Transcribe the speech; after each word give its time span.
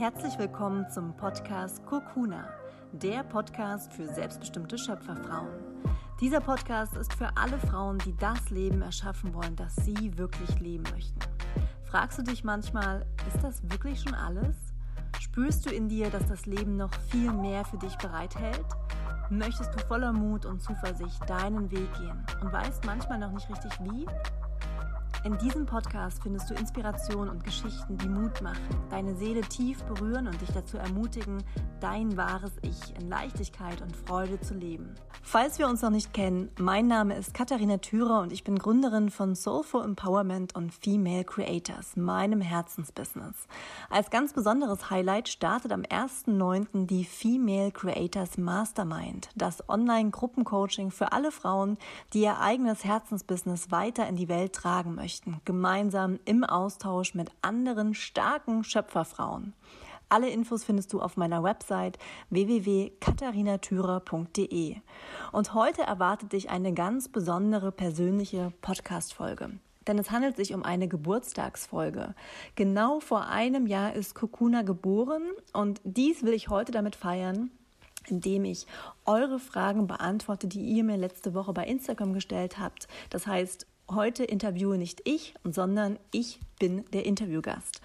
Herzlich 0.00 0.38
willkommen 0.38 0.88
zum 0.88 1.14
Podcast 1.14 1.84
Kokuna, 1.84 2.48
der 2.92 3.22
Podcast 3.22 3.92
für 3.92 4.06
selbstbestimmte 4.06 4.78
Schöpferfrauen. 4.78 5.50
Dieser 6.22 6.40
Podcast 6.40 6.96
ist 6.96 7.12
für 7.12 7.36
alle 7.36 7.58
Frauen, 7.58 7.98
die 7.98 8.16
das 8.16 8.48
Leben 8.48 8.80
erschaffen 8.80 9.34
wollen, 9.34 9.56
das 9.56 9.76
sie 9.76 10.16
wirklich 10.16 10.58
leben 10.58 10.84
möchten. 10.94 11.18
Fragst 11.84 12.16
du 12.16 12.22
dich 12.22 12.44
manchmal, 12.44 13.04
ist 13.28 13.44
das 13.44 13.62
wirklich 13.64 14.00
schon 14.00 14.14
alles? 14.14 14.56
Spürst 15.20 15.66
du 15.66 15.70
in 15.70 15.90
dir, 15.90 16.08
dass 16.08 16.24
das 16.24 16.46
Leben 16.46 16.78
noch 16.78 16.94
viel 17.10 17.30
mehr 17.34 17.66
für 17.66 17.76
dich 17.76 17.98
bereithält? 17.98 18.64
Möchtest 19.28 19.74
du 19.74 19.86
voller 19.86 20.14
Mut 20.14 20.46
und 20.46 20.62
Zuversicht 20.62 21.28
deinen 21.28 21.70
Weg 21.70 21.92
gehen 21.98 22.24
und 22.40 22.50
weißt 22.50 22.86
manchmal 22.86 23.18
noch 23.18 23.32
nicht 23.32 23.50
richtig 23.50 23.72
wie? 23.82 24.06
In 25.22 25.36
diesem 25.36 25.66
Podcast 25.66 26.22
findest 26.22 26.48
du 26.48 26.54
Inspiration 26.54 27.28
und 27.28 27.44
Geschichten, 27.44 27.98
die 27.98 28.08
Mut 28.08 28.40
machen, 28.40 28.62
deine 28.88 29.14
Seele 29.14 29.42
tief 29.42 29.82
berühren 29.84 30.26
und 30.26 30.40
dich 30.40 30.50
dazu 30.54 30.78
ermutigen, 30.78 31.44
dein 31.78 32.16
wahres 32.16 32.52
Ich 32.62 32.96
in 32.96 33.10
Leichtigkeit 33.10 33.82
und 33.82 33.94
Freude 33.94 34.40
zu 34.40 34.54
leben. 34.54 34.94
Falls 35.22 35.58
wir 35.58 35.68
uns 35.68 35.82
noch 35.82 35.90
nicht 35.90 36.12
kennen, 36.12 36.50
mein 36.58 36.88
Name 36.88 37.14
ist 37.14 37.34
Katharina 37.34 37.78
Thürer 37.78 38.20
und 38.20 38.32
ich 38.32 38.42
bin 38.42 38.58
Gründerin 38.58 39.10
von 39.10 39.34
Soulful 39.34 39.84
Empowerment 39.84 40.56
und 40.56 40.72
Female 40.72 41.24
Creators, 41.24 41.96
meinem 41.96 42.40
Herzensbusiness. 42.40 43.46
Als 43.90 44.10
ganz 44.10 44.32
besonderes 44.32 44.90
Highlight 44.90 45.28
startet 45.28 45.72
am 45.72 45.82
1.9. 45.82 46.86
die 46.86 47.04
Female 47.04 47.70
Creators 47.70 48.38
Mastermind, 48.38 49.28
das 49.36 49.68
Online-Gruppencoaching 49.68 50.90
für 50.90 51.12
alle 51.12 51.30
Frauen, 51.30 51.78
die 52.12 52.22
ihr 52.22 52.40
eigenes 52.40 52.84
Herzensbusiness 52.84 53.70
weiter 53.70 54.08
in 54.08 54.16
die 54.16 54.28
Welt 54.28 54.54
tragen 54.54 54.94
möchten 54.96 55.10
möchten, 55.10 55.40
gemeinsam 55.44 56.18
im 56.24 56.44
Austausch 56.44 57.14
mit 57.14 57.30
anderen 57.42 57.94
starken 57.94 58.64
Schöpferfrauen. 58.64 59.54
Alle 60.10 60.28
Infos 60.28 60.64
findest 60.64 60.92
du 60.92 61.00
auf 61.00 61.16
meiner 61.16 61.42
Website 61.44 61.96
www.katharinatürer.de. 62.30 64.76
Und 65.30 65.54
heute 65.54 65.82
erwartet 65.82 66.32
dich 66.32 66.50
eine 66.50 66.74
ganz 66.74 67.08
besondere 67.08 67.70
persönliche 67.70 68.52
Podcast-Folge. 68.60 69.50
Denn 69.86 69.98
es 69.98 70.10
handelt 70.10 70.34
sich 70.34 70.52
um 70.52 70.64
eine 70.64 70.88
Geburtstagsfolge. 70.88 72.16
Genau 72.56 72.98
vor 72.98 73.26
einem 73.26 73.68
Jahr 73.68 73.94
ist 73.94 74.16
Kokuna 74.16 74.62
geboren 74.62 75.22
und 75.52 75.80
dies 75.84 76.24
will 76.24 76.32
ich 76.32 76.48
heute 76.48 76.72
damit 76.72 76.96
feiern, 76.96 77.52
indem 78.08 78.44
ich 78.44 78.66
eure 79.06 79.38
Fragen 79.38 79.86
beantworte, 79.86 80.48
die 80.48 80.62
ihr 80.62 80.82
mir 80.82 80.96
letzte 80.96 81.34
Woche 81.34 81.52
bei 81.52 81.66
Instagram 81.66 82.14
gestellt 82.14 82.58
habt. 82.58 82.88
Das 83.10 83.28
heißt, 83.28 83.68
Heute 83.92 84.22
interviewe 84.22 84.78
nicht 84.78 85.00
ich, 85.02 85.34
sondern 85.42 85.98
ich 86.12 86.38
bin 86.60 86.84
der 86.92 87.04
Interviewgast. 87.04 87.80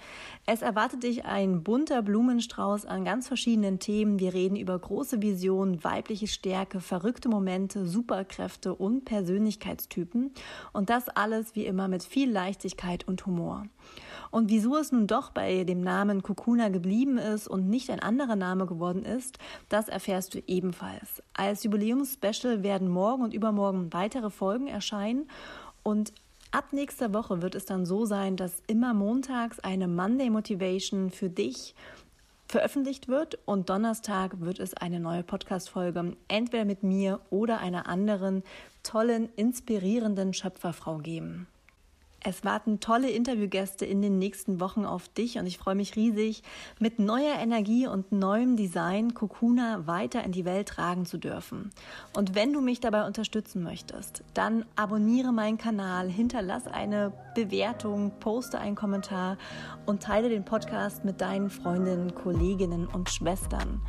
Es 0.46 0.62
erwartet 0.62 1.02
dich 1.02 1.26
ein 1.26 1.64
bunter 1.64 2.04
Blumenstrauß 2.04 2.86
an 2.86 3.04
ganz 3.04 3.28
verschiedenen 3.28 3.80
Themen. 3.80 4.20
Wir 4.20 4.36
reden 4.36 4.56
über 4.56 4.78
große 4.78 5.24
Visionen, 5.24 5.84
weibliche 5.84 6.28
Stärke, 6.28 6.80
verrückte 6.82 7.30
Momente, 7.30 7.88
Superkräfte 7.88 8.76
und 8.76 9.06
Persönlichkeitstypen. 9.06 10.32
Und 10.74 10.92
das 10.92 11.10
alles 11.10 11.56
wie 11.56 11.66
immer 11.66 11.88
mit 11.88 12.04
viel 12.04 12.30
Leichtigkeit 12.30 13.08
und 13.08 13.26
Humor. 13.26 13.66
Und 14.30 14.50
wieso 14.50 14.76
es 14.76 14.92
nun 14.92 15.08
doch 15.08 15.32
bei 15.32 15.64
dem 15.64 15.82
Namen 15.82 16.22
Kokuna 16.22 16.70
geblieben 16.70 17.18
ist 17.18 17.48
und 17.48 17.70
nicht 17.70 17.90
ein 17.90 18.02
anderer 18.02 18.36
Name 18.36 18.66
geworden 18.66 19.04
ist, 19.04 19.40
das 19.70 19.88
erfährst 19.88 20.36
du 20.36 20.44
ebenfalls. 20.46 21.24
Als 21.34 21.64
Jubiläumsspecial 21.64 22.62
werden 22.62 22.90
morgen 22.90 23.24
und 23.24 23.34
übermorgen 23.34 23.94
weitere 23.94 24.30
Folgen 24.30 24.68
erscheinen. 24.68 25.30
Und 25.84 26.14
ab 26.56 26.72
nächster 26.72 27.14
Woche 27.14 27.42
wird 27.42 27.54
es 27.54 27.66
dann 27.66 27.86
so 27.86 28.06
sein, 28.06 28.38
dass 28.38 28.64
immer 28.68 28.94
montags 28.94 29.60
eine 29.60 29.90
Monday 29.90 30.30
Motivation 30.30 31.12
für 31.12 31.30
dich 31.30 31.76
veröffentlicht 32.48 33.10
wird 33.10 33.38
und 33.44 33.70
Donnerstag 33.70 34.40
wird 34.40 34.60
es 34.60 34.74
eine 34.74 35.02
neue 35.02 35.24
Podcast-Folge 35.24 36.16
entweder 36.30 36.64
mit 36.64 36.82
mir 36.82 37.20
oder 37.30 37.60
einer 37.60 37.88
anderen 37.88 38.42
tollen, 38.84 39.28
inspirierenden 39.36 40.34
Schöpferfrau 40.34 41.00
geben. 41.00 41.48
Es 42.28 42.44
warten 42.44 42.80
tolle 42.80 43.12
Interviewgäste 43.12 43.86
in 43.86 44.02
den 44.02 44.18
nächsten 44.18 44.60
Wochen 44.60 44.84
auf 44.84 45.08
dich 45.10 45.38
und 45.38 45.46
ich 45.46 45.60
freue 45.60 45.76
mich 45.76 45.96
riesig, 45.96 46.42
mit 46.80 46.98
neuer 46.98 47.36
Energie 47.40 47.86
und 47.86 48.12
neuem 48.12 48.58
Design 48.58 49.14
Kokuna 49.14 49.86
weiter 49.86 50.24
in 50.24 50.32
die 50.32 50.44
Welt 50.44 50.70
tragen 50.70 51.06
zu 51.06 51.20
dürfen. 51.20 51.70
Und 52.16 52.34
wenn 52.34 52.52
du 52.52 52.62
mich 52.62 52.80
dabei 52.80 53.06
unterstützen 53.06 53.62
möchtest, 53.62 54.24
dann 54.34 54.66
abonniere 54.76 55.32
meinen 55.34 55.60
Kanal, 55.60 56.10
hinterlass 56.10 56.66
eine 56.66 57.14
Bewertung, 57.36 58.12
poste 58.20 58.58
einen 58.58 58.76
Kommentar 58.76 59.38
und 59.86 60.02
teile 60.02 60.30
den 60.30 60.46
Podcast 60.46 61.06
mit 61.06 61.22
deinen 61.22 61.52
Freundinnen, 61.52 62.16
Kolleginnen 62.16 62.88
und 62.88 63.12
Schwestern. 63.12 63.84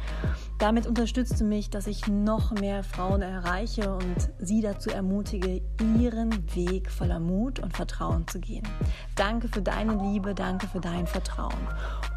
Damit 0.59 0.87
unterstützt 0.87 1.39
du 1.39 1.44
mich, 1.44 1.69
dass 1.69 1.87
ich 1.87 2.06
noch 2.06 2.53
mehr 2.53 2.83
Frauen 2.83 3.21
erreiche 3.21 3.94
und 3.94 4.31
sie 4.39 4.62
dazu 4.62 4.89
ermutige, 4.89 5.61
ihren 5.99 6.33
Weg 6.55 6.91
voller 6.91 7.21
Mut 7.21 7.61
und 7.61 7.77
Vertrauen 7.77 8.27
zu 8.27 8.41
gehen. 8.41 8.66
Danke 9.16 9.49
für 9.49 9.61
deine 9.61 9.95
Liebe, 10.11 10.34
danke 10.34 10.66
für 10.66 10.81
dein 10.81 11.06
Vertrauen. 11.06 11.53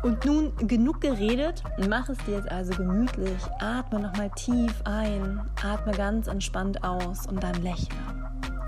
Und 0.04 0.24
nun 0.24 0.56
genug 0.56 1.02
geredet, 1.02 1.64
mach 1.90 2.08
es 2.08 2.18
dir 2.20 2.38
jetzt 2.38 2.50
also 2.50 2.74
gemütlich, 2.74 3.44
atme 3.60 4.00
nochmal 4.00 4.32
tief 4.36 4.74
ein, 4.86 5.42
atme 5.62 5.92
ganz 5.92 6.28
entspannt 6.28 6.82
aus 6.84 7.28
und 7.28 7.44
dann 7.44 7.62
lächle. 7.62 7.98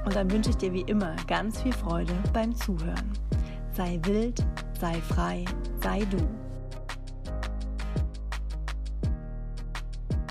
Und 0.04 0.16
dann 0.16 0.30
wünsche 0.30 0.50
ich 0.50 0.58
dir 0.58 0.74
wie 0.74 0.82
immer 0.82 1.16
ganz 1.28 1.62
viel 1.62 1.74
Freude 1.74 2.14
beim 2.34 2.54
Zuhören. 2.56 3.12
Sei 3.72 4.00
wild, 4.04 4.46
sei 4.80 4.96
frei, 4.96 5.46
sei 5.82 6.00
du. 6.06 6.41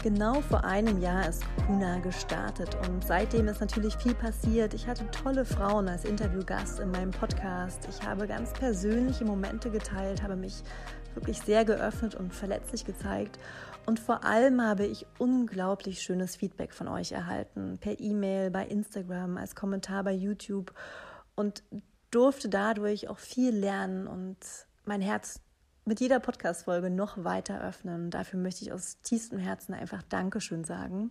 Genau 0.02 0.40
vor 0.40 0.64
einem 0.64 0.98
Jahr 1.02 1.28
ist 1.28 1.42
Kuna 1.66 1.98
gestartet 1.98 2.74
und 2.88 3.04
seitdem 3.04 3.48
ist 3.48 3.60
natürlich 3.60 3.94
viel 3.96 4.14
passiert. 4.14 4.72
Ich 4.72 4.86
hatte 4.86 5.10
tolle 5.10 5.44
Frauen 5.44 5.90
als 5.90 6.06
Interviewgast 6.06 6.80
in 6.80 6.90
meinem 6.90 7.10
Podcast. 7.10 7.86
Ich 7.86 8.00
habe 8.06 8.26
ganz 8.26 8.54
persönliche 8.54 9.26
Momente 9.26 9.70
geteilt, 9.70 10.22
habe 10.22 10.36
mich 10.36 10.62
wirklich 11.14 11.38
sehr 11.42 11.66
geöffnet 11.66 12.14
und 12.14 12.32
verletzlich 12.32 12.86
gezeigt. 12.86 13.38
Und 13.84 14.00
vor 14.00 14.24
allem 14.24 14.62
habe 14.62 14.86
ich 14.86 15.06
unglaublich 15.18 16.00
schönes 16.00 16.34
Feedback 16.34 16.72
von 16.72 16.88
euch 16.88 17.12
erhalten. 17.12 17.76
Per 17.78 18.00
E-Mail, 18.00 18.50
bei 18.50 18.64
Instagram, 18.64 19.36
als 19.36 19.54
Kommentar 19.54 20.02
bei 20.02 20.12
YouTube 20.12 20.72
und 21.34 21.62
durfte 22.10 22.48
dadurch 22.48 23.08
auch 23.08 23.18
viel 23.18 23.54
lernen 23.54 24.06
und 24.06 24.38
mein 24.86 25.02
Herz 25.02 25.42
mit 25.84 26.00
jeder 26.00 26.20
Podcast-Folge 26.20 26.90
noch 26.90 27.24
weiter 27.24 27.62
öffnen. 27.62 28.10
Dafür 28.10 28.38
möchte 28.38 28.64
ich 28.64 28.72
aus 28.72 29.00
tiefstem 29.02 29.38
Herzen 29.38 29.74
einfach 29.74 30.02
Dankeschön 30.02 30.64
sagen. 30.64 31.10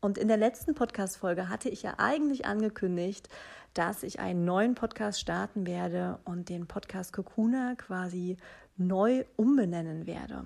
Und 0.00 0.16
in 0.16 0.28
der 0.28 0.38
letzten 0.38 0.74
Podcast-Folge 0.74 1.48
hatte 1.48 1.68
ich 1.68 1.82
ja 1.82 1.94
eigentlich 1.98 2.46
angekündigt, 2.46 3.28
dass 3.74 4.02
ich 4.02 4.18
einen 4.18 4.44
neuen 4.44 4.74
Podcast 4.74 5.20
starten 5.20 5.66
werde 5.66 6.18
und 6.24 6.48
den 6.48 6.66
Podcast 6.66 7.12
Kokuna 7.12 7.74
quasi 7.76 8.38
neu 8.76 9.24
umbenennen 9.36 10.06
werde. 10.06 10.44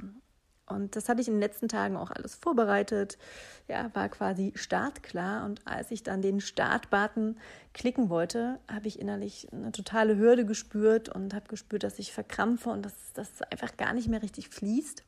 Und 0.67 0.97
das 0.97 1.09
hatte 1.09 1.21
ich 1.21 1.29
in 1.29 1.35
den 1.35 1.41
letzten 1.41 1.69
Tagen 1.69 1.97
auch 1.97 2.11
alles 2.11 2.35
vorbereitet. 2.35 3.19
Ja, 3.69 3.91
war 3.95 4.09
quasi 4.09 4.53
startklar. 4.55 5.45
Und 5.45 5.61
als 5.67 5.91
ich 5.91 6.03
dann 6.03 6.23
den 6.23 6.41
Startbutton 6.41 7.37
klicken 7.75 8.09
wollte, 8.09 8.59
habe 8.71 8.89
ich 8.89 8.99
innerlich 8.99 9.49
eine 9.53 9.73
totale 9.73 10.17
Hürde 10.17 10.47
gespürt 10.47 11.09
und 11.09 11.35
habe 11.35 11.49
gespürt, 11.49 11.83
dass 11.83 11.99
ich 11.99 12.13
verkrampfe 12.13 12.71
und 12.71 12.83
dass 12.83 13.13
das 13.13 13.43
einfach 13.43 13.77
gar 13.77 13.93
nicht 13.93 14.09
mehr 14.09 14.23
richtig 14.23 14.49
fließt. 14.49 15.05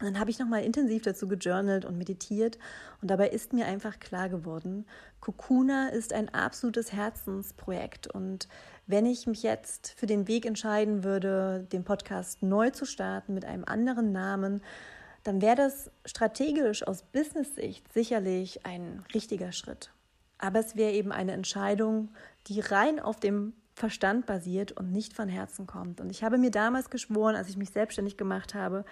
Und 0.00 0.06
dann 0.06 0.18
habe 0.18 0.30
ich 0.30 0.38
nochmal 0.38 0.64
intensiv 0.64 1.02
dazu 1.02 1.28
gejournalt 1.28 1.84
und 1.84 1.98
meditiert 1.98 2.58
und 3.02 3.10
dabei 3.10 3.28
ist 3.28 3.52
mir 3.52 3.66
einfach 3.66 4.00
klar 4.00 4.30
geworden, 4.30 4.86
Kokuna 5.20 5.90
ist 5.90 6.14
ein 6.14 6.30
absolutes 6.30 6.94
Herzensprojekt 6.94 8.06
und 8.06 8.48
wenn 8.90 9.06
ich 9.06 9.26
mich 9.26 9.42
jetzt 9.42 9.94
für 9.96 10.06
den 10.06 10.28
Weg 10.28 10.46
entscheiden 10.46 11.04
würde, 11.04 11.66
den 11.72 11.84
Podcast 11.84 12.42
neu 12.42 12.70
zu 12.70 12.84
starten 12.84 13.34
mit 13.34 13.44
einem 13.44 13.64
anderen 13.64 14.12
Namen, 14.12 14.62
dann 15.22 15.40
wäre 15.42 15.56
das 15.56 15.90
strategisch 16.04 16.86
aus 16.86 17.02
Business-Sicht 17.02 17.92
sicherlich 17.92 18.64
ein 18.66 19.04
richtiger 19.14 19.52
Schritt. 19.52 19.90
Aber 20.38 20.60
es 20.60 20.76
wäre 20.76 20.92
eben 20.92 21.12
eine 21.12 21.32
Entscheidung, 21.32 22.08
die 22.46 22.60
rein 22.60 22.98
auf 22.98 23.20
dem 23.20 23.52
Verstand 23.74 24.26
basiert 24.26 24.72
und 24.72 24.92
nicht 24.92 25.14
von 25.14 25.28
Herzen 25.28 25.66
kommt. 25.66 26.00
Und 26.00 26.10
ich 26.10 26.24
habe 26.24 26.38
mir 26.38 26.50
damals 26.50 26.90
geschworen, 26.90 27.36
als 27.36 27.48
ich 27.48 27.56
mich 27.56 27.70
selbstständig 27.70 28.16
gemacht 28.16 28.54
habe, 28.54 28.84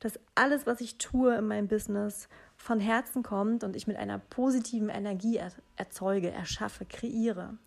dass 0.00 0.18
alles, 0.34 0.66
was 0.66 0.80
ich 0.80 0.98
tue 0.98 1.36
in 1.36 1.46
meinem 1.46 1.68
Business, 1.68 2.28
von 2.56 2.80
Herzen 2.80 3.22
kommt 3.22 3.64
und 3.64 3.76
ich 3.76 3.86
mit 3.86 3.96
einer 3.96 4.18
positiven 4.18 4.88
Energie 4.88 5.40
erzeuge, 5.76 6.30
erschaffe, 6.30 6.84
kreiere. 6.84 7.58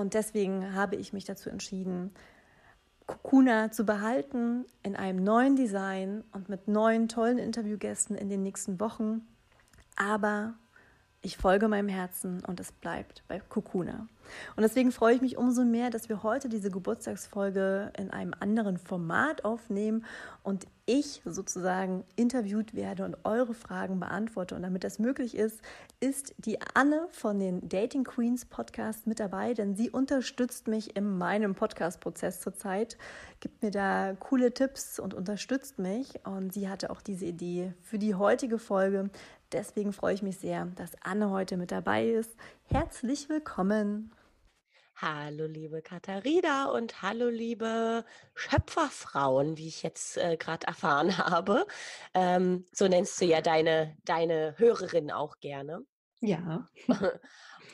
Und 0.00 0.14
deswegen 0.14 0.74
habe 0.74 0.96
ich 0.96 1.12
mich 1.12 1.24
dazu 1.24 1.50
entschieden, 1.50 2.12
Kokuna 3.06 3.70
zu 3.70 3.84
behalten 3.84 4.64
in 4.82 4.96
einem 4.96 5.22
neuen 5.22 5.56
Design 5.56 6.24
und 6.32 6.48
mit 6.48 6.68
neuen 6.68 7.08
tollen 7.08 7.38
Interviewgästen 7.38 8.16
in 8.16 8.30
den 8.30 8.42
nächsten 8.42 8.80
Wochen, 8.80 9.26
aber 9.96 10.54
Ich 11.22 11.36
folge 11.36 11.68
meinem 11.68 11.88
Herzen 11.88 12.42
und 12.46 12.60
es 12.60 12.72
bleibt 12.72 13.24
bei 13.28 13.40
Kokuna. 13.40 14.08
Und 14.56 14.62
deswegen 14.62 14.92
freue 14.92 15.14
ich 15.14 15.20
mich 15.20 15.36
umso 15.36 15.64
mehr, 15.64 15.90
dass 15.90 16.08
wir 16.08 16.22
heute 16.22 16.48
diese 16.48 16.70
Geburtstagsfolge 16.70 17.92
in 17.98 18.10
einem 18.10 18.34
anderen 18.38 18.78
Format 18.78 19.44
aufnehmen 19.44 20.04
und 20.42 20.66
ich 20.86 21.22
sozusagen 21.24 22.04
interviewt 22.16 22.74
werde 22.74 23.04
und 23.04 23.16
eure 23.24 23.54
Fragen 23.54 24.00
beantworte. 24.00 24.56
Und 24.56 24.62
damit 24.62 24.82
das 24.82 24.98
möglich 24.98 25.36
ist, 25.36 25.60
ist 26.00 26.34
die 26.38 26.58
Anne 26.74 27.06
von 27.12 27.38
den 27.38 27.68
Dating 27.68 28.02
Queens 28.02 28.44
Podcast 28.44 29.06
mit 29.06 29.20
dabei, 29.20 29.54
denn 29.54 29.76
sie 29.76 29.90
unterstützt 29.90 30.66
mich 30.66 30.96
in 30.96 31.16
meinem 31.16 31.54
Podcast-Prozess 31.54 32.40
zurzeit, 32.40 32.98
gibt 33.38 33.62
mir 33.62 33.70
da 33.70 34.14
coole 34.18 34.52
Tipps 34.52 34.98
und 34.98 35.14
unterstützt 35.14 35.78
mich. 35.78 36.26
Und 36.26 36.52
sie 36.52 36.68
hatte 36.68 36.90
auch 36.90 37.02
diese 37.02 37.26
Idee 37.26 37.72
für 37.82 37.98
die 37.98 38.16
heutige 38.16 38.58
Folge. 38.58 39.10
Deswegen 39.52 39.92
freue 39.92 40.14
ich 40.14 40.22
mich 40.22 40.38
sehr, 40.38 40.66
dass 40.76 40.90
Anne 41.02 41.30
heute 41.30 41.56
mit 41.56 41.70
dabei 41.70 42.08
ist. 42.08 42.34
Herzlich 42.64 43.28
willkommen. 43.28 44.10
Hallo, 45.02 45.46
liebe 45.46 45.80
Katharina 45.80 46.66
und 46.70 47.00
hallo, 47.00 47.30
liebe 47.30 48.04
Schöpferfrauen, 48.34 49.56
wie 49.56 49.68
ich 49.68 49.82
jetzt 49.82 50.18
äh, 50.18 50.36
gerade 50.36 50.66
erfahren 50.66 51.16
habe. 51.16 51.66
Ähm, 52.12 52.66
so 52.70 52.86
nennst 52.86 53.18
du 53.18 53.24
ja 53.24 53.40
deine, 53.40 53.96
deine 54.04 54.56
Hörerin 54.58 55.10
auch 55.10 55.40
gerne. 55.40 55.86
Ja. 56.20 56.68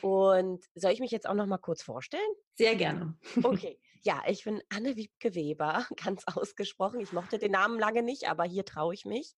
Und 0.01 0.63
soll 0.75 0.91
ich 0.91 1.01
mich 1.01 1.11
jetzt 1.11 1.27
auch 1.27 1.33
noch 1.33 1.47
mal 1.47 1.57
kurz 1.57 1.81
vorstellen? 1.81 2.21
Sehr 2.55 2.75
gerne. 2.75 3.17
Okay. 3.43 3.77
Ja, 4.03 4.23
ich 4.25 4.45
bin 4.45 4.61
Anne 4.69 4.95
Wiebke 4.95 5.35
Weber, 5.35 5.85
ganz 6.01 6.23
ausgesprochen. 6.27 7.01
Ich 7.01 7.11
mochte 7.11 7.39
den 7.39 7.51
Namen 7.51 7.77
lange 7.77 8.03
nicht, 8.03 8.29
aber 8.29 8.45
hier 8.45 8.63
traue 8.63 8.93
ich 8.93 9.03
mich. 9.03 9.35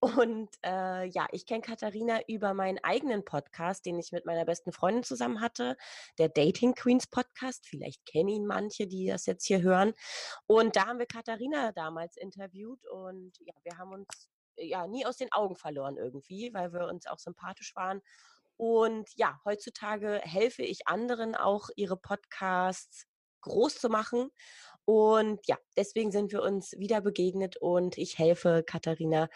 Und 0.00 0.50
äh, 0.64 1.06
ja, 1.06 1.26
ich 1.32 1.46
kenne 1.46 1.62
Katharina 1.62 2.20
über 2.28 2.52
meinen 2.52 2.78
eigenen 2.82 3.24
Podcast, 3.24 3.86
den 3.86 3.98
ich 3.98 4.12
mit 4.12 4.26
meiner 4.26 4.44
besten 4.44 4.72
Freundin 4.72 5.02
zusammen 5.02 5.40
hatte, 5.40 5.76
der 6.18 6.28
Dating 6.28 6.74
Queens 6.74 7.06
Podcast. 7.06 7.66
Vielleicht 7.66 8.04
kennen 8.04 8.28
ihn 8.28 8.46
manche, 8.46 8.86
die 8.86 9.06
das 9.06 9.26
jetzt 9.26 9.46
hier 9.46 9.62
hören. 9.62 9.94
Und 10.46 10.76
da 10.76 10.86
haben 10.86 10.98
wir 10.98 11.06
Katharina 11.06 11.72
damals 11.72 12.16
interviewt 12.16 12.86
und 12.88 13.32
ja, 13.40 13.54
wir 13.62 13.78
haben 13.78 13.92
uns 13.92 14.28
ja 14.58 14.86
nie 14.86 15.06
aus 15.06 15.16
den 15.16 15.32
Augen 15.32 15.56
verloren 15.56 15.96
irgendwie, 15.96 16.52
weil 16.52 16.72
wir 16.72 16.86
uns 16.86 17.06
auch 17.06 17.18
sympathisch 17.18 17.74
waren. 17.74 18.02
Und 18.56 19.08
ja, 19.16 19.40
heutzutage 19.44 20.20
helfe 20.22 20.62
ich 20.62 20.86
anderen 20.86 21.34
auch, 21.34 21.68
ihre 21.76 21.96
Podcasts 21.96 23.06
groß 23.42 23.76
zu 23.76 23.88
machen. 23.88 24.30
Und 24.84 25.40
ja, 25.46 25.58
deswegen 25.76 26.12
sind 26.12 26.32
wir 26.32 26.42
uns 26.42 26.72
wieder 26.78 27.00
begegnet 27.00 27.56
und 27.56 27.98
ich 27.98 28.18
helfe 28.18 28.62
Katharina 28.64 29.28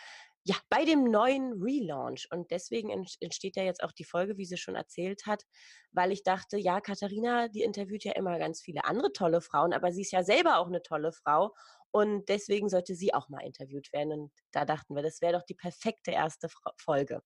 ja, 0.45 0.57
bei 0.71 0.85
dem 0.85 1.05
neuen 1.05 1.53
Relaunch. 1.63 2.29
Und 2.31 2.51
deswegen 2.51 2.91
entsteht 3.21 3.57
ja 3.57 3.63
jetzt 3.63 3.83
auch 3.83 3.93
die 3.93 4.05
Folge, 4.05 4.37
wie 4.39 4.47
sie 4.47 4.57
schon 4.57 4.75
erzählt 4.75 5.27
hat, 5.27 5.45
weil 5.93 6.13
ich 6.13 6.23
dachte, 6.23 6.57
ja, 6.59 6.81
Katharina, 6.81 7.49
die 7.49 7.63
interviewt 7.63 8.05
ja 8.05 8.13
immer 8.13 8.39
ganz 8.39 8.61
viele 8.63 8.85
andere 8.85 9.13
tolle 9.13 9.41
Frauen, 9.41 9.73
aber 9.73 9.93
sie 9.93 10.03
ist 10.03 10.13
ja 10.13 10.23
selber 10.23 10.59
auch 10.59 10.69
eine 10.69 10.83
tolle 10.83 11.13
Frau. 11.13 11.55
Und 11.93 12.29
deswegen 12.29 12.69
sollte 12.69 12.95
sie 12.95 13.13
auch 13.15 13.29
mal 13.29 13.45
interviewt 13.45 13.93
werden. 13.93 14.13
Und 14.13 14.33
da 14.53 14.65
dachten 14.65 14.95
wir, 14.95 15.03
das 15.03 15.21
wäre 15.21 15.33
doch 15.35 15.43
die 15.43 15.57
perfekte 15.57 16.13
erste 16.13 16.49
Folge. 16.79 17.21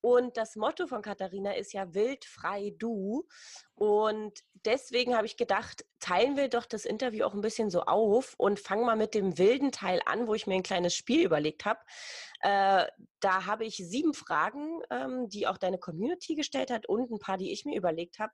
Und 0.00 0.36
das 0.36 0.54
Motto 0.54 0.86
von 0.86 1.02
Katharina 1.02 1.52
ist 1.52 1.72
ja 1.72 1.92
wild, 1.92 2.24
frei, 2.24 2.72
du. 2.78 3.26
Und 3.74 4.38
deswegen 4.64 5.16
habe 5.16 5.26
ich 5.26 5.36
gedacht, 5.36 5.84
teilen 5.98 6.36
wir 6.36 6.48
doch 6.48 6.66
das 6.66 6.84
Interview 6.84 7.24
auch 7.24 7.34
ein 7.34 7.40
bisschen 7.40 7.68
so 7.70 7.82
auf 7.82 8.34
und 8.38 8.60
fangen 8.60 8.86
mal 8.86 8.96
mit 8.96 9.14
dem 9.14 9.38
wilden 9.38 9.72
Teil 9.72 10.00
an, 10.06 10.28
wo 10.28 10.34
ich 10.34 10.46
mir 10.46 10.54
ein 10.54 10.62
kleines 10.62 10.94
Spiel 10.94 11.24
überlegt 11.24 11.64
habe. 11.64 11.80
Äh, 12.40 12.86
da 13.20 13.46
habe 13.46 13.64
ich 13.64 13.76
sieben 13.76 14.14
Fragen, 14.14 14.80
ähm, 14.90 15.28
die 15.28 15.46
auch 15.46 15.58
deine 15.58 15.78
Community 15.78 16.36
gestellt 16.36 16.70
hat 16.70 16.88
und 16.88 17.10
ein 17.10 17.18
paar, 17.18 17.36
die 17.36 17.52
ich 17.52 17.64
mir 17.64 17.76
überlegt 17.76 18.18
habe. 18.20 18.32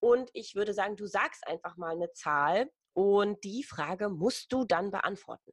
Und 0.00 0.30
ich 0.32 0.54
würde 0.54 0.72
sagen, 0.72 0.96
du 0.96 1.06
sagst 1.06 1.46
einfach 1.46 1.76
mal 1.76 1.92
eine 1.92 2.12
Zahl 2.12 2.70
und 2.94 3.44
die 3.44 3.62
Frage 3.62 4.08
musst 4.08 4.52
du 4.52 4.64
dann 4.64 4.90
beantworten. 4.90 5.52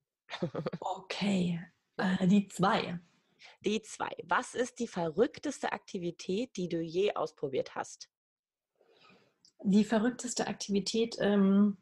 Okay, 0.80 1.60
äh, 1.98 2.28
die 2.28 2.48
zwei. 2.48 3.00
Die 3.66 3.82
zwei. 3.82 4.10
Was 4.24 4.56
ist 4.56 4.80
die 4.80 4.88
verrückteste 4.88 5.72
Aktivität, 5.72 6.56
die 6.58 6.70
du 6.70 6.82
je 6.82 7.14
ausprobiert 7.14 7.76
hast? 7.76 8.10
Die 9.64 9.84
verrückteste 9.84 10.48
Aktivität, 10.48 11.18
ähm, 11.20 11.78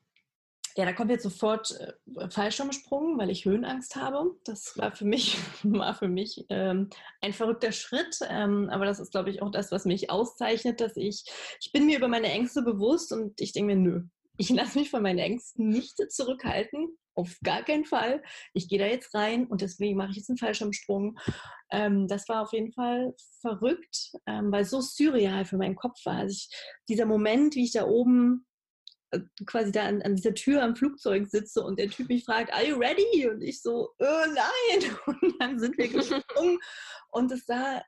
ja, 0.78 0.86
da 0.86 0.94
kommt 0.94 1.10
jetzt 1.10 1.24
sofort 1.24 1.72
äh, 1.80 2.30
Fallschirmsprung, 2.30 3.18
weil 3.18 3.32
ich 3.32 3.46
Höhenangst 3.46 3.96
habe. 3.96 4.36
Das 4.44 4.78
war 4.78 4.92
für 4.92 5.06
mich, 5.06 5.36
war 5.64 5.96
für 5.96 6.08
mich 6.08 6.46
ähm, 6.50 6.92
ein 7.20 7.34
verrückter 7.34 7.72
Schritt. 7.72 8.20
Ähm, 8.30 8.70
aber 8.70 8.86
das 8.86 9.00
ist, 9.00 9.12
glaube 9.12 9.32
ich, 9.32 9.42
auch 9.42 9.50
das, 9.50 9.72
was 9.72 9.86
mich 9.86 10.12
auszeichnet, 10.12 10.80
dass 10.80 10.96
ich, 10.96 11.24
ich 11.60 11.72
bin 11.72 11.88
mir 11.88 11.98
über 11.98 12.08
meine 12.08 12.32
Ängste 12.32 12.62
bewusst 12.62 13.12
und 13.12 13.42
ich 13.42 13.54
denke 13.54 13.76
mir, 13.76 13.82
nö, 13.82 14.04
ich 14.38 14.50
lasse 14.52 14.78
mich 14.78 14.92
von 14.92 15.02
meinen 15.02 15.20
Ängsten 15.20 15.70
nicht 15.70 15.98
zurückhalten. 16.12 16.96
Auf 17.18 17.36
gar 17.44 17.64
keinen 17.64 17.86
Fall. 17.86 18.22
Ich 18.54 18.70
gehe 18.70 18.78
da 18.78 18.86
jetzt 18.86 19.16
rein 19.16 19.48
und 19.48 19.62
deswegen 19.62 19.98
mache 19.98 20.12
ich 20.12 20.18
jetzt 20.18 20.30
einen 20.30 20.38
Fallschirmsprung. 20.38 21.18
Ähm, 21.72 22.08
das 22.08 22.30
war 22.30 22.44
auf 22.44 22.54
jeden 22.54 22.72
Fall 22.72 23.16
verrückt, 23.42 24.12
ähm, 24.28 24.52
weil 24.52 24.62
es 24.62 24.70
so 24.70 24.82
surreal 24.82 25.44
für 25.44 25.58
meinen 25.58 25.76
Kopf 25.76 25.98
war. 26.06 26.18
Also 26.18 26.34
ich, 26.34 26.50
dieser 26.88 27.08
Moment, 27.08 27.56
wie 27.56 27.64
ich 27.64 27.72
da 27.72 27.88
oben 27.88 28.46
äh, 29.10 29.22
quasi 29.48 29.72
da 29.72 29.88
an, 29.88 30.04
an, 30.04 30.16
dieser 30.16 30.36
Tür 30.36 30.62
am 30.62 30.76
Flugzeug 30.76 31.28
sitze 31.28 31.64
und 31.64 31.80
der 31.80 31.90
Typ 31.90 32.08
mich 32.08 32.24
fragt, 32.24 32.54
are 32.54 32.68
you 32.68 32.78
ready? 32.78 33.28
Und 33.28 33.42
ich 33.42 33.64
so, 33.64 33.90
äh, 33.98 34.06
nein. 34.06 34.96
Und 35.08 35.36
dann 35.40 35.60
sind 35.60 35.76
wir 35.78 35.88
gesprungen 35.88 36.60
und 37.10 37.32
es 37.32 37.46
sah 37.46 37.82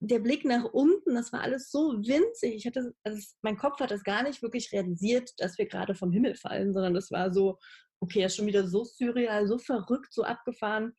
der 0.00 0.20
Blick 0.20 0.44
nach 0.44 0.64
unten, 0.64 1.14
das 1.14 1.32
war 1.32 1.40
alles 1.40 1.70
so 1.70 1.92
winzig. 1.92 2.54
Ich 2.54 2.66
hatte, 2.66 2.94
also 3.02 3.20
mein 3.42 3.56
Kopf 3.56 3.80
hat 3.80 3.90
das 3.90 4.04
gar 4.04 4.22
nicht 4.22 4.42
wirklich 4.42 4.72
realisiert, 4.72 5.32
dass 5.38 5.58
wir 5.58 5.66
gerade 5.66 5.94
vom 5.94 6.12
Himmel 6.12 6.34
fallen, 6.36 6.72
sondern 6.72 6.94
das 6.94 7.10
war 7.10 7.32
so, 7.32 7.58
okay, 8.00 8.24
ist 8.24 8.36
schon 8.36 8.46
wieder 8.46 8.66
so 8.66 8.84
surreal, 8.84 9.46
so 9.46 9.58
verrückt, 9.58 10.12
so 10.12 10.22
abgefahren, 10.22 10.94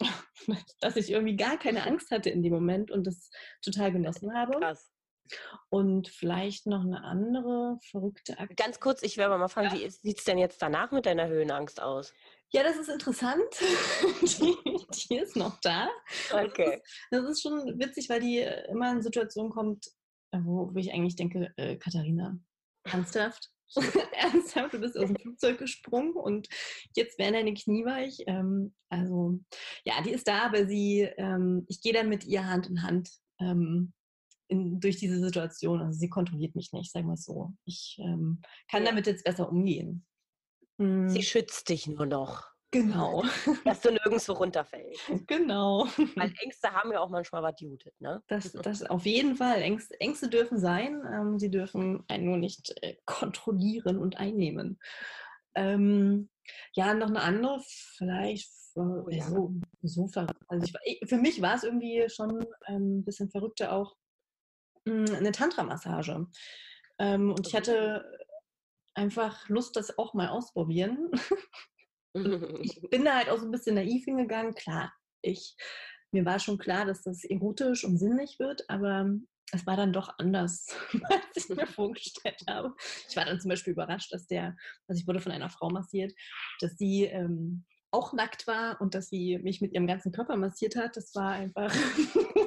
dass 0.80 0.96
ich 0.96 1.10
irgendwie 1.10 1.36
gar 1.36 1.58
keine 1.58 1.84
Angst 1.84 2.10
hatte 2.10 2.30
in 2.30 2.42
dem 2.42 2.52
Moment 2.52 2.90
und 2.90 3.06
das 3.06 3.30
total 3.62 3.92
genossen 3.92 4.34
habe. 4.34 4.58
Krass. 4.58 4.90
Und 5.70 6.08
vielleicht 6.08 6.66
noch 6.66 6.84
eine 6.84 7.02
andere 7.02 7.78
verrückte 7.90 8.38
Aktion. 8.38 8.56
Ganz 8.56 8.78
kurz, 8.78 9.02
ich 9.02 9.16
werde 9.16 9.38
mal 9.38 9.48
fragen, 9.48 9.74
ja. 9.74 9.80
wie 9.80 9.90
sieht 9.90 10.18
es 10.18 10.24
denn 10.24 10.38
jetzt 10.38 10.60
danach 10.60 10.92
mit 10.92 11.06
deiner 11.06 11.28
Höhenangst 11.28 11.80
aus? 11.80 12.12
Ja, 12.52 12.62
das 12.62 12.76
ist 12.76 12.88
interessant. 12.88 13.42
die, 14.22 14.54
die, 15.08 15.16
ist 15.16 15.34
noch 15.34 15.58
da. 15.60 15.88
Okay. 16.30 16.82
Das 17.10 17.22
ist, 17.22 17.24
das 17.24 17.30
ist, 17.30 17.42
schon 17.42 17.78
witzig, 17.80 18.08
weil 18.08 18.20
die 18.20 18.40
immer 18.68 18.92
in 18.92 19.02
Situationen 19.02 19.50
kommt, 19.50 19.86
äh, 20.30 20.38
wo, 20.42 20.72
wo 20.72 20.78
ich 20.78 20.92
eigentlich 20.92 21.16
denke, 21.16 21.52
äh, 21.56 21.76
Katharina, 21.76 22.38
ernsthaft? 22.84 23.50
ernsthaft, 24.12 24.74
du 24.74 24.78
bist 24.78 24.98
aus 24.98 25.06
dem 25.06 25.16
Flugzeug 25.16 25.58
gesprungen 25.58 26.12
und 26.12 26.48
jetzt 26.94 27.18
werden 27.18 27.34
deine 27.34 27.54
Knie 27.54 27.84
weich. 27.84 28.18
Ähm, 28.26 28.74
also, 28.88 29.40
ja, 29.84 30.02
die 30.02 30.10
ist 30.10 30.28
da, 30.28 30.46
aber 30.46 30.66
sie, 30.66 31.08
ähm, 31.16 31.64
ich 31.68 31.80
gehe 31.80 31.92
dann 31.92 32.08
mit 32.08 32.24
ihr 32.24 32.46
Hand 32.46 32.66
in 32.66 32.82
Hand 32.82 33.10
ähm, 33.40 33.92
in, 34.48 34.80
durch 34.80 34.96
diese 34.96 35.20
Situation. 35.20 35.80
Also 35.80 35.98
sie 35.98 36.08
kontrolliert 36.08 36.54
mich 36.54 36.72
nicht, 36.72 36.92
sagen 36.92 37.06
wir 37.06 37.14
es 37.14 37.24
so. 37.24 37.52
Ich 37.64 37.98
ähm, 38.00 38.40
kann 38.70 38.84
damit 38.84 39.06
jetzt 39.06 39.24
besser 39.24 39.48
umgehen. 39.48 40.06
Sie 40.78 40.84
hm. 40.84 41.22
schützt 41.22 41.68
dich 41.68 41.86
nur 41.86 42.06
noch. 42.06 42.53
Genau. 42.74 43.22
Dass 43.64 43.80
du 43.82 43.92
nirgendwo 43.92 44.32
runterfällst. 44.32 45.00
Genau. 45.28 45.86
Weil 46.16 46.32
Ängste 46.42 46.72
haben 46.72 46.90
ja 46.90 46.98
auch 46.98 47.08
manchmal 47.08 47.40
was 47.44 47.54
Jutet, 47.60 47.94
ne? 48.00 48.20
Das, 48.26 48.50
das 48.50 48.82
auf 48.82 49.06
jeden 49.06 49.36
Fall. 49.36 49.62
Ängste, 49.62 49.98
Ängste 50.00 50.28
dürfen 50.28 50.58
sein. 50.58 51.00
Ähm, 51.12 51.38
sie 51.38 51.50
dürfen 51.50 52.02
einen 52.08 52.24
nur 52.24 52.36
nicht 52.36 52.74
äh, 52.82 52.96
kontrollieren 53.06 53.96
und 53.96 54.16
einnehmen. 54.16 54.80
Ähm, 55.54 56.28
ja, 56.72 56.94
noch 56.94 57.06
eine 57.06 57.22
andere, 57.22 57.62
vielleicht 57.96 58.50
äh, 58.74 58.80
oh, 58.80 59.08
ja. 59.08 59.22
so, 59.22 59.54
so 59.82 60.08
verrückt. 60.08 60.42
Also 60.48 60.72
ich, 60.84 61.00
für 61.08 61.18
mich 61.18 61.40
war 61.40 61.54
es 61.54 61.62
irgendwie 61.62 62.08
schon 62.08 62.44
ein 62.66 62.74
ähm, 62.74 63.04
bisschen 63.04 63.30
verrückter 63.30 63.72
auch 63.72 63.94
mh, 64.84 65.10
hm, 65.10 65.14
eine 65.14 65.30
Tantra-Massage. 65.30 66.26
Ähm, 66.98 67.30
und 67.30 67.46
ich 67.46 67.54
hatte 67.54 68.04
einfach 68.94 69.48
Lust, 69.48 69.76
das 69.76 69.96
auch 69.96 70.12
mal 70.12 70.28
ausprobieren. 70.28 71.12
ich 72.62 72.80
bin 72.90 73.04
da 73.04 73.16
halt 73.16 73.28
auch 73.28 73.38
so 73.38 73.44
ein 73.44 73.50
bisschen 73.50 73.74
naiv 73.74 74.04
hingegangen. 74.04 74.54
Klar, 74.54 74.92
ich, 75.22 75.56
mir 76.12 76.24
war 76.24 76.38
schon 76.38 76.58
klar, 76.58 76.84
dass 76.84 77.02
das 77.02 77.24
erotisch 77.24 77.84
und 77.84 77.98
sinnlich 77.98 78.38
wird, 78.38 78.68
aber 78.68 79.10
es 79.52 79.66
war 79.66 79.76
dann 79.76 79.92
doch 79.92 80.14
anders, 80.18 80.66
als 81.10 81.48
ich 81.48 81.48
mir 81.48 81.66
vorgestellt 81.66 82.42
habe. 82.48 82.74
Ich 83.08 83.16
war 83.16 83.24
dann 83.24 83.40
zum 83.40 83.50
Beispiel 83.50 83.72
überrascht, 83.72 84.12
dass 84.12 84.26
der, 84.26 84.56
also 84.88 85.00
ich 85.00 85.06
wurde 85.06 85.20
von 85.20 85.32
einer 85.32 85.50
Frau 85.50 85.70
massiert, 85.70 86.12
dass 86.60 86.76
sie 86.76 87.04
ähm, 87.04 87.64
auch 87.90 88.12
nackt 88.12 88.46
war 88.46 88.80
und 88.80 88.94
dass 88.94 89.08
sie 89.08 89.38
mich 89.38 89.60
mit 89.60 89.72
ihrem 89.72 89.86
ganzen 89.86 90.12
Körper 90.12 90.36
massiert 90.36 90.74
hat. 90.76 90.96
Das 90.96 91.14
war 91.14 91.32
einfach 91.32 91.72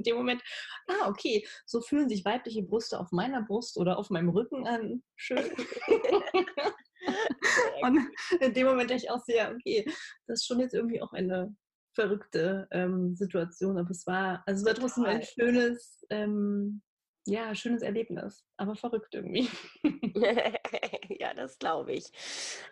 in 0.00 0.04
dem 0.04 0.16
Moment, 0.16 0.42
ah, 0.88 1.08
okay, 1.08 1.46
so 1.66 1.80
fühlen 1.80 2.08
sich 2.08 2.24
weibliche 2.24 2.62
Brüste 2.62 2.98
auf 2.98 3.12
meiner 3.12 3.42
Brust 3.42 3.76
oder 3.76 3.98
auf 3.98 4.10
meinem 4.10 4.30
Rücken 4.30 4.66
an. 4.66 5.02
Schön. 5.16 5.50
und 7.82 8.08
in 8.40 8.54
dem 8.54 8.66
Moment 8.66 8.90
dachte 8.90 9.02
ich 9.04 9.10
auch 9.10 9.22
sehr, 9.24 9.52
okay, 9.52 9.84
das 10.26 10.40
ist 10.40 10.46
schon 10.46 10.60
jetzt 10.60 10.74
irgendwie 10.74 11.00
auch 11.02 11.12
eine 11.12 11.54
verrückte 11.94 12.68
ähm, 12.70 13.14
Situation, 13.14 13.78
aber 13.78 13.90
es 13.90 14.06
war, 14.06 14.42
also 14.46 14.60
es 14.60 14.66
war 14.66 14.74
trotzdem 14.74 15.04
ein 15.04 15.22
schönes, 15.22 16.04
ähm, 16.10 16.82
ja, 17.26 17.54
schönes 17.54 17.82
Erlebnis, 17.82 18.44
aber 18.56 18.74
verrückt 18.76 19.14
irgendwie. 19.14 19.48
ja, 21.20 21.34
das 21.34 21.58
glaube 21.58 21.92
ich. 21.92 22.10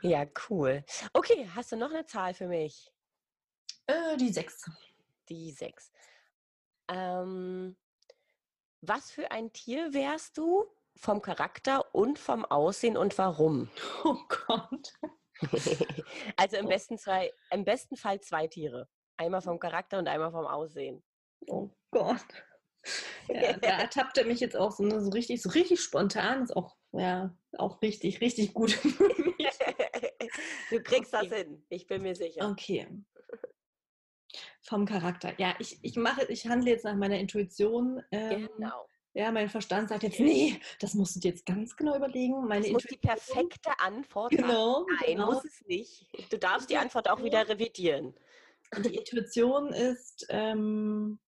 Ja, 0.02 0.26
cool. 0.48 0.84
Okay, 1.12 1.48
hast 1.54 1.72
du 1.72 1.76
noch 1.76 1.90
eine 1.90 2.06
Zahl 2.06 2.34
für 2.34 2.48
mich? 2.48 2.90
Äh, 3.86 4.16
die 4.16 4.30
sechs. 4.30 4.70
Die 5.28 5.50
sechs. 5.50 5.92
Ähm, 6.88 7.76
was 8.80 9.10
für 9.10 9.30
ein 9.30 9.52
Tier 9.52 9.92
wärst 9.92 10.38
du 10.38 10.66
vom 10.98 11.22
Charakter 11.22 11.94
und 11.94 12.18
vom 12.18 12.44
Aussehen 12.44 12.96
und 12.96 13.16
warum? 13.18 13.70
Oh 14.04 14.18
Gott. 14.46 14.92
also 16.36 16.56
im 16.56 16.68
besten, 16.68 16.98
zwei, 16.98 17.32
im 17.50 17.64
besten 17.64 17.96
Fall 17.96 18.20
zwei 18.20 18.48
Tiere. 18.48 18.88
Einmal 19.16 19.40
vom 19.40 19.58
Charakter 19.58 19.98
und 19.98 20.08
einmal 20.08 20.30
vom 20.32 20.46
Aussehen. 20.46 21.02
Oh 21.46 21.70
Gott. 21.90 22.26
Ja, 23.28 23.52
da 23.54 23.68
ertappt 23.80 24.18
er 24.18 24.24
mich 24.24 24.40
jetzt 24.40 24.56
auch 24.56 24.72
so, 24.72 24.82
ne, 24.84 25.00
so 25.00 25.10
richtig, 25.10 25.42
so 25.42 25.50
richtig 25.50 25.80
spontan. 25.80 26.42
Ist 26.42 26.56
auch, 26.56 26.76
ja, 26.92 27.36
auch 27.56 27.80
richtig, 27.82 28.20
richtig 28.20 28.54
gut. 28.54 28.78
du 30.70 30.82
kriegst 30.82 31.14
okay. 31.14 31.28
das 31.28 31.38
hin, 31.38 31.64
ich 31.68 31.86
bin 31.86 32.02
mir 32.02 32.14
sicher. 32.14 32.48
Okay. 32.50 32.88
Vom 34.62 34.86
Charakter. 34.86 35.38
Ja, 35.38 35.54
ich, 35.58 35.78
ich 35.82 35.96
mache, 35.96 36.24
ich 36.26 36.46
handle 36.46 36.70
jetzt 36.70 36.84
nach 36.84 36.96
meiner 36.96 37.18
Intuition. 37.18 38.02
Ähm, 38.10 38.48
genau. 38.56 38.86
Ja, 39.18 39.32
mein 39.32 39.48
Verstand 39.48 39.88
sagt 39.88 40.04
jetzt, 40.04 40.20
nee, 40.20 40.60
das 40.78 40.94
musst 40.94 41.16
du 41.16 41.20
dir 41.20 41.30
jetzt 41.30 41.44
ganz 41.44 41.74
genau 41.74 41.96
überlegen. 41.96 42.46
Meine 42.46 42.62
das 42.62 42.70
muss 42.70 42.84
die 42.84 42.98
perfekte 42.98 43.72
Antwort 43.80 44.30
genau, 44.30 44.84
sein. 44.84 44.96
Nein, 45.00 45.16
genau. 45.16 45.32
muss 45.32 45.44
es 45.44 45.66
nicht. 45.66 46.06
Du 46.30 46.38
darfst 46.38 46.70
die 46.70 46.76
Antwort 46.76 47.10
auch 47.10 47.20
wieder 47.24 47.48
revidieren. 47.48 48.14
Die 48.76 48.94
Intuition 48.94 49.72
ist, 49.72 50.24
ähm, 50.28 51.18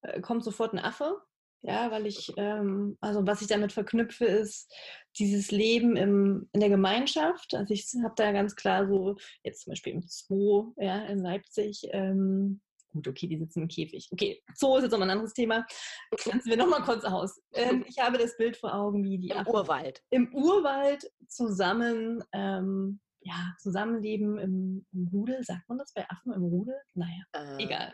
äh, 0.00 0.22
kommt 0.22 0.44
sofort 0.44 0.72
ein 0.72 0.78
Affe. 0.78 1.20
Ja, 1.60 1.90
weil 1.90 2.06
ich, 2.06 2.32
ähm, 2.38 2.96
also 3.02 3.26
was 3.26 3.42
ich 3.42 3.48
damit 3.48 3.72
verknüpfe, 3.72 4.24
ist 4.24 4.72
dieses 5.18 5.50
Leben 5.50 5.94
im, 5.96 6.48
in 6.54 6.60
der 6.60 6.70
Gemeinschaft. 6.70 7.54
Also 7.54 7.74
ich 7.74 7.86
habe 8.02 8.14
da 8.16 8.32
ganz 8.32 8.56
klar 8.56 8.88
so, 8.88 9.16
jetzt 9.42 9.64
zum 9.64 9.72
Beispiel 9.72 9.92
im 9.92 10.02
Zoo, 10.06 10.72
ja, 10.78 11.04
in 11.04 11.18
Leipzig, 11.18 11.86
ähm, 11.90 12.62
gut, 12.92 13.08
okay, 13.08 13.26
die 13.26 13.38
sitzen 13.38 13.62
im 13.62 13.68
Käfig. 13.68 14.08
Okay, 14.12 14.42
Zoo 14.54 14.76
ist 14.76 14.84
jetzt 14.84 14.92
nochmal 14.92 15.08
ein 15.08 15.12
anderes 15.12 15.34
Thema. 15.34 15.66
Grenzen 16.16 16.50
wir 16.50 16.56
nochmal 16.56 16.82
kurz 16.82 17.04
aus. 17.04 17.40
Ähm, 17.52 17.84
ich 17.88 17.98
habe 17.98 18.18
das 18.18 18.36
Bild 18.36 18.56
vor 18.56 18.74
Augen, 18.74 19.04
wie 19.04 19.18
die 19.18 19.30
Im 19.30 19.38
Affen 19.38 19.54
Urwald. 19.54 20.02
Im 20.10 20.34
Urwald 20.34 21.10
zusammen 21.28 22.22
ähm, 22.32 23.00
ja, 23.26 23.54
Zusammenleben 23.58 24.38
im, 24.38 24.86
im, 24.92 25.08
Rudel, 25.08 25.42
sagt 25.42 25.68
man 25.68 25.78
das 25.78 25.92
bei 25.92 26.08
Affen 26.08 26.32
im 26.32 26.44
Rudel? 26.44 26.76
Naja, 26.94 27.24
ähm, 27.34 27.58
egal. 27.58 27.92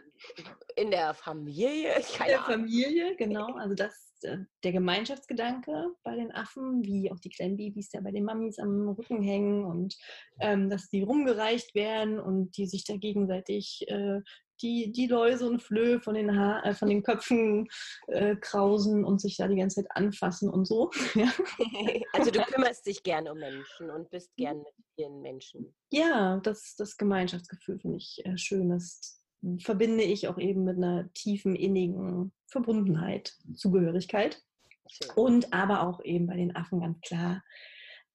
In 0.77 0.91
der 0.91 1.15
Familie? 1.15 1.91
Keine 2.17 2.33
in 2.33 2.37
der. 2.37 2.45
Familie, 2.45 3.17
genau. 3.17 3.47
Also 3.57 3.75
das 3.75 4.13
äh, 4.25 4.39
der 4.63 4.73
Gemeinschaftsgedanke 4.73 5.95
bei 6.05 6.17
den 6.17 6.33
Affen, 6.33 6.85
wie 6.85 7.11
auch 7.11 7.19
die 7.19 7.31
kleinen 7.31 7.57
Babys 7.57 7.93
ja 7.93 8.01
bei 8.01 8.11
den 8.11 8.25
Mamis 8.25 8.59
am 8.59 8.91
Rücken 8.91 9.23
hängen 9.23 9.65
und 9.65 9.97
ähm, 10.41 10.69
dass 10.69 10.89
die 10.89 11.03
rumgereicht 11.03 11.75
werden 11.75 12.21
und 12.21 12.57
die 12.57 12.67
sich 12.67 12.85
da 12.85 12.97
gegenseitig 12.97 13.87
äh, 13.89 14.21
die, 14.61 14.93
die 14.93 15.07
Läuse 15.07 15.49
und 15.49 15.63
Flöhe 15.63 16.01
von 16.01 16.15
den, 16.15 16.37
Haar, 16.37 16.65
äh, 16.65 16.75
von 16.75 16.89
den 16.89 17.03
Köpfen 17.03 17.69
äh, 18.09 18.37
krausen 18.37 19.05
und 19.05 19.21
sich 19.21 19.37
da 19.37 19.49
die 19.49 19.57
ganze 19.57 19.83
Zeit 19.83 19.91
anfassen 19.91 20.51
und 20.51 20.67
so. 20.67 20.91
also 22.13 22.31
du 22.31 22.43
kümmerst 22.43 22.87
dich 22.87 23.03
gerne 23.03 23.33
um 23.33 23.39
Menschen 23.39 23.91
und 23.91 24.11
bist 24.11 24.35
gern 24.37 24.59
mit 24.59 24.75
vielen 24.95 25.21
Menschen. 25.21 25.75
Ja, 25.91 26.39
das, 26.39 26.77
das 26.77 26.97
Gemeinschaftsgefühl 26.97 27.79
finde 27.81 27.97
ich 27.97 28.21
äh, 28.25 28.37
schön. 28.37 28.71
Das 28.71 29.21
verbinde 29.59 30.05
ich 30.05 30.29
auch 30.29 30.39
eben 30.39 30.65
mit 30.65 30.77
einer 30.77 31.13
tiefen, 31.15 31.57
innigen 31.57 32.33
Verbundenheit, 32.47 33.33
Zugehörigkeit. 33.55 34.43
Schön. 34.89 35.11
Und 35.17 35.53
aber 35.53 35.87
auch 35.89 36.05
eben 36.05 36.27
bei 36.27 36.37
den 36.37 36.55
Affen 36.55 36.81
ganz 36.81 37.01
klar 37.01 37.43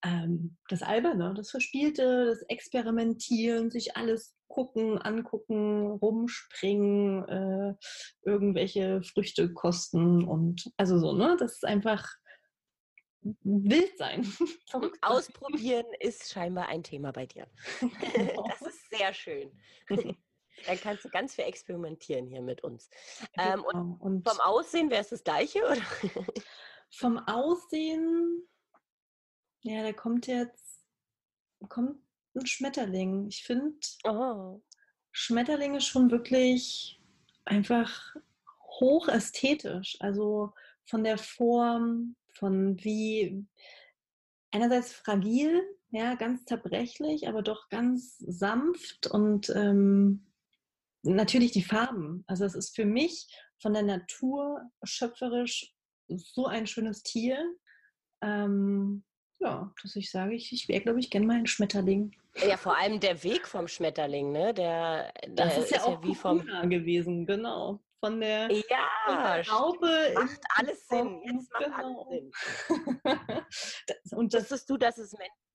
ähm, 0.04 0.58
das 0.70 0.82
Alberne, 0.82 1.34
das 1.36 1.52
Verspielte, 1.52 2.26
das 2.26 2.42
Experimentieren, 2.44 3.72
sich 3.72 3.98
alles 3.98 4.36
gucken, 4.48 4.98
angucken, 5.02 5.92
rumspringen, 5.92 7.28
äh, 7.28 7.76
irgendwelche 8.24 9.02
Früchte 9.04 9.54
kosten 9.54 10.24
und 10.24 10.72
also 10.78 11.00
so, 11.00 11.14
ne? 11.14 11.36
Das 11.40 11.54
ist 11.54 11.66
einfach 11.66 12.08
wild 13.22 13.98
sein. 13.98 14.26
Ausprobieren 15.02 15.86
ist 16.00 16.32
scheinbar 16.32 16.70
ein 16.70 16.84
Thema 16.84 17.12
bei 17.12 17.26
dir. 17.26 17.48
Genau. 18.14 18.48
Das 18.48 18.62
ist 18.62 18.90
sehr 18.90 19.14
schön. 19.14 19.52
Dann 19.90 20.80
kannst 20.82 21.06
du 21.06 21.10
ganz 21.10 21.36
viel 21.36 21.46
experimentieren 21.46 22.26
hier 22.28 22.42
mit 22.42 22.64
uns. 22.64 22.90
Ähm, 23.38 23.64
und, 23.64 23.74
genau. 23.74 23.98
und, 24.00 24.28
vom 24.28 24.40
Aussehen 24.40 24.90
wäre 24.90 25.02
es 25.02 25.10
das 25.10 25.24
gleiche, 25.24 25.60
oder? 25.60 25.82
Vom 26.90 27.20
Aussehen, 27.20 28.48
ja, 29.68 29.84
da 29.84 29.94
kommt 29.94 30.28
jetzt, 30.28 30.86
kommt 31.70 32.00
ein 32.36 32.46
Schmetterling. 32.46 33.28
Ich 33.28 33.44
finde 33.44 33.76
oh. 34.06 34.62
Schmetterlinge 35.12 35.82
schon 35.82 36.12
wirklich 36.12 37.02
einfach 37.46 38.16
hochästhetisch. 38.80 39.98
Also 40.00 40.54
von 40.86 41.04
der 41.04 41.18
Form, 41.18 42.16
von 42.34 42.82
wie 42.84 43.46
einerseits 44.52 44.94
fragil, 44.94 45.64
ja, 45.90 46.16
ganz 46.16 46.46
zerbrechlich, 46.46 47.28
aber 47.28 47.42
doch 47.42 47.70
ganz 47.70 48.18
sanft 48.20 49.08
und 49.08 49.50
ähm, 49.50 50.28
natürlich 51.04 51.52
die 51.52 51.64
Farben. 51.64 52.24
Also 52.28 52.46
es 52.46 52.56
ist 52.56 52.76
für 52.76 52.86
mich 52.86 53.28
von 53.62 53.74
der 53.74 53.84
Natur 53.84 54.62
schöpferisch 54.84 55.74
so 56.10 56.46
ein 56.46 56.68
schönes 56.68 57.04
Tier. 57.04 57.38
Ähm, 58.22 59.04
ja, 59.40 59.72
dass 59.82 59.96
ich 59.96 60.12
sage, 60.12 60.34
ich, 60.36 60.52
ich 60.52 60.68
wäre, 60.68 60.82
glaube 60.82 61.00
ich, 61.00 61.10
gerne 61.10 61.26
mal 61.26 61.38
ein 61.38 61.48
Schmetterling. 61.48 62.16
Ja, 62.48 62.58
vor 62.58 62.78
allem 62.78 63.00
der 63.00 63.24
Weg 63.24 63.48
vom 63.48 63.68
Schmetterling, 63.68 64.32
ne? 64.32 64.54
Der, 64.54 65.12
der 65.26 65.30
das 65.30 65.58
ist 65.58 65.72
ja 65.72 65.78
ist 65.78 65.84
auch 65.84 66.04
ja 66.04 66.08
wie 66.08 66.16
vom 66.16 66.46
gewesen, 66.70 67.26
genau. 67.26 67.80
Von 68.00 68.20
der, 68.20 68.52
ja, 68.52 68.88
von 69.06 69.16
der 69.16 69.50
Raupe. 69.50 70.14
Macht 70.14 70.42
alles 70.56 70.88
Sinn. 70.88 71.22
Jetzt 71.26 71.52
macht 71.52 71.64
genau. 71.64 72.08
alles 72.10 72.34
Sinn. 72.68 73.00
das, 73.88 74.14
und 74.14 74.34
das, 74.34 74.44
Wusstest 74.44 74.70
du, 74.70 74.78
dass 74.78 74.98
es 75.00 75.14
Menschen 75.14 75.47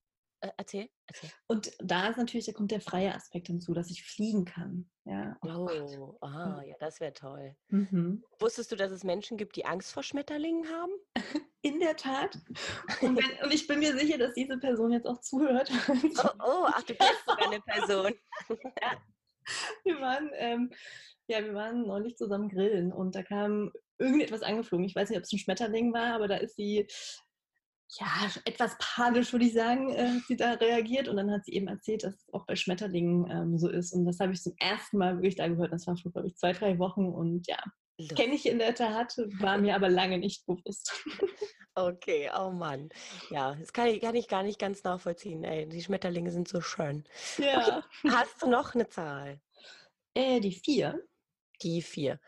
äh, 0.43 0.51
erzähl, 0.57 0.89
erzähl. 1.07 1.31
Und 1.47 1.71
da 1.79 2.09
ist 2.09 2.17
natürlich, 2.17 2.47
da 2.47 2.53
kommt 2.53 2.73
der 2.73 2.81
freie 2.81 3.15
Aspekt 3.15 3.47
hinzu, 3.47 3.75
dass 3.75 3.91
ich 3.91 4.05
fliegen 4.05 4.45
kann. 4.45 4.91
Ja. 5.05 5.37
Oh, 5.43 5.69
oh 5.71 6.19
ah, 6.21 6.61
ja, 6.67 6.75
das 6.81 6.99
wäre 6.99 7.13
toll. 7.13 7.55
Mhm. 7.69 8.25
Wusstest 8.41 8.73
du, 8.73 8.77
dass 8.77 8.91
es 8.91 9.05
Menschen 9.05 9.37
gibt, 9.37 9.55
die 9.55 9.65
Angst 9.65 9.93
vor 9.93 10.03
Schmetterlingen 10.03 10.69
haben? 10.69 10.93
In 11.63 11.79
der 11.79 11.97
Tat. 11.97 12.37
Und, 13.03 13.17
wenn, 13.17 13.45
und, 13.45 13.55
ich 13.55 13.69
bin 13.69 13.79
mir 13.79 13.97
sicher, 13.97 14.19
dass 14.19 14.35
diese 14.35 14.59
Person 14.59 14.91
jetzt 14.91 15.07
auch 15.07 15.21
zuhört. 15.21 15.71
Oh, 15.89 16.29
oh 16.41 16.67
ach, 16.67 16.83
du 16.83 16.95
kennst 16.95 17.25
sogar 17.25 17.47
eine 17.47 17.61
Person. 17.61 18.13
ja. 18.83 19.01
Wir 19.85 20.01
waren, 20.01 20.31
ähm, 20.35 20.73
ja, 21.29 21.45
wir 21.45 21.55
waren 21.55 21.87
neulich 21.87 22.17
zusammen 22.17 22.49
grillen 22.49 22.93
und 22.93 23.15
da 23.15 23.23
kam 23.23 23.71
irgendetwas 23.99 24.43
angeflogen. 24.43 24.85
Ich 24.85 24.97
weiß 24.97 25.09
nicht, 25.09 25.19
ob 25.19 25.25
es 25.25 25.33
ein 25.33 25.39
Schmetterling 25.39 25.93
war, 25.93 26.15
aber 26.15 26.27
da 26.27 26.37
ist 26.37 26.57
sie 26.57 26.89
ja, 28.01 28.31
etwas 28.45 28.77
panisch, 28.79 29.33
würde 29.33 29.45
ich 29.45 29.53
sagen, 29.53 29.91
äh, 29.91 30.19
sie 30.27 30.37
da 30.37 30.53
reagiert. 30.53 31.09
Und 31.09 31.17
dann 31.17 31.31
hat 31.31 31.45
sie 31.45 31.53
eben 31.53 31.69
erzählt, 31.69 32.05
dass 32.05 32.15
es 32.15 32.33
auch 32.33 32.47
bei 32.47 32.57
Schmetterlingen 32.57 33.31
ähm, 33.31 33.59
so 33.59 33.69
ist. 33.69 33.93
Und 33.93 34.07
das 34.07 34.19
habe 34.21 34.33
ich 34.33 34.43
zum 34.43 34.55
ersten 34.59 34.99
Mal 34.99 35.17
wirklich 35.17 35.37
da 35.37 35.49
gehört. 35.49 35.73
Das 35.73 35.87
war 35.87 35.97
vor, 35.97 36.13
glaube 36.13 36.29
ich, 36.29 36.37
zwei, 36.37 36.53
drei 36.53 36.79
Wochen. 36.79 37.07
Und 37.07 37.47
ja, 37.47 37.59
kenne 38.15 38.35
ich 38.35 38.47
in 38.47 38.59
der 38.59 38.75
Tat, 38.75 39.17
war 39.41 39.59
mir 39.59 39.75
aber 39.75 39.89
lange 39.89 40.19
nicht 40.19 40.47
bewusst. 40.47 41.05
Okay, 41.75 42.31
oh 42.39 42.51
Mann. 42.51 42.91
Ja, 43.31 43.55
das 43.55 43.73
kann 43.73 43.87
ich, 43.87 44.03
kann 44.03 44.15
ich 44.15 44.29
gar 44.29 44.43
nicht 44.43 44.59
ganz 44.59 44.85
nachvollziehen. 44.85 45.43
Ey, 45.43 45.67
die 45.67 45.83
Schmetterlinge 45.83 46.31
sind 46.31 46.47
so 46.47 46.61
schön. 46.61 47.05
Ja. 47.39 47.83
Okay. 48.03 48.15
Hast 48.15 48.43
du 48.43 48.51
noch 48.51 48.75
eine 48.75 48.91
Zahl? 48.91 49.41
Äh, 50.13 50.41
die 50.41 50.53
vier. 50.53 51.03
Die 51.63 51.81
vier. 51.81 52.21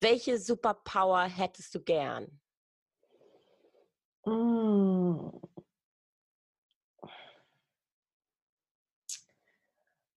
Welche 0.00 0.38
Superpower 0.38 1.24
hättest 1.24 1.74
du 1.74 1.82
gern? 1.82 2.40
Hm. 4.26 5.40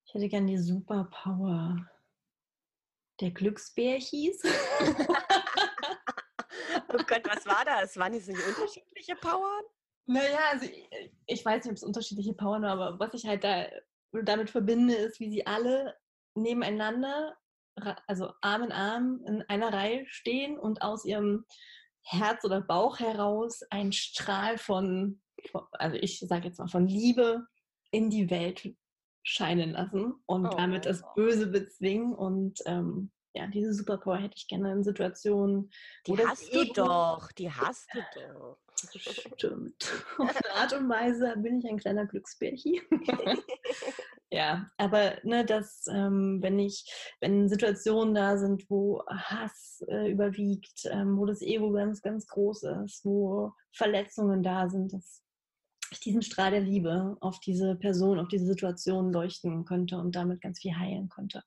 Ich 0.05 0.13
hätte 0.15 0.27
gern 0.27 0.47
die 0.47 0.57
Superpower. 0.57 1.87
Der 3.21 3.29
Glücksbär 3.31 3.97
hieß. 3.97 4.41
oh 6.89 7.03
Gott, 7.05 7.21
was 7.25 7.45
war 7.45 7.63
das? 7.63 7.95
Waren 7.97 8.13
das 8.13 8.25
nicht 8.25 8.39
unterschiedliche 8.47 9.15
Powern? 9.17 9.63
Naja, 10.07 10.39
also 10.51 10.65
ich, 10.65 10.89
ich 11.27 11.45
weiß 11.45 11.63
nicht, 11.63 11.71
ob 11.71 11.77
es 11.77 11.83
unterschiedliche 11.83 12.33
Powern 12.33 12.63
waren, 12.63 12.79
aber 12.79 12.99
was 12.99 13.13
ich 13.13 13.27
halt 13.27 13.43
da 13.43 13.67
damit 14.11 14.49
verbinde, 14.49 14.95
ist, 14.95 15.19
wie 15.19 15.29
sie 15.29 15.45
alle 15.45 15.95
nebeneinander, 16.33 17.37
also 18.07 18.33
Arm 18.41 18.63
in 18.63 18.71
Arm 18.71 19.21
in 19.27 19.43
einer 19.43 19.71
Reihe 19.71 20.07
stehen 20.07 20.57
und 20.57 20.81
aus 20.81 21.05
ihrem 21.05 21.45
Herz 22.03 22.43
oder 22.43 22.61
Bauch 22.61 22.99
heraus 22.99 23.61
ein 23.69 23.91
Strahl 23.91 24.57
von, 24.57 25.21
also 25.71 25.97
ich 25.97 26.19
sage 26.19 26.47
jetzt 26.47 26.59
mal 26.59 26.67
von 26.67 26.87
Liebe 26.87 27.45
in 27.91 28.09
die 28.09 28.29
Welt 28.29 28.75
scheinen 29.23 29.71
lassen 29.71 30.13
und 30.25 30.47
oh. 30.47 30.49
damit 30.49 30.85
das. 30.85 31.03
Böse 31.15 31.47
bezwingen 31.47 32.13
und 32.13 32.59
ähm, 32.65 33.11
ja, 33.33 33.47
diese 33.47 33.73
Superpower 33.73 34.17
hätte 34.17 34.35
ich 34.37 34.47
gerne 34.47 34.71
in 34.71 34.83
Situationen. 34.83 35.71
Die 36.07 36.17
hast 36.17 36.53
du 36.53 36.65
doch, 36.73 37.31
die 37.33 37.51
hast 37.51 37.87
du 37.93 37.99
doch. 38.15 38.57
Stimmt. 38.75 40.05
Auf 40.17 40.35
eine 40.35 40.55
Art 40.55 40.73
und 40.73 40.89
Weise 40.89 41.35
bin 41.37 41.59
ich 41.59 41.67
ein 41.67 41.77
kleiner 41.77 42.05
Glücksbärchen. 42.05 42.81
ja, 44.31 44.69
aber 44.77 45.17
ne, 45.23 45.43
dass 45.43 45.87
ähm, 45.87 46.39
wenn 46.41 46.59
ich, 46.59 46.85
wenn 47.19 47.49
Situationen 47.49 48.13
da 48.13 48.37
sind, 48.37 48.69
wo 48.69 49.03
Hass 49.07 49.83
äh, 49.87 50.11
überwiegt, 50.11 50.85
ähm, 50.85 51.17
wo 51.17 51.25
das 51.25 51.41
Ego 51.41 51.71
ganz, 51.71 52.01
ganz 52.01 52.27
groß 52.27 52.63
ist, 52.85 53.03
wo 53.03 53.53
Verletzungen 53.73 54.43
da 54.43 54.69
sind, 54.69 54.93
dass 54.93 55.23
ich 55.91 55.99
diesen 55.99 56.21
Strahl 56.21 56.51
der 56.51 56.61
Liebe 56.61 57.17
auf 57.21 57.39
diese 57.39 57.75
Person, 57.75 58.19
auf 58.19 58.27
diese 58.27 58.45
Situation 58.45 59.11
leuchten 59.11 59.65
könnte 59.65 59.97
und 59.97 60.15
damit 60.15 60.41
ganz 60.41 60.59
viel 60.59 60.77
heilen 60.77 61.09
könnte. 61.09 61.43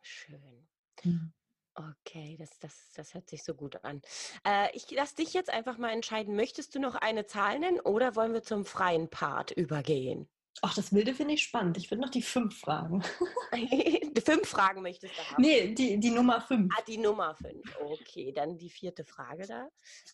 Schön. 0.00 0.66
Mhm. 1.04 1.32
Okay, 1.74 2.36
das, 2.38 2.58
das, 2.58 2.90
das 2.94 3.14
hört 3.14 3.28
sich 3.28 3.44
so 3.44 3.54
gut 3.54 3.84
an. 3.84 4.02
Äh, 4.44 4.68
ich 4.74 4.90
lasse 4.90 5.16
dich 5.16 5.32
jetzt 5.32 5.50
einfach 5.50 5.78
mal 5.78 5.92
entscheiden. 5.92 6.34
Möchtest 6.34 6.74
du 6.74 6.80
noch 6.80 6.96
eine 6.96 7.26
Zahl 7.26 7.60
nennen 7.60 7.78
oder 7.80 8.16
wollen 8.16 8.32
wir 8.32 8.42
zum 8.42 8.64
freien 8.64 9.08
Part 9.10 9.52
übergehen? 9.52 10.28
Ach, 10.62 10.74
das 10.74 10.92
Wilde 10.92 11.14
finde 11.14 11.34
ich 11.34 11.42
spannend. 11.42 11.76
Ich 11.76 11.90
würde 11.90 12.02
noch 12.02 12.10
die 12.10 12.22
fünf 12.22 12.58
Fragen. 12.58 13.04
die 13.54 14.22
fünf 14.24 14.48
Fragen 14.48 14.82
möchtest 14.82 15.16
du 15.16 15.22
haben? 15.22 15.42
Nee, 15.42 15.74
die, 15.74 15.98
die 15.98 16.10
Nummer 16.10 16.40
fünf. 16.40 16.72
Ah, 16.76 16.82
die 16.86 16.98
Nummer 16.98 17.34
fünf. 17.34 17.76
Okay, 17.80 18.32
dann 18.32 18.58
die 18.58 18.70
vierte 18.70 19.04
Frage 19.04 19.46
da. 19.46 19.68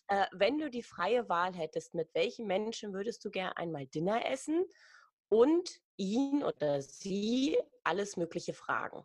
Äh, 0.07 0.25
wenn 0.33 0.57
du 0.57 0.69
die 0.69 0.83
freie 0.83 1.27
Wahl 1.29 1.53
hättest, 1.53 1.95
mit 1.95 2.13
welchem 2.13 2.47
Menschen 2.47 2.93
würdest 2.93 3.25
du 3.25 3.31
gerne 3.31 3.57
einmal 3.57 3.87
Dinner 3.87 4.25
essen 4.29 4.65
und 5.29 5.81
ihn 5.97 6.43
oder 6.43 6.81
sie 6.81 7.57
alles 7.83 8.17
Mögliche 8.17 8.53
fragen? 8.53 9.03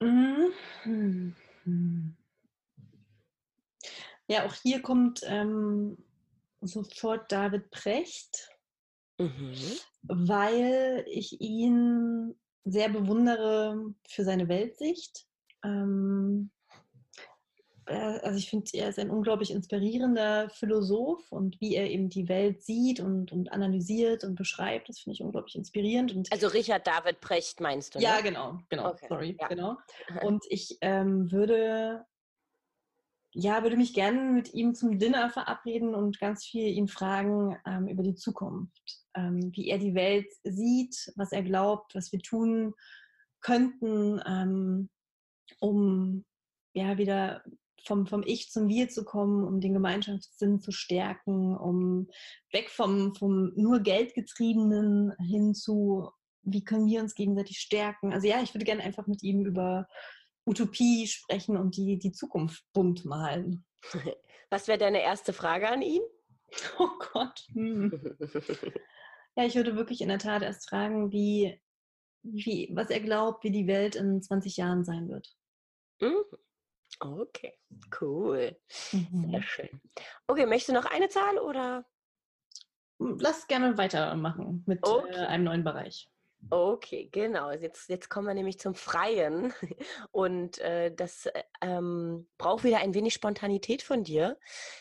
Mhm. 0.00 0.52
Ja, 4.28 4.44
auch 4.46 4.54
hier 4.54 4.82
kommt 4.82 5.20
ähm, 5.24 5.96
sofort 6.60 7.30
David 7.30 7.70
Precht, 7.70 8.50
mhm. 9.18 9.54
weil 10.02 11.04
ich 11.08 11.40
ihn 11.40 12.34
sehr 12.64 12.88
bewundere 12.88 13.94
für 14.08 14.24
seine 14.24 14.48
Weltsicht. 14.48 15.26
Ähm, 15.64 16.50
äh, 17.86 17.94
also 17.94 18.38
ich 18.38 18.50
finde, 18.50 18.66
er 18.74 18.88
ist 18.88 18.98
ein 18.98 19.10
unglaublich 19.10 19.50
inspirierender 19.50 20.50
Philosoph 20.50 21.30
und 21.30 21.60
wie 21.60 21.74
er 21.76 21.88
eben 21.90 22.08
die 22.08 22.28
Welt 22.28 22.62
sieht 22.62 23.00
und, 23.00 23.32
und 23.32 23.52
analysiert 23.52 24.24
und 24.24 24.34
beschreibt, 24.34 24.88
das 24.88 24.98
finde 24.98 25.14
ich 25.14 25.22
unglaublich 25.22 25.54
inspirierend. 25.54 26.14
Und 26.14 26.30
also 26.32 26.48
Richard 26.48 26.86
David 26.86 27.20
Precht 27.20 27.60
meinst 27.60 27.94
du? 27.94 27.98
Ne? 27.98 28.04
Ja, 28.04 28.20
genau, 28.20 28.58
genau, 28.68 28.90
okay. 28.90 29.06
sorry, 29.08 29.36
ja. 29.40 29.48
genau. 29.48 29.76
Und 30.22 30.44
ich 30.48 30.78
ähm, 30.80 31.30
würde, 31.30 32.04
ja, 33.38 33.62
würde 33.62 33.76
mich 33.76 33.92
gerne 33.92 34.32
mit 34.32 34.54
ihm 34.54 34.74
zum 34.74 34.98
Dinner 34.98 35.28
verabreden 35.28 35.94
und 35.94 36.18
ganz 36.18 36.46
viel 36.46 36.68
ihn 36.68 36.88
fragen 36.88 37.58
ähm, 37.66 37.86
über 37.86 38.02
die 38.02 38.14
Zukunft, 38.14 39.04
ähm, 39.14 39.50
wie 39.54 39.68
er 39.68 39.76
die 39.76 39.94
Welt 39.94 40.32
sieht, 40.42 41.12
was 41.16 41.32
er 41.32 41.42
glaubt, 41.42 41.94
was 41.94 42.12
wir 42.12 42.20
tun 42.20 42.72
könnten, 43.42 44.22
ähm, 44.26 44.88
um 45.60 46.24
ja 46.72 46.96
wieder 46.96 47.44
vom, 47.84 48.06
vom 48.06 48.22
Ich 48.24 48.50
zum 48.50 48.68
Wir 48.68 48.88
zu 48.88 49.04
kommen, 49.04 49.44
um 49.44 49.60
den 49.60 49.74
Gemeinschaftssinn 49.74 50.60
zu 50.60 50.72
stärken, 50.72 51.54
um 51.58 52.08
weg 52.52 52.70
vom, 52.70 53.14
vom 53.14 53.52
nur 53.54 53.80
Geldgetriebenen 53.80 55.12
hin 55.18 55.54
zu, 55.54 56.10
wie 56.42 56.64
können 56.64 56.86
wir 56.86 57.02
uns 57.02 57.14
gegenseitig 57.14 57.58
stärken. 57.58 58.14
Also 58.14 58.26
ja, 58.28 58.40
ich 58.42 58.54
würde 58.54 58.64
gerne 58.64 58.82
einfach 58.82 59.06
mit 59.06 59.22
ihm 59.22 59.44
über 59.44 59.86
Utopie 60.46 61.06
sprechen 61.06 61.56
und 61.56 61.76
die, 61.76 61.98
die 61.98 62.12
Zukunft 62.12 62.64
bunt 62.72 63.04
malen. 63.04 63.66
Was 64.50 64.68
wäre 64.68 64.78
deine 64.78 65.02
erste 65.02 65.32
Frage 65.32 65.68
an 65.68 65.82
ihn? 65.82 66.02
Oh 66.78 66.88
Gott. 67.12 67.44
Hm. 67.52 67.90
ja, 69.36 69.44
ich 69.44 69.56
würde 69.56 69.74
wirklich 69.74 70.00
in 70.00 70.08
der 70.08 70.20
Tat 70.20 70.42
erst 70.42 70.68
fragen, 70.68 71.10
wie, 71.10 71.60
wie, 72.22 72.70
was 72.72 72.88
er 72.90 73.00
glaubt, 73.00 73.42
wie 73.42 73.50
die 73.50 73.66
Welt 73.66 73.96
in 73.96 74.22
20 74.22 74.56
Jahren 74.56 74.84
sein 74.84 75.08
wird. 75.08 75.36
Mhm. 76.00 76.24
Okay, 77.00 77.52
cool. 78.00 78.56
Mhm. 78.92 79.30
Sehr 79.30 79.42
schön. 79.42 79.80
Okay, 80.28 80.46
möchtest 80.46 80.68
du 80.68 80.72
noch 80.74 80.86
eine 80.86 81.08
Zahl 81.08 81.38
oder? 81.38 81.84
Lass 82.98 83.46
gerne 83.48 83.76
weitermachen 83.76 84.62
mit 84.66 84.86
äh, 84.86 84.88
okay. 84.88 85.12
äh, 85.12 85.26
einem 85.26 85.44
neuen 85.44 85.64
Bereich. 85.64 86.08
Okay, 86.50 87.08
genau. 87.10 87.50
Jetzt, 87.50 87.88
jetzt 87.88 88.08
kommen 88.08 88.28
wir 88.28 88.34
nämlich 88.34 88.58
zum 88.58 88.74
Freien. 88.74 89.52
Und 90.12 90.58
äh, 90.58 90.94
das 90.94 91.26
äh, 91.26 91.42
ähm, 91.60 92.28
braucht 92.38 92.62
wieder 92.62 92.78
ein 92.78 92.94
wenig 92.94 93.14
Spontanität 93.14 93.82
von 93.82 94.04
dir. 94.04 94.38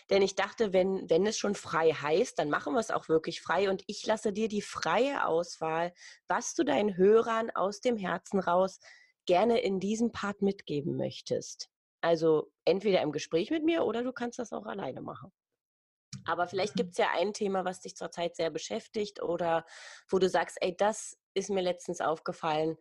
Denn 0.09 0.21
ich 0.21 0.35
dachte, 0.35 0.73
wenn, 0.73 1.09
wenn 1.09 1.25
es 1.25 1.37
schon 1.37 1.55
frei 1.55 1.91
heißt, 1.91 2.37
dann 2.37 2.49
machen 2.49 2.73
wir 2.73 2.79
es 2.79 2.91
auch 2.91 3.09
wirklich 3.09 3.41
frei. 3.41 3.69
Und 3.69 3.83
ich 3.87 4.05
lasse 4.05 4.31
dir 4.31 4.47
die 4.47 4.61
freie 4.61 5.25
Auswahl, 5.25 5.93
was 6.27 6.53
du 6.53 6.63
deinen 6.63 6.97
Hörern 6.97 7.49
aus 7.51 7.81
dem 7.81 7.97
Herzen 7.97 8.39
raus 8.39 8.79
gerne 9.25 9.59
in 9.59 9.79
diesem 9.79 10.11
Part 10.11 10.41
mitgeben 10.41 10.97
möchtest. 10.97 11.69
Also 12.01 12.51
entweder 12.65 13.01
im 13.01 13.11
Gespräch 13.11 13.49
mit 13.49 13.63
mir 13.63 13.85
oder 13.85 14.03
du 14.03 14.11
kannst 14.11 14.37
das 14.37 14.53
auch 14.53 14.67
alleine 14.67 15.01
machen. 15.01 15.31
Aber 16.25 16.47
vielleicht 16.47 16.75
mhm. 16.75 16.77
gibt 16.77 16.91
es 16.91 16.97
ja 16.97 17.09
ein 17.13 17.33
Thema, 17.33 17.65
was 17.65 17.81
dich 17.81 17.95
zurzeit 17.95 18.35
sehr 18.35 18.51
beschäftigt 18.51 19.21
oder 19.21 19.65
wo 20.07 20.19
du 20.19 20.29
sagst, 20.29 20.57
ey, 20.61 20.75
das 20.75 21.17
ist 21.35 21.49
mir 21.49 21.61
letztens 21.61 22.01
aufgefallen. 22.01 22.77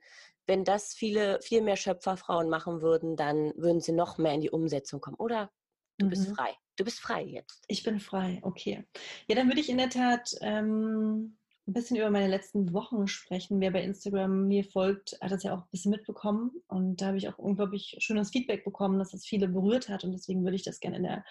Wenn 0.47 0.65
das 0.65 0.95
viele, 0.95 1.41
viel 1.43 1.63
mehr 1.63 1.77
Schöpferfrauen 1.77 2.49
machen 2.49 2.83
würden, 2.83 3.17
dann 3.17 3.53
würden 3.57 3.81
sie 3.81 3.93
noch 3.93 4.19
mehr 4.19 4.35
in 4.35 4.41
die 4.41 4.51
Umsetzung 4.51 5.01
kommen. 5.01 5.17
Oder 5.17 5.51
du 5.99 6.07
mhm. 6.07 6.11
bist 6.11 6.29
frei. 6.29 6.55
Du 6.77 6.85
bist 6.85 7.01
frei 7.01 7.23
jetzt. 7.23 7.65
Ich 7.69 7.83
bin 7.83 8.01
frei, 8.01 8.41
okay. 8.43 8.85
Ja, 9.29 9.37
dann 9.37 9.49
würde 9.49 9.61
ich 9.61 9.69
in 9.69 9.79
der 9.79 9.91
Tat 9.91 10.35
ähm, 10.41 11.37
ein 11.67 11.73
bisschen 11.73 11.97
über 11.97 12.11
meine 12.11 12.29
letzten 12.29 12.73
Wochen 12.73 13.07
sprechen. 13.07 13.61
Wer 13.61 13.71
bei 13.71 13.83
Instagram 13.83 14.49
mir 14.49 14.65
folgt, 14.65 15.17
hat 15.21 15.31
das 15.31 15.45
ja 15.45 15.55
auch 15.55 15.63
ein 15.63 15.71
bisschen 15.71 15.93
mitbekommen. 15.93 16.51
Und 16.67 17.01
da 17.01 17.07
habe 17.07 17.17
ich 17.17 17.29
auch 17.29 17.39
unglaublich 17.39 17.97
schönes 18.01 18.31
Feedback 18.31 18.65
bekommen, 18.65 18.99
dass 18.99 19.13
das 19.13 19.25
viele 19.25 19.49
berührt 19.49 19.89
hat. 19.89 20.05
Und 20.05 20.13
deswegen 20.13 20.45
würde 20.45 20.57
ich 20.57 20.65
das 20.65 20.81
gerne 20.81 20.97
in 20.97 21.05
der 21.05 21.25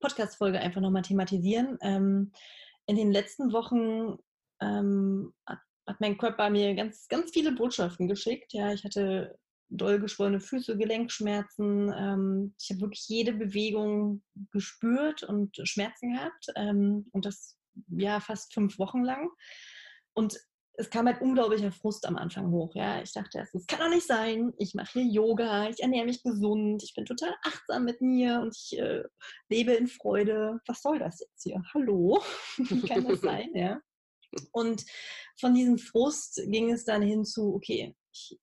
Podcast-Folge 0.00 0.58
einfach 0.58 0.80
nochmal 0.80 1.02
thematisieren. 1.02 1.78
Ähm, 1.82 2.32
in 2.86 2.96
den 2.96 3.12
letzten 3.12 3.52
Wochen 3.52 4.18
ähm, 4.60 5.32
hat, 5.46 5.58
hat, 5.88 6.00
mein 6.00 6.18
Körper 6.18 6.50
mir 6.50 6.74
ganz, 6.74 7.08
ganz 7.08 7.30
viele 7.32 7.52
Botschaften 7.52 8.08
geschickt. 8.08 8.52
Ja, 8.52 8.72
ich 8.72 8.84
hatte 8.84 9.38
doll 9.70 10.00
geschwollene 10.00 10.40
Füße, 10.40 10.76
Gelenkschmerzen. 10.76 11.92
Ähm, 11.96 12.54
ich 12.60 12.70
habe 12.70 12.82
wirklich 12.82 13.06
jede 13.08 13.32
Bewegung 13.32 14.22
gespürt 14.50 15.22
und 15.22 15.56
Schmerzen 15.64 16.14
gehabt. 16.14 16.46
Ähm, 16.56 17.08
und 17.12 17.24
das 17.24 17.58
ja 17.88 18.20
fast 18.20 18.54
fünf 18.54 18.78
Wochen 18.78 19.02
lang. 19.02 19.28
Und 20.14 20.38
es 20.78 20.90
kam 20.90 21.06
halt 21.06 21.20
unglaublicher 21.20 21.72
Frust 21.72 22.06
am 22.06 22.16
Anfang 22.16 22.50
hoch. 22.52 22.74
Ja, 22.74 23.02
ich 23.02 23.12
dachte 23.12 23.38
erst, 23.38 23.54
es 23.54 23.66
kann 23.66 23.80
doch 23.80 23.88
nicht 23.88 24.06
sein. 24.06 24.52
Ich 24.58 24.74
mache 24.74 25.00
hier 25.00 25.04
Yoga, 25.04 25.68
ich 25.68 25.80
ernähre 25.80 26.06
mich 26.06 26.22
gesund, 26.22 26.82
ich 26.84 26.94
bin 26.94 27.04
total 27.04 27.34
achtsam 27.44 27.84
mit 27.84 28.00
mir 28.00 28.40
und 28.40 28.56
ich 28.56 28.78
äh, 28.78 29.02
lebe 29.48 29.72
in 29.72 29.88
Freude. 29.88 30.60
Was 30.66 30.80
soll 30.80 31.00
das 31.00 31.18
jetzt 31.18 31.42
hier? 31.42 31.60
Hallo, 31.74 32.22
wie 32.58 32.82
kann 32.82 33.04
das 33.06 33.20
sein? 33.20 33.50
Ja. 33.54 33.80
Und 34.52 34.84
von 35.38 35.54
diesem 35.54 35.78
Frust 35.78 36.40
ging 36.46 36.70
es 36.70 36.84
dann 36.84 37.02
hin 37.02 37.24
zu, 37.24 37.54
okay, 37.54 37.94
ich, 38.12 38.38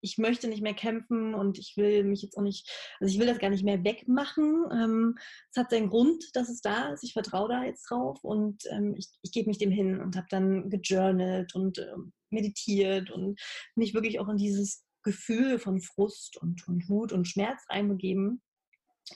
ich 0.00 0.18
möchte 0.18 0.48
nicht 0.48 0.62
mehr 0.62 0.74
kämpfen 0.74 1.34
und 1.34 1.58
ich 1.58 1.76
will 1.76 2.04
mich 2.04 2.22
jetzt 2.22 2.36
auch 2.36 2.42
nicht, 2.42 2.70
also 3.00 3.12
ich 3.12 3.18
will 3.18 3.26
das 3.26 3.38
gar 3.38 3.50
nicht 3.50 3.64
mehr 3.64 3.82
wegmachen. 3.84 4.64
Ähm, 4.72 5.18
es 5.50 5.56
hat 5.56 5.70
seinen 5.70 5.88
Grund, 5.88 6.24
dass 6.34 6.48
es 6.48 6.60
da 6.60 6.92
ist. 6.92 7.02
Ich 7.02 7.12
vertraue 7.12 7.48
da 7.48 7.64
jetzt 7.64 7.90
drauf 7.90 8.22
und 8.22 8.64
ähm, 8.70 8.94
ich, 8.96 9.08
ich 9.22 9.32
gebe 9.32 9.48
mich 9.48 9.58
dem 9.58 9.70
hin 9.70 10.00
und 10.00 10.16
habe 10.16 10.26
dann 10.30 10.70
gejournalt 10.70 11.54
und 11.54 11.78
ähm, 11.78 12.12
meditiert 12.30 13.10
und 13.10 13.40
mich 13.74 13.94
wirklich 13.94 14.20
auch 14.20 14.28
in 14.28 14.36
dieses 14.36 14.84
Gefühl 15.02 15.58
von 15.58 15.80
Frust 15.80 16.36
und, 16.36 16.66
und 16.68 16.88
Wut 16.88 17.12
und 17.12 17.28
Schmerz 17.28 17.62
reinbegeben. 17.68 18.42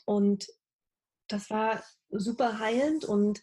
Und 0.04 0.46
das 1.28 1.50
war 1.50 1.83
super 2.11 2.59
heilend 2.59 3.04
und 3.04 3.42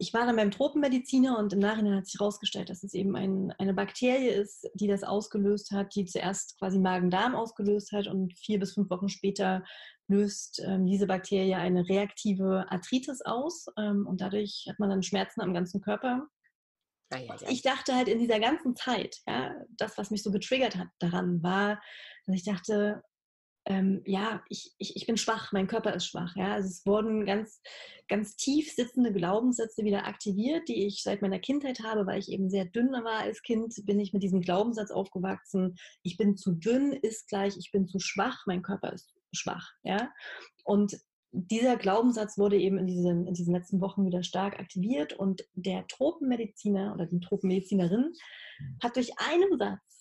ich 0.00 0.14
war 0.14 0.24
dann 0.24 0.36
beim 0.36 0.50
Tropenmediziner 0.50 1.38
und 1.38 1.52
im 1.52 1.58
Nachhinein 1.58 1.96
hat 1.96 2.06
sich 2.06 2.18
herausgestellt, 2.18 2.70
dass 2.70 2.82
es 2.82 2.94
eben 2.94 3.14
ein, 3.16 3.52
eine 3.58 3.74
Bakterie 3.74 4.30
ist, 4.30 4.66
die 4.72 4.86
das 4.86 5.04
ausgelöst 5.04 5.72
hat, 5.72 5.94
die 5.94 6.06
zuerst 6.06 6.58
quasi 6.58 6.78
Magen-Darm 6.78 7.34
ausgelöst 7.34 7.92
hat 7.92 8.06
und 8.06 8.32
vier 8.38 8.58
bis 8.58 8.72
fünf 8.72 8.88
Wochen 8.88 9.10
später 9.10 9.62
löst 10.08 10.62
ähm, 10.64 10.86
diese 10.86 11.06
Bakterie 11.06 11.54
eine 11.54 11.86
reaktive 11.86 12.64
Arthritis 12.70 13.20
aus 13.20 13.66
ähm, 13.76 14.06
und 14.06 14.22
dadurch 14.22 14.64
hat 14.70 14.78
man 14.78 14.88
dann 14.88 15.02
Schmerzen 15.02 15.42
am 15.42 15.52
ganzen 15.52 15.82
Körper. 15.82 16.26
Ah, 17.12 17.18
ja, 17.18 17.36
ja. 17.36 17.48
Ich 17.50 17.60
dachte 17.60 17.94
halt 17.94 18.08
in 18.08 18.20
dieser 18.20 18.40
ganzen 18.40 18.74
Zeit, 18.76 19.18
ja, 19.26 19.54
das, 19.76 19.98
was 19.98 20.10
mich 20.10 20.22
so 20.22 20.30
getriggert 20.30 20.76
hat 20.76 20.88
daran, 20.98 21.42
war, 21.42 21.78
dass 22.24 22.36
ich 22.36 22.44
dachte, 22.44 23.02
ähm, 23.70 24.02
ja, 24.04 24.42
ich, 24.48 24.74
ich, 24.78 24.96
ich 24.96 25.06
bin 25.06 25.16
schwach, 25.16 25.52
mein 25.52 25.68
Körper 25.68 25.94
ist 25.94 26.06
schwach. 26.06 26.34
Ja? 26.34 26.54
Also 26.54 26.68
es 26.68 26.84
wurden 26.84 27.24
ganz, 27.24 27.62
ganz 28.08 28.34
tief 28.34 28.72
sitzende 28.74 29.12
Glaubenssätze 29.12 29.84
wieder 29.84 30.08
aktiviert, 30.08 30.68
die 30.68 30.86
ich 30.86 31.04
seit 31.04 31.22
meiner 31.22 31.38
Kindheit 31.38 31.78
habe, 31.84 32.04
weil 32.04 32.18
ich 32.18 32.32
eben 32.32 32.50
sehr 32.50 32.64
dünn 32.64 32.90
war 32.90 33.20
als 33.20 33.42
Kind, 33.42 33.72
bin 33.86 34.00
ich 34.00 34.12
mit 34.12 34.24
diesem 34.24 34.40
Glaubenssatz 34.40 34.90
aufgewachsen, 34.90 35.76
ich 36.02 36.16
bin 36.16 36.36
zu 36.36 36.50
dünn, 36.50 36.92
ist 36.92 37.28
gleich, 37.28 37.56
ich 37.56 37.70
bin 37.70 37.86
zu 37.86 38.00
schwach, 38.00 38.42
mein 38.46 38.62
Körper 38.62 38.92
ist 38.92 39.14
schwach. 39.32 39.70
Ja? 39.84 40.10
Und 40.64 40.98
dieser 41.30 41.76
Glaubenssatz 41.76 42.38
wurde 42.38 42.58
eben 42.58 42.76
in 42.76 42.88
diesen, 42.88 43.28
in 43.28 43.34
diesen 43.34 43.54
letzten 43.54 43.80
Wochen 43.80 44.04
wieder 44.04 44.24
stark 44.24 44.58
aktiviert 44.58 45.12
und 45.12 45.44
der 45.54 45.86
Tropenmediziner 45.86 46.92
oder 46.92 47.06
die 47.06 47.20
Tropenmedizinerin 47.20 48.12
hat 48.82 48.96
durch 48.96 49.12
einen 49.18 49.56
Satz 49.56 49.99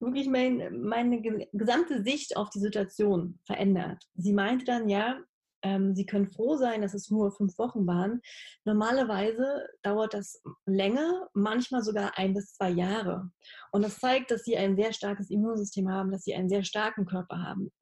wirklich 0.00 0.28
mein, 0.28 0.82
meine 0.82 1.20
gesamte 1.52 2.02
Sicht 2.02 2.36
auf 2.36 2.50
die 2.50 2.60
Situation 2.60 3.38
verändert. 3.44 4.04
Sie 4.14 4.32
meinte 4.32 4.64
dann, 4.64 4.88
ja, 4.88 5.18
ähm, 5.62 5.94
Sie 5.94 6.06
können 6.06 6.28
froh 6.28 6.56
sein, 6.56 6.82
dass 6.82 6.94
es 6.94 7.10
nur 7.10 7.32
fünf 7.32 7.58
Wochen 7.58 7.86
waren. 7.86 8.20
Normalerweise 8.64 9.66
dauert 9.82 10.14
das 10.14 10.42
länger, 10.66 11.28
manchmal 11.32 11.82
sogar 11.82 12.16
ein 12.18 12.34
bis 12.34 12.54
zwei 12.54 12.70
Jahre. 12.70 13.30
Und 13.72 13.82
das 13.82 13.98
zeigt, 13.98 14.30
dass 14.30 14.44
Sie 14.44 14.56
ein 14.56 14.76
sehr 14.76 14.92
starkes 14.92 15.30
Immunsystem 15.30 15.90
haben, 15.90 16.12
dass 16.12 16.24
Sie 16.24 16.34
einen 16.34 16.48
sehr 16.48 16.62
starken 16.62 17.06
Körper 17.06 17.42
haben. 17.42 17.72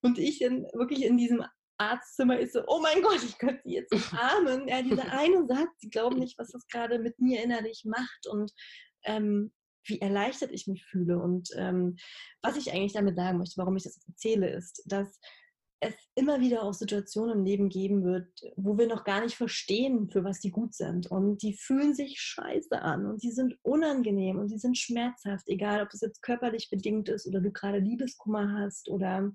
Und 0.00 0.18
ich 0.18 0.38
dann 0.38 0.64
wirklich 0.72 1.04
in 1.04 1.18
diesem 1.18 1.44
Arztzimmer 1.76 2.38
ist 2.38 2.52
so, 2.52 2.62
oh 2.66 2.80
mein 2.80 3.02
Gott, 3.02 3.22
ich 3.22 3.36
könnte 3.38 3.60
sie 3.64 3.74
jetzt 3.74 3.92
umarmen. 3.92 4.68
Ja, 4.68 4.80
dieser 4.80 5.10
eine 5.12 5.46
Satz, 5.46 5.68
sie 5.78 5.90
glauben 5.90 6.18
nicht, 6.18 6.38
was 6.38 6.52
das 6.52 6.66
gerade 6.68 6.98
mit 6.98 7.18
mir 7.18 7.42
innerlich 7.42 7.84
macht. 7.84 8.26
Und 8.30 8.52
ähm, 9.04 9.52
wie 9.86 10.00
erleichtert 10.00 10.52
ich 10.52 10.66
mich 10.66 10.84
fühle. 10.84 11.18
Und 11.18 11.50
ähm, 11.56 11.96
was 12.42 12.56
ich 12.56 12.72
eigentlich 12.72 12.92
damit 12.94 13.16
sagen 13.16 13.38
möchte, 13.38 13.56
warum 13.56 13.76
ich 13.76 13.84
das 13.84 14.00
erzähle, 14.06 14.50
ist, 14.50 14.82
dass 14.86 15.18
es 15.80 15.94
immer 16.14 16.40
wieder 16.40 16.62
auch 16.62 16.72
Situationen 16.72 17.38
im 17.38 17.44
Leben 17.44 17.68
geben 17.68 18.04
wird, 18.04 18.28
wo 18.56 18.78
wir 18.78 18.86
noch 18.86 19.04
gar 19.04 19.22
nicht 19.22 19.36
verstehen, 19.36 20.08
für 20.08 20.24
was 20.24 20.40
die 20.40 20.50
gut 20.50 20.74
sind. 20.74 21.10
Und 21.10 21.42
die 21.42 21.54
fühlen 21.54 21.94
sich 21.94 22.20
scheiße 22.20 22.80
an 22.80 23.06
und 23.06 23.22
die 23.22 23.32
sind 23.32 23.58
unangenehm 23.62 24.38
und 24.38 24.50
die 24.50 24.58
sind 24.58 24.78
schmerzhaft, 24.78 25.48
egal 25.48 25.82
ob 25.82 25.92
es 25.92 26.00
jetzt 26.00 26.22
körperlich 26.22 26.70
bedingt 26.70 27.08
ist 27.08 27.26
oder 27.26 27.40
du 27.40 27.50
gerade 27.50 27.78
Liebeskummer 27.78 28.58
hast 28.58 28.88
oder 28.88 29.32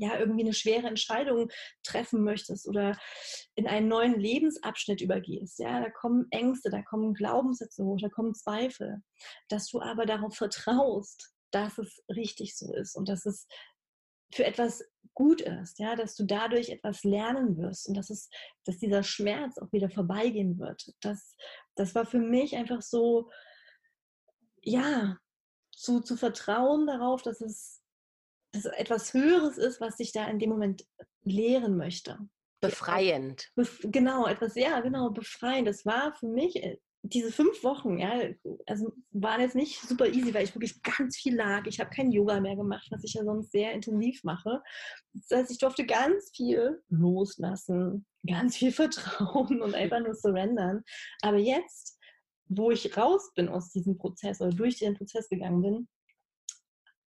ja, 0.00 0.18
irgendwie 0.18 0.42
eine 0.42 0.52
schwere 0.52 0.86
Entscheidung 0.86 1.50
treffen 1.82 2.22
möchtest 2.22 2.68
oder 2.68 2.98
in 3.54 3.66
einen 3.66 3.88
neuen 3.88 4.18
Lebensabschnitt 4.18 5.00
übergehst, 5.00 5.58
ja, 5.58 5.80
da 5.80 5.90
kommen 5.90 6.26
Ängste, 6.30 6.70
da 6.70 6.82
kommen 6.82 7.14
Glaubenssätze 7.14 7.84
hoch, 7.84 7.98
da 8.00 8.08
kommen 8.08 8.34
Zweifel, 8.34 9.02
dass 9.48 9.68
du 9.68 9.80
aber 9.80 10.06
darauf 10.06 10.34
vertraust, 10.34 11.32
dass 11.50 11.78
es 11.78 12.02
richtig 12.08 12.56
so 12.56 12.74
ist 12.74 12.96
und 12.96 13.08
dass 13.08 13.26
es 13.26 13.46
für 14.34 14.44
etwas 14.44 14.84
gut 15.14 15.40
ist, 15.40 15.78
ja, 15.78 15.96
dass 15.96 16.14
du 16.14 16.24
dadurch 16.24 16.68
etwas 16.68 17.04
lernen 17.04 17.56
wirst 17.56 17.88
und 17.88 17.96
dass 17.96 18.10
es, 18.10 18.28
dass 18.64 18.78
dieser 18.78 19.02
Schmerz 19.02 19.56
auch 19.58 19.72
wieder 19.72 19.88
vorbeigehen 19.88 20.58
wird. 20.58 20.92
Das, 21.00 21.36
das 21.74 21.94
war 21.94 22.04
für 22.04 22.18
mich 22.18 22.56
einfach 22.56 22.82
so, 22.82 23.30
ja, 24.62 25.16
zu, 25.72 26.00
zu 26.00 26.16
vertrauen 26.16 26.86
darauf, 26.86 27.22
dass 27.22 27.40
es 27.40 27.82
dass 28.56 28.64
etwas 28.66 29.12
Höheres 29.14 29.58
ist, 29.58 29.80
was 29.80 29.96
sich 29.96 30.12
da 30.12 30.26
in 30.26 30.38
dem 30.38 30.50
Moment 30.50 30.86
lehren 31.22 31.76
möchte. 31.76 32.18
Befreiend. 32.60 33.50
Bef 33.54 33.80
genau, 33.84 34.26
etwas, 34.26 34.54
ja, 34.54 34.80
genau, 34.80 35.10
befreiend. 35.10 35.68
Das 35.68 35.84
war 35.84 36.14
für 36.16 36.26
mich 36.26 36.56
äh, 36.62 36.78
diese 37.08 37.32
fünf 37.32 37.62
Wochen, 37.62 37.98
ja, 37.98 38.30
also 38.66 38.92
waren 39.12 39.40
jetzt 39.40 39.54
nicht 39.54 39.80
super 39.80 40.06
easy, 40.06 40.32
weil 40.34 40.44
ich 40.44 40.54
wirklich 40.54 40.82
ganz 40.82 41.16
viel 41.16 41.36
lag. 41.36 41.66
Ich 41.66 41.80
habe 41.80 41.90
kein 41.90 42.10
Yoga 42.10 42.40
mehr 42.40 42.56
gemacht, 42.56 42.86
was 42.90 43.04
ich 43.04 43.14
ja 43.14 43.24
sonst 43.24 43.52
sehr 43.52 43.72
intensiv 43.72 44.24
mache. 44.24 44.62
Das 45.12 45.38
heißt, 45.38 45.50
ich 45.50 45.58
durfte 45.58 45.86
ganz 45.86 46.30
viel 46.34 46.82
loslassen, 46.88 48.06
ganz 48.26 48.56
viel 48.56 48.72
vertrauen 48.72 49.62
und 49.62 49.74
einfach 49.74 50.00
nur 50.00 50.14
surrendern. 50.14 50.82
Aber 51.22 51.38
jetzt, 51.38 51.98
wo 52.48 52.70
ich 52.70 52.96
raus 52.96 53.32
bin 53.34 53.48
aus 53.48 53.70
diesem 53.70 53.98
Prozess 53.98 54.40
oder 54.40 54.50
durch 54.50 54.78
den 54.78 54.94
Prozess 54.94 55.28
gegangen 55.28 55.62
bin, 55.62 55.88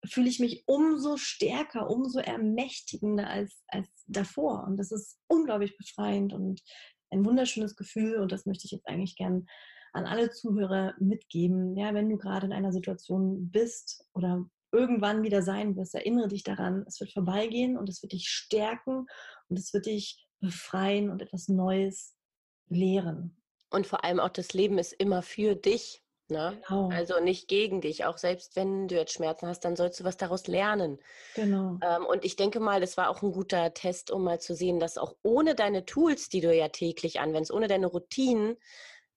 fühle 0.05 0.29
ich 0.29 0.39
mich 0.39 0.63
umso 0.67 1.17
stärker, 1.17 1.89
umso 1.89 2.19
ermächtigender 2.19 3.27
als, 3.27 3.63
als 3.67 3.87
davor. 4.07 4.65
Und 4.67 4.77
das 4.77 4.91
ist 4.91 5.19
unglaublich 5.27 5.77
befreiend 5.77 6.33
und 6.33 6.61
ein 7.09 7.25
wunderschönes 7.25 7.75
Gefühl. 7.75 8.17
Und 8.17 8.31
das 8.31 8.45
möchte 8.45 8.65
ich 8.65 8.71
jetzt 8.71 8.87
eigentlich 8.87 9.15
gern 9.15 9.47
an 9.93 10.05
alle 10.05 10.29
Zuhörer 10.29 10.93
mitgeben. 10.99 11.75
Ja, 11.75 11.93
wenn 11.93 12.09
du 12.09 12.17
gerade 12.17 12.45
in 12.45 12.53
einer 12.53 12.71
Situation 12.71 13.49
bist 13.49 14.05
oder 14.13 14.45
irgendwann 14.71 15.23
wieder 15.23 15.41
sein 15.41 15.75
wirst, 15.75 15.95
erinnere 15.95 16.27
dich 16.27 16.43
daran, 16.43 16.83
es 16.87 16.99
wird 16.99 17.13
vorbeigehen 17.13 17.77
und 17.77 17.89
es 17.89 18.01
wird 18.01 18.13
dich 18.13 18.29
stärken 18.29 19.05
und 19.49 19.57
es 19.57 19.73
wird 19.73 19.85
dich 19.85 20.27
befreien 20.39 21.09
und 21.09 21.21
etwas 21.21 21.47
Neues 21.47 22.15
lehren. 22.69 23.41
Und 23.69 23.87
vor 23.87 24.03
allem 24.03 24.19
auch 24.19 24.29
das 24.29 24.53
Leben 24.53 24.77
ist 24.77 24.93
immer 24.93 25.21
für 25.21 25.55
dich. 25.55 26.03
Ne? 26.29 26.61
Genau. 26.67 26.89
Also 26.89 27.19
nicht 27.21 27.47
gegen 27.47 27.79
dich. 27.81 28.05
Auch 28.05 28.17
selbst 28.17 28.55
wenn 28.55 28.87
du 28.87 28.95
jetzt 28.95 29.13
Schmerzen 29.13 29.47
hast, 29.47 29.61
dann 29.61 29.75
sollst 29.77 29.99
du 29.99 30.03
was 30.03 30.17
daraus 30.17 30.47
lernen. 30.47 30.99
Genau. 31.33 31.79
Ähm, 31.81 32.05
und 32.05 32.25
ich 32.25 32.35
denke 32.35 32.59
mal, 32.59 32.81
das 32.81 32.97
war 32.97 33.09
auch 33.09 33.21
ein 33.21 33.31
guter 33.31 33.73
Test, 33.73 34.11
um 34.11 34.23
mal 34.23 34.39
zu 34.39 34.53
sehen, 34.55 34.79
dass 34.79 34.97
auch 34.97 35.15
ohne 35.23 35.55
deine 35.55 35.85
Tools, 35.85 36.29
die 36.29 36.41
du 36.41 36.53
ja 36.53 36.69
täglich 36.69 37.19
anwendest, 37.19 37.51
ohne 37.51 37.67
deine 37.67 37.87
Routinen, 37.87 38.57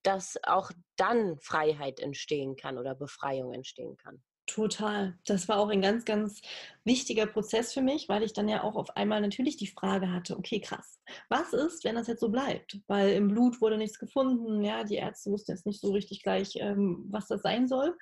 dass 0.03 0.38
auch 0.44 0.70
dann 0.96 1.38
Freiheit 1.40 2.01
entstehen 2.01 2.57
kann 2.57 2.79
oder 2.79 2.94
Befreiung 2.94 3.53
entstehen 3.53 3.96
kann. 3.96 4.23
Total. 4.54 5.16
Das 5.26 5.48
war 5.48 5.58
auch 5.58 5.68
ein 5.68 5.80
ganz, 5.80 6.04
ganz 6.04 6.42
wichtiger 6.82 7.26
Prozess 7.26 7.72
für 7.72 7.82
mich, 7.82 8.08
weil 8.08 8.24
ich 8.24 8.32
dann 8.32 8.48
ja 8.48 8.64
auch 8.64 8.74
auf 8.74 8.96
einmal 8.96 9.20
natürlich 9.20 9.56
die 9.56 9.68
Frage 9.68 10.12
hatte, 10.12 10.36
okay, 10.36 10.60
krass, 10.60 11.00
was 11.28 11.52
ist, 11.52 11.84
wenn 11.84 11.94
das 11.94 12.08
jetzt 12.08 12.18
so 12.18 12.30
bleibt? 12.30 12.80
Weil 12.88 13.10
im 13.10 13.28
Blut 13.28 13.60
wurde 13.60 13.78
nichts 13.78 14.00
gefunden, 14.00 14.64
ja, 14.64 14.82
die 14.82 14.96
Ärzte 14.96 15.30
wussten 15.30 15.52
jetzt 15.52 15.66
nicht 15.66 15.80
so 15.80 15.92
richtig 15.92 16.24
gleich, 16.24 16.56
ähm, 16.56 17.06
was 17.10 17.28
das 17.28 17.42
sein 17.42 17.68
soll. 17.68 17.96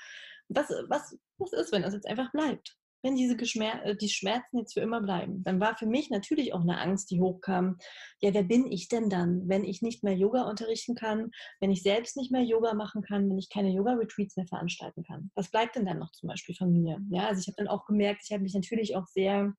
Was, 0.48 0.70
was, 0.88 1.18
was 1.36 1.52
ist, 1.52 1.70
wenn 1.70 1.82
das 1.82 1.92
jetzt 1.92 2.06
einfach 2.06 2.32
bleibt? 2.32 2.77
Wenn 3.02 3.16
diese 3.16 3.36
Geschmer 3.36 3.84
äh, 3.84 3.96
die 3.96 4.08
Schmerzen 4.08 4.58
jetzt 4.58 4.74
für 4.74 4.80
immer 4.80 5.00
bleiben, 5.00 5.42
dann 5.44 5.60
war 5.60 5.76
für 5.76 5.86
mich 5.86 6.10
natürlich 6.10 6.52
auch 6.52 6.62
eine 6.62 6.78
Angst, 6.78 7.10
die 7.10 7.20
hochkam. 7.20 7.78
Ja, 8.20 8.34
wer 8.34 8.42
bin 8.42 8.70
ich 8.70 8.88
denn 8.88 9.08
dann, 9.08 9.48
wenn 9.48 9.64
ich 9.64 9.82
nicht 9.82 10.02
mehr 10.02 10.14
Yoga 10.14 10.42
unterrichten 10.42 10.94
kann, 10.94 11.30
wenn 11.60 11.70
ich 11.70 11.82
selbst 11.82 12.16
nicht 12.16 12.32
mehr 12.32 12.42
Yoga 12.42 12.74
machen 12.74 13.02
kann, 13.02 13.28
wenn 13.30 13.38
ich 13.38 13.50
keine 13.50 13.70
Yoga-Retreats 13.70 14.36
mehr 14.36 14.46
veranstalten 14.46 15.04
kann? 15.04 15.30
Was 15.34 15.50
bleibt 15.50 15.76
denn 15.76 15.86
dann 15.86 15.98
noch 15.98 16.12
zum 16.12 16.28
Beispiel 16.28 16.54
von 16.54 16.72
mir? 16.72 16.98
Ja, 17.10 17.28
also 17.28 17.40
ich 17.40 17.46
habe 17.46 17.56
dann 17.56 17.68
auch 17.68 17.86
gemerkt, 17.86 18.22
ich 18.24 18.32
habe 18.32 18.42
mich 18.42 18.54
natürlich 18.54 18.96
auch 18.96 19.06
sehr 19.06 19.54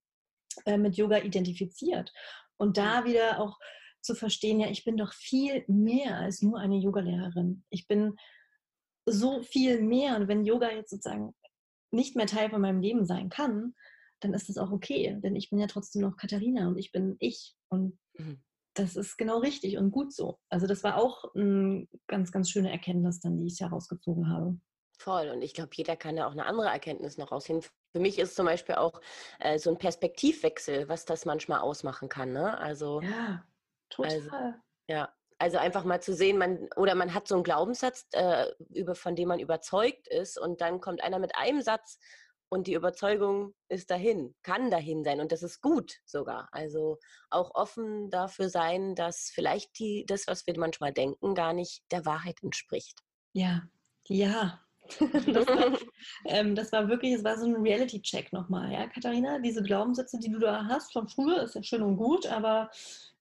äh, 0.66 0.76
mit 0.76 0.96
Yoga 0.96 1.18
identifiziert. 1.18 2.12
Und 2.56 2.76
da 2.76 3.04
wieder 3.04 3.40
auch 3.40 3.58
zu 4.02 4.14
verstehen, 4.14 4.60
ja, 4.60 4.68
ich 4.68 4.84
bin 4.84 4.96
doch 4.96 5.12
viel 5.12 5.64
mehr 5.68 6.16
als 6.16 6.42
nur 6.42 6.58
eine 6.58 6.76
Yogalehrerin. 6.76 7.64
Ich 7.70 7.86
bin 7.86 8.16
so 9.06 9.42
viel 9.42 9.80
mehr. 9.80 10.16
Und 10.16 10.28
wenn 10.28 10.44
Yoga 10.44 10.70
jetzt 10.70 10.90
sozusagen 10.90 11.34
nicht 11.90 12.16
mehr 12.16 12.26
Teil 12.26 12.50
von 12.50 12.60
meinem 12.60 12.80
Leben 12.80 13.04
sein 13.04 13.28
kann, 13.28 13.74
dann 14.20 14.34
ist 14.34 14.48
das 14.48 14.58
auch 14.58 14.70
okay, 14.70 15.18
denn 15.22 15.34
ich 15.34 15.50
bin 15.50 15.58
ja 15.58 15.66
trotzdem 15.66 16.02
noch 16.02 16.16
Katharina 16.16 16.68
und 16.68 16.78
ich 16.78 16.92
bin 16.92 17.16
ich 17.20 17.56
und 17.68 17.98
mhm. 18.18 18.42
das 18.74 18.96
ist 18.96 19.16
genau 19.16 19.38
richtig 19.38 19.78
und 19.78 19.90
gut 19.90 20.12
so. 20.12 20.38
Also 20.50 20.66
das 20.66 20.84
war 20.84 20.96
auch 20.96 21.34
eine 21.34 21.88
ganz, 22.06 22.30
ganz 22.30 22.50
schöne 22.50 22.70
Erkenntnis 22.70 23.20
dann, 23.20 23.38
die 23.38 23.46
ich 23.46 23.60
herausgezogen 23.60 24.28
habe. 24.28 24.58
Voll. 24.98 25.30
Und 25.30 25.40
ich 25.40 25.54
glaube, 25.54 25.70
jeder 25.72 25.96
kann 25.96 26.16
da 26.16 26.26
auch 26.26 26.32
eine 26.32 26.44
andere 26.44 26.68
Erkenntnis 26.68 27.16
noch 27.16 27.32
rausziehen. 27.32 27.62
Für 27.62 28.00
mich 28.00 28.18
ist 28.18 28.36
zum 28.36 28.44
Beispiel 28.44 28.74
auch 28.74 29.00
äh, 29.38 29.58
so 29.58 29.70
ein 29.70 29.78
Perspektivwechsel, 29.78 30.90
was 30.90 31.06
das 31.06 31.24
manchmal 31.24 31.60
ausmachen 31.60 32.10
kann. 32.10 32.34
Ne? 32.34 32.58
Also, 32.58 33.00
ja, 33.00 33.42
total. 33.88 34.12
Also, 34.12 34.30
ja, 34.88 35.14
also 35.40 35.56
einfach 35.56 35.84
mal 35.84 36.02
zu 36.02 36.14
sehen, 36.14 36.38
man 36.38 36.68
oder 36.76 36.94
man 36.94 37.14
hat 37.14 37.26
so 37.26 37.34
einen 37.34 37.44
Glaubenssatz, 37.44 38.06
äh, 38.12 38.46
über, 38.68 38.94
von 38.94 39.16
dem 39.16 39.28
man 39.28 39.40
überzeugt 39.40 40.06
ist, 40.08 40.38
und 40.38 40.60
dann 40.60 40.80
kommt 40.80 41.02
einer 41.02 41.18
mit 41.18 41.34
einem 41.34 41.62
Satz 41.62 41.98
und 42.50 42.66
die 42.66 42.74
Überzeugung 42.74 43.54
ist 43.68 43.90
dahin, 43.90 44.34
kann 44.42 44.70
dahin 44.70 45.02
sein 45.02 45.20
und 45.20 45.32
das 45.32 45.42
ist 45.42 45.62
gut 45.62 45.94
sogar. 46.04 46.48
Also 46.52 46.98
auch 47.30 47.54
offen 47.54 48.10
dafür 48.10 48.50
sein, 48.50 48.94
dass 48.94 49.30
vielleicht 49.32 49.78
die, 49.78 50.04
das, 50.06 50.26
was 50.26 50.46
wir 50.46 50.58
manchmal 50.58 50.92
denken, 50.92 51.34
gar 51.34 51.54
nicht 51.54 51.82
der 51.90 52.04
Wahrheit 52.04 52.42
entspricht. 52.42 53.00
Ja, 53.32 53.62
ja. 54.08 54.60
das, 55.26 55.46
war, 55.46 55.78
ähm, 56.26 56.54
das 56.54 56.72
war 56.72 56.88
wirklich, 56.88 57.14
es 57.14 57.24
war 57.24 57.38
so 57.38 57.46
ein 57.46 57.56
Reality-Check 57.56 58.32
nochmal, 58.32 58.72
ja, 58.72 58.86
Katharina. 58.88 59.38
Diese 59.38 59.62
Glaubenssätze, 59.62 60.18
die 60.18 60.30
du 60.30 60.38
da 60.38 60.64
hast 60.66 60.92
von 60.92 61.08
früher, 61.08 61.42
ist 61.42 61.54
ja 61.54 61.62
schön 61.62 61.82
und 61.82 61.96
gut, 61.96 62.26
aber 62.26 62.70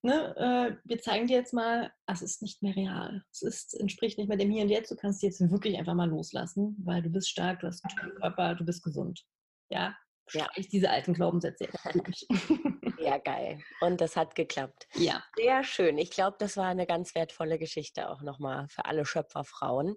ne, 0.01 0.35
äh, 0.37 0.75
wir 0.83 0.99
zeigen 0.99 1.27
dir 1.27 1.37
jetzt 1.37 1.53
mal, 1.53 1.91
es 2.07 2.21
ist 2.21 2.41
nicht 2.41 2.61
mehr 2.61 2.75
real. 2.75 3.23
Es 3.31 3.41
ist, 3.41 3.79
entspricht 3.79 4.17
nicht 4.17 4.27
mehr 4.27 4.37
dem 4.37 4.51
Hier 4.51 4.63
und 4.63 4.69
Jetzt. 4.69 4.91
Du 4.91 4.95
kannst 4.95 5.21
jetzt 5.23 5.39
wirklich 5.51 5.77
einfach 5.77 5.93
mal 5.93 6.09
loslassen, 6.09 6.75
weil 6.83 7.01
du 7.01 7.09
bist 7.09 7.29
stark, 7.29 7.59
du 7.59 7.67
hast 7.67 7.83
einen 7.85 7.97
tollen 7.97 8.15
Körper, 8.15 8.55
du 8.55 8.65
bist 8.65 8.83
gesund. 8.83 9.23
Ja, 9.69 9.95
ja. 10.33 10.47
ich 10.55 10.69
diese 10.69 10.89
alten 10.89 11.13
Glaubenssätze 11.13 11.67
durch. 11.93 12.27
ja, 12.99 13.17
geil. 13.17 13.59
Und 13.81 14.01
das 14.01 14.15
hat 14.15 14.35
geklappt. 14.35 14.87
Ja. 14.95 15.23
Sehr 15.35 15.63
schön. 15.63 15.97
Ich 15.97 16.11
glaube, 16.11 16.37
das 16.39 16.57
war 16.57 16.67
eine 16.67 16.85
ganz 16.85 17.15
wertvolle 17.15 17.59
Geschichte 17.59 18.09
auch 18.09 18.21
nochmal 18.21 18.67
für 18.69 18.85
alle 18.85 19.05
Schöpferfrauen. 19.05 19.95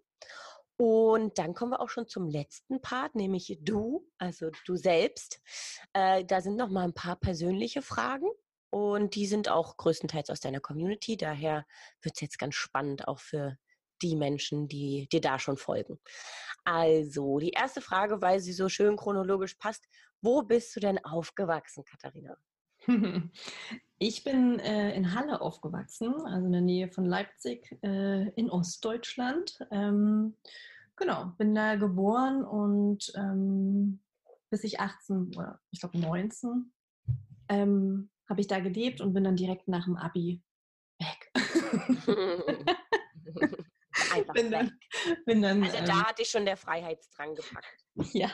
Und 0.76 1.38
dann 1.38 1.54
kommen 1.54 1.72
wir 1.72 1.80
auch 1.80 1.90
schon 1.90 2.08
zum 2.08 2.28
letzten 2.28 2.80
Part, 2.80 3.14
nämlich 3.14 3.58
du, 3.60 4.08
also 4.18 4.50
du 4.66 4.76
selbst. 4.76 5.40
Äh, 5.92 6.24
da 6.24 6.40
sind 6.40 6.56
noch 6.56 6.70
mal 6.70 6.84
ein 6.84 6.94
paar 6.94 7.16
persönliche 7.16 7.82
Fragen 7.82 8.26
und 8.70 9.14
die 9.14 9.26
sind 9.26 9.48
auch 9.48 9.76
größtenteils 9.76 10.30
aus 10.30 10.40
deiner 10.40 10.60
Community. 10.60 11.16
Daher 11.16 11.66
wird 12.00 12.16
es 12.16 12.20
jetzt 12.22 12.38
ganz 12.38 12.54
spannend 12.54 13.06
auch 13.06 13.20
für 13.20 13.58
die 14.00 14.16
Menschen, 14.16 14.66
die 14.66 15.08
dir 15.12 15.20
da 15.20 15.38
schon 15.38 15.56
folgen. 15.56 16.00
Also, 16.64 17.38
die 17.38 17.50
erste 17.50 17.80
Frage, 17.80 18.20
weil 18.20 18.40
sie 18.40 18.52
so 18.52 18.68
schön 18.68 18.96
chronologisch 18.96 19.54
passt. 19.54 19.86
Wo 20.20 20.42
bist 20.42 20.74
du 20.74 20.80
denn 20.80 21.04
aufgewachsen, 21.04 21.84
Katharina? 21.84 22.36
Ich 24.04 24.24
bin 24.24 24.58
äh, 24.58 24.96
in 24.96 25.14
Halle 25.14 25.40
aufgewachsen, 25.40 26.12
also 26.26 26.46
in 26.46 26.50
der 26.50 26.60
Nähe 26.60 26.88
von 26.88 27.04
Leipzig 27.04 27.78
äh, 27.84 28.30
in 28.30 28.50
Ostdeutschland. 28.50 29.60
Ähm, 29.70 30.36
genau, 30.96 31.26
bin 31.38 31.54
da 31.54 31.76
geboren 31.76 32.44
und 32.44 33.12
ähm, 33.14 34.00
bis 34.50 34.64
ich 34.64 34.80
18 34.80 35.36
oder 35.36 35.60
ich 35.70 35.78
glaube 35.78 36.00
19 36.00 36.72
ähm, 37.48 38.10
habe 38.28 38.40
ich 38.40 38.48
da 38.48 38.58
gelebt 38.58 39.00
und 39.00 39.12
bin 39.12 39.22
dann 39.22 39.36
direkt 39.36 39.68
nach 39.68 39.84
dem 39.84 39.96
Abi 39.96 40.42
weg. 40.98 41.30
Bin 44.32 44.50
dann, 44.50 44.78
bin 45.26 45.42
dann, 45.42 45.62
also 45.62 45.76
da 45.78 45.92
ähm, 45.92 46.04
hatte 46.04 46.22
ich 46.22 46.28
schon 46.28 46.44
der 46.44 46.56
Freiheitsdrang 46.56 47.34
gepackt. 47.34 47.78
Ja, 48.14 48.30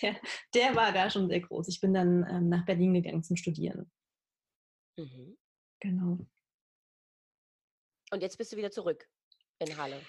der, 0.00 0.16
der 0.54 0.74
war 0.74 0.90
da 0.90 1.10
schon 1.10 1.28
sehr 1.28 1.40
groß. 1.40 1.68
Ich 1.68 1.78
bin 1.78 1.92
dann 1.92 2.26
ähm, 2.26 2.48
nach 2.48 2.64
Berlin 2.64 2.94
gegangen 2.94 3.22
zum 3.22 3.36
Studieren. 3.36 3.92
Mhm. 4.96 5.36
Genau. 5.80 6.26
Und 8.10 8.22
jetzt 8.22 8.38
bist 8.38 8.50
du 8.52 8.56
wieder 8.56 8.70
zurück 8.70 9.06
in 9.58 9.76
Halle. 9.76 10.00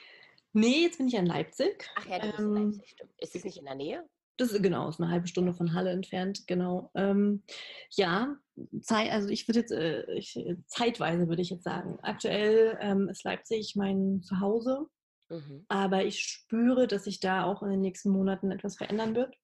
Nee, 0.54 0.84
jetzt 0.84 0.98
bin 0.98 1.10
ich 1.10 1.16
in 1.16 1.26
Leipzig. 1.26 1.90
Ach 1.96 2.06
ja, 2.06 2.20
du 2.20 2.28
bist 2.28 2.40
ähm, 2.40 2.56
in 2.56 2.64
Leipzig, 2.64 2.90
stimmt. 2.92 3.12
Ist 3.18 3.36
es 3.36 3.44
nicht 3.44 3.58
in 3.58 3.66
der 3.66 3.76
Nähe? 3.76 4.10
Das 4.38 4.52
ist 4.52 4.62
genau, 4.62 4.90
ist 4.90 5.00
eine 5.00 5.12
halbe 5.12 5.28
Stunde 5.28 5.54
von 5.54 5.74
Halle 5.74 5.92
entfernt, 5.92 6.46
genau. 6.46 6.92
Ähm, 6.94 7.44
ja, 7.92 8.36
Zeit, 8.82 9.12
also 9.12 9.30
ich 9.30 9.48
würde 9.48 9.62
jetzt, 9.62 9.72
äh, 9.72 10.12
ich, 10.14 10.38
zeitweise 10.68 11.30
würde 11.30 11.42
ich 11.42 11.50
jetzt 11.50 11.64
sagen. 11.64 11.98
Aktuell 12.02 12.78
ähm, 12.82 13.08
ist 13.08 13.24
Leipzig 13.24 13.76
mein 13.76 14.22
Zuhause, 14.24 14.88
mhm. 15.36 15.66
aber 15.68 16.06
ich 16.06 16.22
spüre, 16.22 16.88
dass 16.88 17.06
sich 17.06 17.20
da 17.20 17.44
auch 17.44 17.64
in 17.64 17.70
den 17.70 17.82
nächsten 17.82 18.10
Monaten 18.10 18.52
etwas 18.52 18.78
verändern 18.78 19.16
wird. 19.16 19.36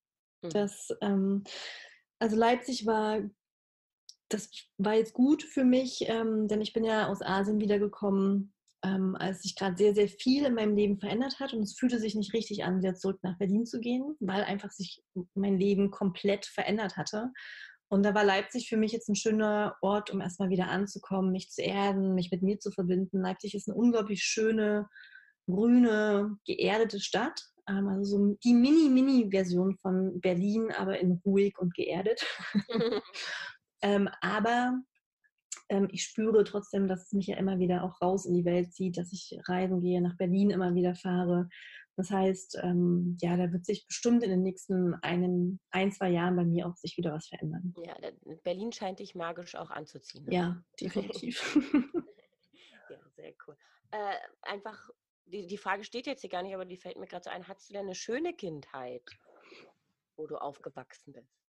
Mhm. 0.42 0.50
Das, 0.50 0.90
ähm, 1.02 1.44
also 2.20 2.36
Leipzig 2.36 2.86
war, 2.86 3.22
das 4.30 4.50
war 4.78 4.94
jetzt 4.94 5.14
gut 5.14 5.44
für 5.44 5.64
mich, 5.64 6.06
ähm, 6.08 6.48
denn 6.48 6.62
ich 6.62 6.74
bin 6.74 6.84
ja 6.84 7.08
aus 7.08 7.22
Asien 7.22 7.60
wiedergekommen 7.60 8.54
ähm, 8.84 9.16
als 9.20 9.44
sich 9.44 9.56
gerade 9.56 9.78
sehr, 9.78 9.94
sehr 9.94 10.08
viel 10.08 10.46
in 10.46 10.56
meinem 10.56 10.76
Leben 10.76 11.00
verändert 11.00 11.40
hat 11.40 11.54
und 11.54 11.62
es 11.62 11.78
fühlte 11.78 12.00
sich 12.00 12.16
nicht 12.16 12.34
richtig 12.34 12.64
an, 12.64 12.80
wieder 12.80 12.96
zurück 12.96 13.20
nach 13.22 13.38
Berlin 13.38 13.66
zu 13.66 13.80
gehen, 13.80 14.16
weil 14.20 14.44
einfach 14.44 14.72
sich 14.72 15.04
mein 15.36 15.58
Leben 15.58 15.92
komplett 15.92 16.46
verändert 16.46 16.98
hatte. 16.98 17.32
Und 17.90 18.04
da 18.04 18.16
war 18.16 18.24
Leipzig 18.24 18.70
für 18.70 18.78
mich 18.78 18.94
jetzt 18.94 19.10
ein 19.10 19.16
schöner 19.16 19.76
Ort, 19.82 20.10
um 20.12 20.22
erstmal 20.22 20.50
wieder 20.50 20.70
anzukommen, 20.70 21.32
mich 21.32 21.52
zu 21.52 21.62
erden, 21.62 22.16
mich 22.16 22.32
mit 22.32 22.42
mir 22.42 22.58
zu 22.58 22.72
verbinden. 22.72 23.22
Leipzig 23.22 23.54
ist 23.54 23.68
eine 23.68 23.78
unglaublich 23.78 24.24
schöne, 24.24 24.88
grüne, 25.48 26.38
geerdete 26.46 27.00
Stadt. 27.00 27.42
Ähm, 27.68 27.88
also 27.88 28.18
so 28.18 28.38
die 28.44 28.54
Mini-Mini-Version 28.54 29.78
von 29.82 30.20
Berlin, 30.22 30.72
aber 30.72 31.00
in 31.00 31.22
ruhig 31.26 31.58
und 31.60 31.74
geerdet. 31.74 32.26
ähm, 33.82 34.10
aber 34.22 34.80
ähm, 35.70 35.88
ich 35.92 36.04
spüre 36.04 36.44
trotzdem, 36.44 36.88
dass 36.88 37.06
es 37.06 37.14
mich 37.14 37.28
ja 37.28 37.38
immer 37.38 37.60
wieder 37.60 37.84
auch 37.84 38.02
raus 38.02 38.26
in 38.26 38.34
die 38.34 38.46
Welt 38.46 38.74
zieht, 38.74 38.98
dass 38.98 39.14
ich 39.14 39.40
reisen 39.48 39.82
gehe, 39.82 40.02
nach 40.02 40.18
Berlin 40.18 40.50
immer 40.50 40.76
wieder 40.76 40.96
fahre. 40.96 41.48
Das 41.96 42.10
heißt, 42.10 42.60
ähm, 42.64 43.18
ja, 43.22 43.38
da 43.38 43.52
wird 43.52 43.66
sich 43.66 43.86
bestimmt 43.86 44.24
in 44.24 44.30
den 44.30 44.44
nächsten 44.44 44.96
einem, 44.96 45.60
ein, 45.72 45.92
zwei 45.92 46.10
Jahren 46.10 46.36
bei 46.36 46.46
mir 46.46 46.68
auch 46.68 46.76
sich 46.76 46.98
wieder 46.98 47.14
was 47.14 47.28
verändern. 47.28 47.74
Ja, 47.86 47.96
Berlin 48.44 48.72
scheint 48.72 49.00
dich 49.00 49.16
magisch 49.16 49.56
auch 49.56 49.70
anzuziehen. 49.70 50.26
Ne? 50.26 50.34
Ja, 50.34 50.64
definitiv. 50.82 51.58
ja, 52.90 52.98
sehr 53.16 53.34
cool. 53.48 53.56
Äh, 53.92 54.16
einfach, 54.42 54.90
die, 55.32 55.48
die 55.48 55.58
Frage 55.58 55.84
steht 55.84 56.08
jetzt 56.08 56.22
hier 56.22 56.30
gar 56.30 56.44
nicht, 56.44 56.54
aber 56.54 56.66
die 56.66 56.78
fällt 56.78 56.98
mir 56.98 57.08
gerade 57.08 57.24
so 57.24 57.30
ein. 57.30 57.48
Hattest 57.48 57.70
du 57.70 57.74
denn 57.74 57.86
eine 57.86 57.96
schöne 57.96 58.34
Kindheit, 58.34 59.04
wo 60.16 60.28
du 60.28 60.36
aufgewachsen 60.36 61.14
bist? 61.14 61.42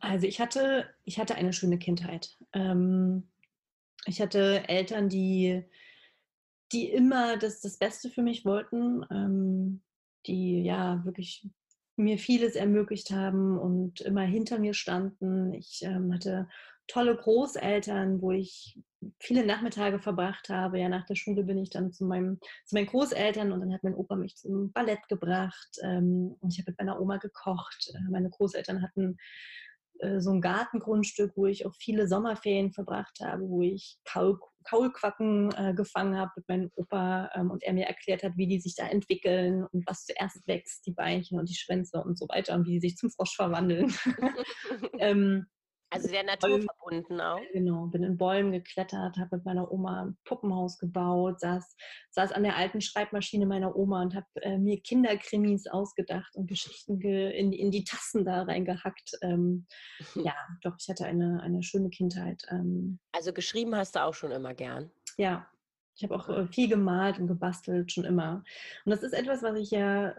Also 0.00 0.26
ich 0.26 0.40
hatte, 0.40 0.92
ich 1.04 1.18
hatte 1.18 1.34
eine 1.34 1.52
schöne 1.52 1.78
Kindheit. 1.78 2.36
Ähm, 2.52 3.28
ich 4.06 4.20
hatte 4.20 4.68
Eltern, 4.68 5.08
die, 5.08 5.64
die 6.72 6.90
immer 6.90 7.36
das, 7.36 7.60
das 7.60 7.78
Beste 7.78 8.10
für 8.10 8.22
mich 8.22 8.44
wollten, 8.44 9.04
ähm, 9.10 9.82
die 10.26 10.62
ja 10.62 11.04
wirklich 11.04 11.48
mir 11.96 12.18
vieles 12.18 12.54
ermöglicht 12.54 13.10
haben 13.10 13.58
und 13.58 14.00
immer 14.02 14.22
hinter 14.22 14.58
mir 14.58 14.74
standen. 14.74 15.52
Ich 15.54 15.82
ähm, 15.82 16.12
hatte 16.12 16.48
tolle 16.86 17.16
Großeltern, 17.16 18.22
wo 18.22 18.30
ich 18.30 18.78
viele 19.18 19.46
Nachmittage 19.46 19.98
verbracht 19.98 20.48
habe. 20.48 20.78
Ja, 20.78 20.88
nach 20.88 21.06
der 21.06 21.14
Schule 21.14 21.44
bin 21.44 21.58
ich 21.58 21.70
dann 21.70 21.92
zu, 21.92 22.04
meinem, 22.04 22.38
zu 22.64 22.74
meinen 22.74 22.86
Großeltern 22.86 23.52
und 23.52 23.60
dann 23.60 23.72
hat 23.72 23.84
mein 23.84 23.94
Opa 23.94 24.16
mich 24.16 24.36
zum 24.36 24.72
Ballett 24.72 25.06
gebracht 25.08 25.78
ähm, 25.82 26.36
und 26.40 26.52
ich 26.52 26.58
habe 26.58 26.72
mit 26.72 26.78
meiner 26.78 27.00
Oma 27.00 27.18
gekocht. 27.18 27.92
Äh, 27.94 28.10
meine 28.10 28.30
Großeltern 28.30 28.82
hatten 28.82 29.16
äh, 30.00 30.20
so 30.20 30.30
ein 30.30 30.40
Gartengrundstück, 30.40 31.32
wo 31.36 31.46
ich 31.46 31.66
auch 31.66 31.74
viele 31.74 32.08
Sommerferien 32.08 32.72
verbracht 32.72 33.18
habe, 33.20 33.42
wo 33.48 33.62
ich 33.62 33.98
Kaul 34.04 34.38
Kaulquacken 34.64 35.50
äh, 35.56 35.72
gefangen 35.72 36.18
habe 36.18 36.32
mit 36.36 36.48
meinem 36.48 36.70
Opa 36.74 37.30
ähm, 37.34 37.50
und 37.50 37.62
er 37.62 37.72
mir 37.72 37.86
erklärt 37.86 38.22
hat, 38.22 38.36
wie 38.36 38.46
die 38.46 38.60
sich 38.60 38.74
da 38.74 38.86
entwickeln 38.86 39.64
und 39.64 39.86
was 39.86 40.04
zuerst 40.04 40.46
wächst, 40.46 40.84
die 40.84 40.92
Beinchen 40.92 41.38
und 41.38 41.48
die 41.48 41.54
Schwänze 41.54 42.02
und 42.02 42.18
so 42.18 42.28
weiter 42.28 42.54
und 42.54 42.66
wie 42.66 42.72
die 42.72 42.80
sich 42.80 42.96
zum 42.96 43.10
Frosch 43.10 43.34
verwandeln. 43.34 43.94
ähm, 44.98 45.46
also 45.90 46.08
sehr 46.08 46.22
naturverbunden 46.22 47.20
auch. 47.20 47.40
Genau, 47.52 47.86
bin 47.86 48.02
in 48.02 48.18
Bäumen 48.18 48.52
geklettert, 48.52 49.16
habe 49.16 49.36
mit 49.36 49.44
meiner 49.44 49.70
Oma 49.72 50.02
ein 50.04 50.18
Puppenhaus 50.24 50.78
gebaut, 50.78 51.40
saß, 51.40 51.76
saß 52.10 52.32
an 52.32 52.42
der 52.42 52.56
alten 52.56 52.80
Schreibmaschine 52.80 53.46
meiner 53.46 53.74
Oma 53.74 54.02
und 54.02 54.14
habe 54.14 54.26
äh, 54.42 54.58
mir 54.58 54.80
Kinderkrimis 54.80 55.66
ausgedacht 55.66 56.36
und 56.36 56.46
Geschichten 56.46 56.98
ge 56.98 57.30
in, 57.30 57.52
in, 57.52 57.70
die 57.70 57.84
Tassen 57.84 58.24
da 58.24 58.42
reingehackt. 58.42 59.12
Ähm, 59.22 59.66
ja, 60.14 60.34
doch, 60.62 60.76
ich 60.78 60.88
hatte 60.88 61.06
eine, 61.06 61.40
eine 61.42 61.62
schöne 61.62 61.88
Kindheit. 61.88 62.42
Ähm, 62.50 62.98
also 63.12 63.32
geschrieben 63.32 63.74
hast 63.74 63.96
du 63.96 64.04
auch 64.04 64.14
schon 64.14 64.30
immer 64.30 64.52
gern? 64.54 64.90
Ja, 65.16 65.48
ich 65.96 66.04
habe 66.04 66.16
auch 66.16 66.28
äh, 66.28 66.46
viel 66.48 66.68
gemalt 66.68 67.18
und 67.18 67.28
gebastelt, 67.28 67.92
schon 67.92 68.04
immer. 68.04 68.44
Und 68.84 68.90
das 68.90 69.02
ist 69.02 69.14
etwas, 69.14 69.42
was 69.42 69.58
ich 69.58 69.70
ja 69.70 70.14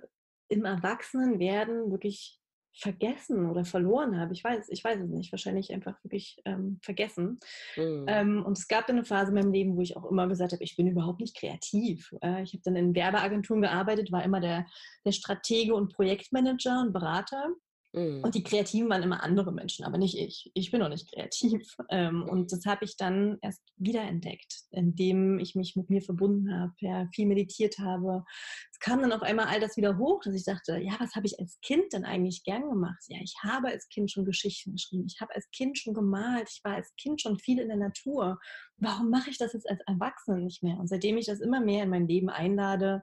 im 0.49 0.65
Erwachsenenwerden 0.65 1.91
wirklich 1.91 2.38
vergessen 2.79 3.49
oder 3.49 3.65
verloren 3.65 4.19
habe. 4.19 4.33
Ich 4.33 4.43
weiß, 4.43 4.69
ich 4.69 4.83
weiß 4.83 5.01
es 5.01 5.09
nicht. 5.09 5.31
Wahrscheinlich 5.31 5.73
einfach 5.73 6.01
wirklich 6.03 6.41
ähm, 6.45 6.79
vergessen. 6.81 7.39
Mhm. 7.75 8.05
Ähm, 8.07 8.45
und 8.45 8.57
es 8.57 8.67
gab 8.67 8.87
dann 8.87 8.97
eine 8.97 9.05
Phase 9.05 9.29
in 9.31 9.35
meinem 9.35 9.51
Leben, 9.51 9.75
wo 9.75 9.81
ich 9.81 9.97
auch 9.97 10.09
immer 10.09 10.27
gesagt 10.27 10.53
habe, 10.53 10.63
ich 10.63 10.75
bin 10.75 10.87
überhaupt 10.87 11.19
nicht 11.19 11.37
kreativ. 11.37 12.13
Äh, 12.21 12.43
ich 12.43 12.53
habe 12.53 12.63
dann 12.63 12.75
in 12.75 12.95
Werbeagenturen 12.95 13.61
gearbeitet, 13.61 14.11
war 14.11 14.23
immer 14.23 14.39
der, 14.39 14.65
der 15.05 15.11
Stratege 15.11 15.75
und 15.75 15.93
Projektmanager 15.93 16.81
und 16.81 16.93
Berater. 16.93 17.49
Mhm. 17.91 18.23
Und 18.23 18.35
die 18.35 18.43
Kreativen 18.43 18.89
waren 18.89 19.01
immer 19.01 19.23
andere 19.23 19.51
Menschen, 19.51 19.83
aber 19.83 19.97
nicht 19.97 20.15
ich. 20.15 20.51
Ich 20.53 20.69
bin 20.69 20.79
noch 20.79 20.89
nicht 20.89 21.11
kreativ. 21.11 21.75
Ähm, 21.91 22.23
und 22.29 22.51
das 22.51 22.65
habe 22.65 22.85
ich 22.85 22.97
dann 22.97 23.39
erst 23.41 23.63
wiederentdeckt, 23.77 24.65
indem 24.69 25.39
ich 25.39 25.55
mich 25.55 25.75
mit 25.75 25.89
mir 25.89 26.03
verbunden 26.03 26.53
habe, 26.53 26.73
ja, 26.81 27.07
viel 27.15 27.25
meditiert 27.25 27.79
habe. 27.79 28.23
Es 28.71 28.77
kam 28.77 29.01
dann 29.01 29.11
auf 29.11 29.23
einmal 29.23 29.47
all 29.47 29.59
das 29.59 29.75
wieder 29.75 29.97
hoch, 29.97 30.21
dass 30.23 30.35
ich 30.35 30.43
dachte, 30.43 30.77
ja, 30.77 30.95
was 30.99 31.15
habe 31.15 31.25
ich 31.25 31.39
als 31.39 31.59
Kind 31.61 31.93
denn 31.93 32.05
eigentlich 32.05 32.43
gern 32.43 32.69
gemacht? 32.69 33.03
Ja, 33.07 33.17
ich 33.23 33.33
habe 33.43 33.69
als 33.69 33.87
Kind 33.89 34.11
schon 34.11 34.23
Geschichten 34.23 34.73
geschrieben. 34.73 35.07
Ich 35.07 35.19
habe 35.19 35.33
als 35.33 35.49
Kind 35.49 35.79
schon 35.79 35.95
gemalt. 35.95 36.47
Ich 36.51 36.63
war 36.63 36.75
als 36.75 36.93
Kind 36.95 37.21
schon 37.21 37.39
viel 37.39 37.57
in 37.57 37.69
der 37.69 37.77
Natur. 37.77 38.39
Warum 38.77 39.09
mache 39.09 39.31
ich 39.31 39.39
das 39.39 39.53
jetzt 39.53 39.67
als 39.67 39.81
Erwachsene 39.87 40.41
nicht 40.41 40.61
mehr? 40.61 40.77
Und 40.77 40.89
seitdem 40.89 41.17
ich 41.17 41.25
das 41.25 41.39
immer 41.39 41.59
mehr 41.59 41.85
in 41.85 41.89
mein 41.89 42.07
Leben 42.07 42.29
einlade, 42.29 43.01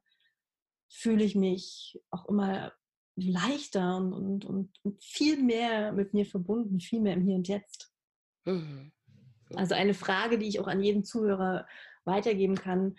fühle 0.88 1.24
ich 1.24 1.34
mich 1.34 2.00
auch 2.10 2.26
immer 2.28 2.72
leichter 3.16 3.96
und, 3.96 4.44
und, 4.44 4.78
und, 4.84 5.02
viel 5.02 5.42
mehr 5.42 5.92
mit 5.92 6.14
mir 6.14 6.26
verbunden, 6.26 6.80
viel 6.80 7.00
mehr 7.00 7.14
im 7.14 7.22
Hier 7.22 7.36
und 7.36 7.48
Jetzt. 7.48 7.90
Mhm. 8.44 8.92
Also 9.54 9.74
eine 9.74 9.94
Frage, 9.94 10.38
die 10.38 10.46
ich 10.46 10.60
auch 10.60 10.66
an 10.66 10.82
jeden 10.82 11.04
Zuhörer 11.04 11.66
weitergeben 12.04 12.56
kann. 12.56 12.96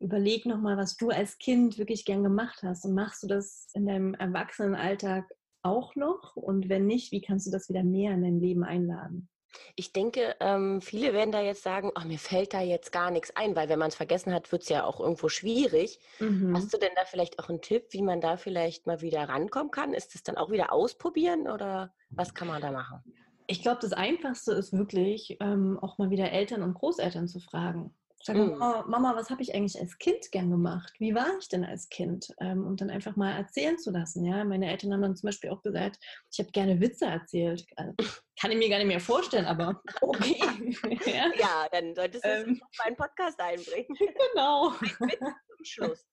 Überleg 0.00 0.46
nochmal, 0.46 0.76
was 0.76 0.96
du 0.96 1.10
als 1.10 1.38
Kind 1.38 1.78
wirklich 1.78 2.04
gern 2.04 2.24
gemacht 2.24 2.62
hast. 2.62 2.84
Und 2.84 2.94
machst 2.94 3.22
du 3.22 3.28
das 3.28 3.68
in 3.74 3.86
deinem 3.86 4.14
Erwachsenenalltag 4.14 5.30
auch 5.62 5.94
noch? 5.94 6.34
Und 6.34 6.68
wenn 6.68 6.86
nicht, 6.86 7.12
wie 7.12 7.20
kannst 7.20 7.46
du 7.46 7.50
das 7.50 7.68
wieder 7.68 7.84
mehr 7.84 8.14
in 8.14 8.22
dein 8.22 8.40
Leben 8.40 8.64
einladen? 8.64 9.28
Ich 9.76 9.92
denke, 9.92 10.36
ähm, 10.40 10.80
viele 10.80 11.12
werden 11.12 11.32
da 11.32 11.40
jetzt 11.40 11.62
sagen, 11.62 11.90
oh, 11.94 12.06
mir 12.06 12.18
fällt 12.18 12.54
da 12.54 12.60
jetzt 12.60 12.92
gar 12.92 13.10
nichts 13.10 13.34
ein, 13.36 13.56
weil 13.56 13.68
wenn 13.68 13.78
man 13.78 13.88
es 13.88 13.94
vergessen 13.94 14.32
hat, 14.32 14.52
wird 14.52 14.62
es 14.62 14.68
ja 14.68 14.84
auch 14.84 15.00
irgendwo 15.00 15.28
schwierig. 15.28 15.98
Mhm. 16.20 16.56
Hast 16.56 16.72
du 16.72 16.78
denn 16.78 16.92
da 16.96 17.04
vielleicht 17.04 17.38
auch 17.38 17.48
einen 17.48 17.60
Tipp, 17.60 17.86
wie 17.90 18.02
man 18.02 18.20
da 18.20 18.36
vielleicht 18.36 18.86
mal 18.86 19.00
wieder 19.00 19.28
rankommen 19.28 19.70
kann? 19.70 19.94
Ist 19.94 20.14
es 20.14 20.22
dann 20.22 20.36
auch 20.36 20.50
wieder 20.50 20.72
ausprobieren 20.72 21.48
oder 21.48 21.92
was 22.10 22.34
kann 22.34 22.48
man 22.48 22.60
da 22.62 22.70
machen? 22.70 23.02
Ich 23.46 23.62
glaube, 23.62 23.80
das 23.80 23.92
Einfachste 23.92 24.52
ist 24.52 24.72
wirklich, 24.72 25.36
ähm, 25.40 25.78
auch 25.80 25.98
mal 25.98 26.10
wieder 26.10 26.30
Eltern 26.30 26.62
und 26.62 26.74
Großeltern 26.74 27.28
zu 27.28 27.40
fragen. 27.40 27.94
Sage, 28.24 28.38
mhm. 28.38 28.58
Mama, 28.58 28.84
Mama, 28.86 29.16
was 29.16 29.30
habe 29.30 29.42
ich 29.42 29.52
eigentlich 29.52 29.80
als 29.80 29.98
Kind 29.98 30.30
gern 30.30 30.48
gemacht? 30.48 30.92
Wie 31.00 31.12
war 31.12 31.26
ich 31.40 31.48
denn 31.48 31.64
als 31.64 31.88
Kind? 31.88 32.32
Ähm, 32.40 32.64
und 32.64 32.80
dann 32.80 32.88
einfach 32.88 33.16
mal 33.16 33.32
erzählen 33.32 33.78
zu 33.78 33.90
lassen. 33.90 34.24
Ja? 34.24 34.44
Meine 34.44 34.70
Eltern 34.70 34.92
haben 34.92 35.02
dann 35.02 35.16
zum 35.16 35.26
Beispiel 35.26 35.50
auch 35.50 35.60
gesagt, 35.60 35.98
ich 36.30 36.38
habe 36.38 36.52
gerne 36.52 36.80
Witze 36.80 37.06
erzählt. 37.06 37.66
Also, 37.74 37.94
kann 38.40 38.52
ich 38.52 38.58
mir 38.58 38.68
gar 38.68 38.78
nicht 38.78 38.86
mehr 38.86 39.00
vorstellen, 39.00 39.46
aber 39.46 39.82
okay. 40.00 40.40
ja? 41.06 41.32
ja, 41.36 41.66
dann 41.72 41.96
solltest 41.96 42.24
du 42.24 42.28
es 42.28 42.46
ähm, 42.46 42.60
auf 42.62 42.84
meinen 42.84 42.96
Podcast 42.96 43.40
einbringen. 43.40 43.88
Genau. 43.98 44.70
Ein 44.70 45.08
Witz 45.10 45.18
zum 45.18 45.64
Schluss. 45.64 46.06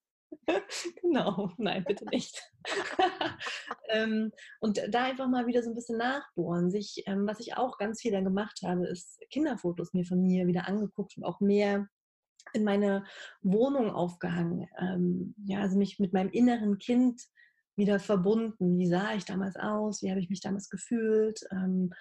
genau, 1.02 1.52
nein, 1.58 1.84
bitte 1.88 2.06
nicht. 2.06 2.52
ähm, 3.90 4.32
und 4.60 4.82
da 4.90 5.04
einfach 5.04 5.28
mal 5.28 5.46
wieder 5.46 5.62
so 5.62 5.70
ein 5.70 5.76
bisschen 5.76 5.98
nachbohren. 5.98 6.72
Sich, 6.72 7.04
ähm, 7.06 7.28
was 7.28 7.40
ich 7.40 7.56
auch 7.56 7.78
ganz 7.78 8.02
viel 8.02 8.12
dann 8.12 8.26
gemacht 8.26 8.62
habe, 8.64 8.88
ist 8.88 9.20
Kinderfotos 9.30 9.94
mir 9.94 10.06
von 10.06 10.22
mir 10.22 10.48
wieder 10.48 10.68
angeguckt 10.68 11.18
und 11.18 11.24
auch 11.24 11.40
mehr 11.40 11.88
in 12.54 12.64
meine 12.64 13.06
Wohnung 13.42 13.92
aufgehangen. 13.92 14.68
Ähm, 14.78 15.36
ja, 15.46 15.62
also 15.62 15.78
mich 15.78 16.00
mit 16.00 16.14
meinem 16.14 16.32
inneren 16.32 16.78
Kind 16.78 17.22
wieder 17.76 18.00
verbunden. 18.00 18.78
Wie 18.78 18.88
sah 18.88 19.14
ich 19.14 19.26
damals 19.26 19.56
aus? 19.56 20.02
Wie 20.02 20.10
habe 20.10 20.20
ich 20.20 20.30
mich 20.30 20.42
damals 20.42 20.70
gefühlt? 20.70 21.42
Ähm, 21.52 21.94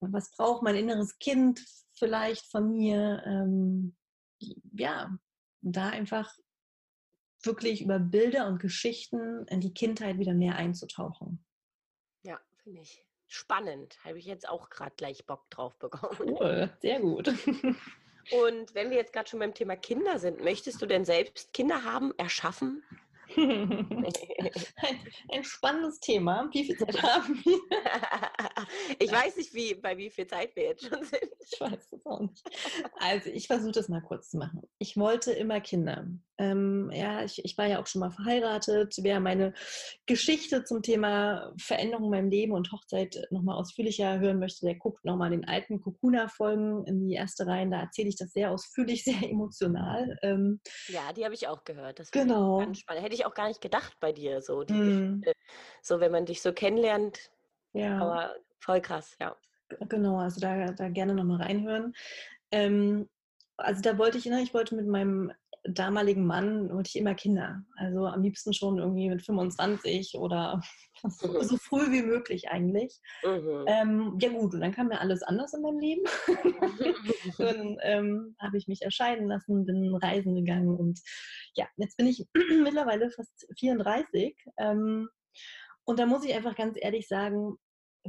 was 0.00 0.34
braucht 0.34 0.62
mein 0.62 0.76
inneres 0.76 1.18
Kind 1.18 1.64
vielleicht 1.92 2.50
von 2.50 2.72
mir? 2.72 3.22
Ähm, 3.26 3.96
ja, 4.72 5.16
da 5.60 5.90
einfach 5.90 6.34
wirklich 7.44 7.82
über 7.82 7.98
Bilder 7.98 8.48
und 8.48 8.58
Geschichten 8.58 9.46
in 9.46 9.60
die 9.60 9.74
Kindheit 9.74 10.18
wieder 10.18 10.34
mehr 10.34 10.56
einzutauchen. 10.56 11.44
Ja, 12.22 12.40
finde 12.62 12.80
ich 12.80 13.04
spannend. 13.26 13.98
Habe 14.04 14.18
ich 14.18 14.26
jetzt 14.26 14.48
auch 14.48 14.70
gerade 14.70 14.94
gleich 14.96 15.26
Bock 15.26 15.48
drauf 15.50 15.78
bekommen. 15.78 16.16
Cool, 16.20 16.70
sehr 16.80 17.00
gut. 17.00 17.28
Und 18.30 18.74
wenn 18.74 18.90
wir 18.90 18.96
jetzt 18.96 19.12
gerade 19.12 19.28
schon 19.28 19.40
beim 19.40 19.54
Thema 19.54 19.76
Kinder 19.76 20.18
sind, 20.18 20.42
möchtest 20.42 20.80
du 20.80 20.86
denn 20.86 21.04
selbst 21.04 21.52
Kinder 21.52 21.84
haben, 21.84 22.12
erschaffen? 22.16 22.82
Ein, 23.36 24.06
ein, 25.30 25.44
spannendes 25.44 26.00
Thema. 26.00 26.48
Wie 26.52 26.64
viel 26.64 26.76
Zeit 26.76 27.02
haben 27.02 27.42
wir? 27.44 27.58
ich 28.98 29.12
weiß 29.12 29.36
nicht, 29.36 29.54
wie, 29.54 29.74
bei 29.74 29.96
wie 29.96 30.10
viel 30.10 30.26
Zeit 30.26 30.54
wir 30.56 30.64
jetzt 30.64 30.86
schon 30.86 31.04
sind. 31.04 31.30
Ich 31.40 31.60
weiß 31.60 31.92
es 31.92 32.06
auch 32.06 32.20
nicht. 32.20 32.42
Also 32.98 33.30
ich 33.30 33.46
versuche 33.46 33.72
das 33.72 33.88
mal 33.88 34.02
kurz 34.02 34.30
zu 34.30 34.38
machen. 34.38 34.62
Ich 34.78 34.96
wollte 34.96 35.32
immer 35.32 35.60
Kinder. 35.60 36.06
Ähm, 36.38 36.90
ja, 36.92 37.22
ich, 37.24 37.44
ich 37.44 37.56
war 37.56 37.66
ja 37.66 37.80
auch 37.80 37.86
schon 37.86 38.00
mal 38.00 38.10
verheiratet. 38.10 38.96
Wer 39.00 39.20
meine 39.20 39.54
Geschichte 40.06 40.64
zum 40.64 40.82
Thema 40.82 41.52
Veränderung 41.58 42.06
in 42.06 42.10
meinem 42.10 42.30
Leben 42.30 42.52
und 42.52 42.72
Hochzeit 42.72 43.28
nochmal 43.30 43.56
ausführlicher 43.58 44.18
hören 44.18 44.38
möchte, 44.38 44.66
der 44.66 44.74
guckt 44.74 45.04
nochmal 45.04 45.30
den 45.30 45.46
alten 45.46 45.80
Kokuna-Folgen 45.80 46.84
in 46.86 47.06
die 47.06 47.14
erste 47.14 47.46
Reihe. 47.46 47.68
Da 47.68 47.80
erzähle 47.80 48.08
ich 48.08 48.16
das 48.16 48.32
sehr 48.32 48.50
ausführlich, 48.50 49.04
sehr 49.04 49.22
emotional. 49.22 50.18
Ähm, 50.22 50.60
ja, 50.88 51.12
die 51.12 51.24
habe 51.24 51.34
ich 51.34 51.46
auch 51.48 51.64
gehört. 51.64 51.98
Das 51.98 52.10
genau. 52.10 52.58
ganz 52.58 52.80
spannend. 52.80 53.04
Hätte 53.04 53.14
ich 53.14 53.21
auch 53.26 53.34
gar 53.34 53.48
nicht 53.48 53.60
gedacht 53.60 53.96
bei 54.00 54.12
dir, 54.12 54.42
so, 54.42 54.64
die 54.64 54.74
mm. 54.74 55.24
so 55.82 56.00
wenn 56.00 56.12
man 56.12 56.26
dich 56.26 56.42
so 56.42 56.52
kennenlernt. 56.52 57.30
Ja. 57.72 57.98
Aber 57.98 58.34
voll 58.60 58.80
krass, 58.80 59.16
ja. 59.20 59.36
Genau, 59.88 60.18
also 60.18 60.40
da, 60.40 60.72
da 60.72 60.88
gerne 60.88 61.14
nochmal 61.14 61.42
reinhören. 61.42 61.94
Ähm, 62.50 63.08
also 63.56 63.80
da 63.80 63.96
wollte 63.98 64.18
ich, 64.18 64.26
ne, 64.26 64.42
ich 64.42 64.54
wollte 64.54 64.74
mit 64.74 64.86
meinem 64.86 65.32
damaligen 65.64 66.26
Mann 66.26 66.70
wollte 66.70 66.88
ich 66.88 66.96
immer 66.96 67.14
Kinder. 67.14 67.64
Also 67.76 68.06
am 68.06 68.22
liebsten 68.22 68.52
schon 68.52 68.78
irgendwie 68.78 69.08
mit 69.08 69.22
25 69.22 70.14
oder 70.16 70.60
so, 71.08 71.28
mhm. 71.28 71.42
so 71.42 71.56
früh 71.56 71.90
wie 71.92 72.02
möglich 72.02 72.48
eigentlich. 72.48 73.00
Mhm. 73.22 73.64
Ähm, 73.66 74.18
ja 74.20 74.28
gut, 74.30 74.54
und 74.54 74.60
dann 74.60 74.72
kam 74.72 74.88
mir 74.88 75.00
alles 75.00 75.22
anders 75.22 75.54
in 75.54 75.62
meinem 75.62 75.78
Leben. 75.78 76.02
dann 77.38 77.78
ähm, 77.82 78.36
habe 78.40 78.56
ich 78.56 78.66
mich 78.66 78.82
erscheiden 78.82 79.28
lassen, 79.28 79.64
bin 79.64 79.94
reisen 79.94 80.34
gegangen 80.34 80.76
und 80.76 81.00
ja, 81.54 81.66
jetzt 81.76 81.96
bin 81.96 82.06
ich 82.06 82.26
mittlerweile 82.34 83.10
fast 83.10 83.46
34. 83.58 84.36
Ähm, 84.58 85.08
und 85.84 85.98
da 85.98 86.06
muss 86.06 86.24
ich 86.24 86.34
einfach 86.34 86.56
ganz 86.56 86.76
ehrlich 86.80 87.08
sagen, 87.08 87.56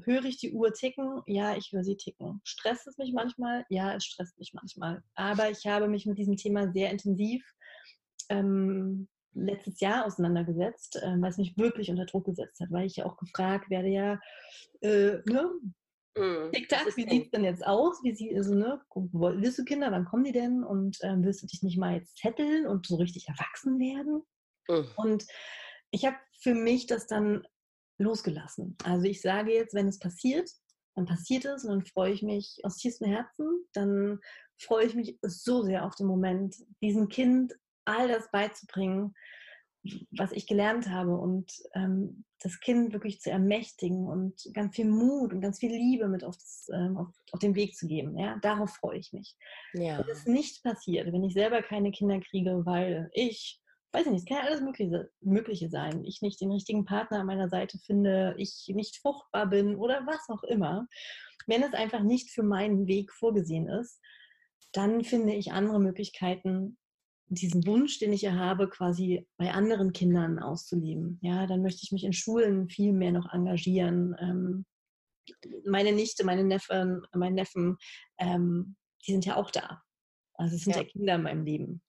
höre 0.02 0.26
ich 0.26 0.38
die 0.38 0.54
Uhr 0.54 0.74
ticken? 0.74 1.22
Ja, 1.26 1.56
ich 1.56 1.72
höre 1.72 1.84
sie 1.84 1.98
ticken. 1.98 2.42
Stresst 2.44 2.88
es 2.88 2.98
mich 2.98 3.14
manchmal? 3.14 3.66
Ja, 3.70 3.94
es 3.96 4.06
stresst 4.06 4.38
mich 4.40 4.54
manchmal. 4.54 5.04
Aber 5.16 5.50
ich 5.50 5.66
habe 5.66 5.88
mich 5.88 6.06
mit 6.06 6.18
diesem 6.18 6.38
Thema 6.38 6.72
sehr 6.72 6.92
intensiv 6.92 7.44
ähm, 8.30 9.08
letztes 9.34 9.80
Jahr 9.80 10.06
auseinandergesetzt, 10.06 10.98
äh, 10.98 11.16
weil 11.20 11.32
es 11.32 11.38
mich 11.38 11.58
wirklich 11.58 11.90
unter 11.90 12.06
Druck 12.06 12.26
gesetzt 12.26 12.60
hat, 12.60 12.72
weil 12.72 12.86
ich 12.86 12.98
ja 12.98 13.06
auch 13.06 13.18
gefragt 13.18 13.70
werde, 13.70 13.90
ja, 13.90 14.20
äh, 14.82 15.18
ne? 15.26 15.52
Mm, 16.16 16.52
TikTok, 16.52 16.96
wie 16.96 17.10
sieht 17.10 17.26
es 17.26 17.32
denn 17.32 17.44
jetzt 17.44 17.66
aus? 17.66 18.04
Wie 18.04 18.14
sie, 18.14 18.36
also, 18.36 18.54
ne, 18.54 18.80
willst 18.94 19.58
du 19.58 19.66
Kinder, 19.66 19.92
wann 19.92 20.06
kommen 20.06 20.24
die 20.24 20.32
denn? 20.32 20.64
Und 20.64 20.98
ähm, 21.02 21.24
willst 21.24 21.42
du 21.42 21.48
dich 21.48 21.64
nicht 21.64 21.78
mal 21.78 21.96
jetzt 21.96 22.18
zetteln 22.18 22.68
und 22.68 22.86
so 22.86 22.98
richtig 22.98 23.28
erwachsen 23.28 23.80
werden? 23.80 24.22
Mm. 24.68 24.86
Und 24.96 25.26
ich 25.90 26.06
habe 26.06 26.18
für 26.40 26.54
mich 26.54 26.86
das 26.86 27.08
dann 27.08 27.48
losgelassen. 27.98 28.76
Also 28.84 29.06
ich 29.06 29.22
sage 29.22 29.54
jetzt, 29.54 29.74
wenn 29.74 29.88
es 29.88 30.00
passiert, 30.00 30.50
dann 30.96 31.06
passiert 31.06 31.46
es 31.46 31.64
und 31.64 31.72
dann 31.72 31.86
freue 31.86 32.14
ich 32.14 32.22
mich 32.22 32.60
aus 32.64 32.78
tiefstem 32.78 33.10
Herzen. 33.10 33.66
Dann 33.74 34.20
freue 34.60 34.86
ich 34.86 34.96
mich 34.96 35.18
so 35.22 35.64
sehr 35.64 35.86
auf 35.86 35.96
den 35.96 36.08
Moment, 36.08 36.56
diesem 36.82 37.10
Kind 37.10 37.54
all 37.86 38.08
das 38.08 38.30
beizubringen, 38.32 39.14
was 40.12 40.32
ich 40.32 40.48
gelernt 40.48 40.90
habe 40.90 41.18
und 41.18 41.52
ähm, 41.74 42.24
das 42.40 42.60
Kind 42.62 42.94
wirklich 42.94 43.20
zu 43.20 43.32
ermächtigen 43.32 44.08
und 44.08 44.50
ganz 44.54 44.76
viel 44.76 44.86
Mut 44.86 45.34
und 45.34 45.42
ganz 45.42 45.60
viel 45.60 45.72
Liebe 45.72 46.08
mit 46.08 46.24
auf, 46.24 46.38
das, 46.38 46.68
ähm, 46.74 46.96
auf, 46.96 47.10
auf 47.32 47.40
den 47.40 47.56
Weg 47.56 47.76
zu 47.76 47.88
geben. 47.88 48.18
Ja? 48.18 48.38
Darauf 48.42 48.72
freue 48.76 49.00
ich 49.00 49.12
mich. 49.12 49.36
Ja. 49.74 50.00
Wenn 50.00 50.10
es 50.10 50.26
nicht 50.26 50.64
passiert, 50.64 51.12
wenn 51.12 51.24
ich 51.24 51.34
selber 51.34 51.62
keine 51.62 51.92
Kinder 51.92 52.20
kriege, 52.22 52.66
weil 52.66 53.10
ich 53.14 53.62
weiß 53.94 54.08
ich 54.08 54.12
nicht, 54.12 54.24
es 54.24 54.26
kann 54.26 54.44
ja 54.44 54.50
alles 54.50 54.62
Mögliche, 54.62 55.10
Mögliche 55.22 55.70
sein. 55.70 56.04
Ich 56.04 56.22
nicht 56.22 56.42
den 56.42 56.52
richtigen 56.52 56.86
Partner 56.86 57.20
an 57.20 57.28
meiner 57.28 57.50
Seite 57.50 57.78
finde, 57.78 58.36
ich 58.38 58.66
nicht 58.74 58.98
fruchtbar 58.98 59.48
bin 59.48 59.76
oder 59.76 60.06
was 60.06 60.28
auch 60.30 60.44
immer. 60.44 60.88
Wenn 61.46 61.64
es 61.64 61.74
einfach 61.74 62.02
nicht 62.02 62.32
für 62.32 62.44
meinen 62.44 62.88
Weg 62.88 63.12
vorgesehen 63.14 63.68
ist, 63.68 64.00
dann 64.72 65.04
finde 65.04 65.34
ich 65.34 65.52
andere 65.52 65.80
Möglichkeiten, 65.80 66.78
diesen 67.28 67.66
Wunsch, 67.66 68.00
den 68.00 68.14
ich 68.14 68.24
ja 68.24 68.34
habe, 68.34 68.70
quasi 68.70 69.28
bei 69.38 69.52
anderen 69.52 69.94
Kindern 69.94 70.40
auszuleben. 70.40 71.20
Ja, 71.22 71.48
dann 71.48 71.62
möchte 71.62 71.82
ich 71.84 71.92
mich 71.92 72.04
in 72.04 72.14
Schulen 72.14 72.70
viel 72.70 72.94
mehr 72.94 73.12
noch 73.12 73.32
engagieren. 73.32 74.16
Ähm, 74.20 74.66
meine 75.66 75.94
Nichte, 75.94 76.26
meine 76.26 76.44
Neffen, 76.44 77.06
mein 77.14 77.34
Neffen, 77.36 77.78
ähm, 78.18 78.76
die 79.06 79.12
sind 79.12 79.26
ja 79.26 79.36
auch 79.36 79.52
da. 79.52 79.82
Also 80.36 80.56
es 80.56 80.64
sind 80.64 80.76
ja. 80.76 80.82
ja 80.82 80.88
Kinder 80.88 81.16
in 81.16 81.24
meinem 81.24 81.46
Leben. 81.46 81.82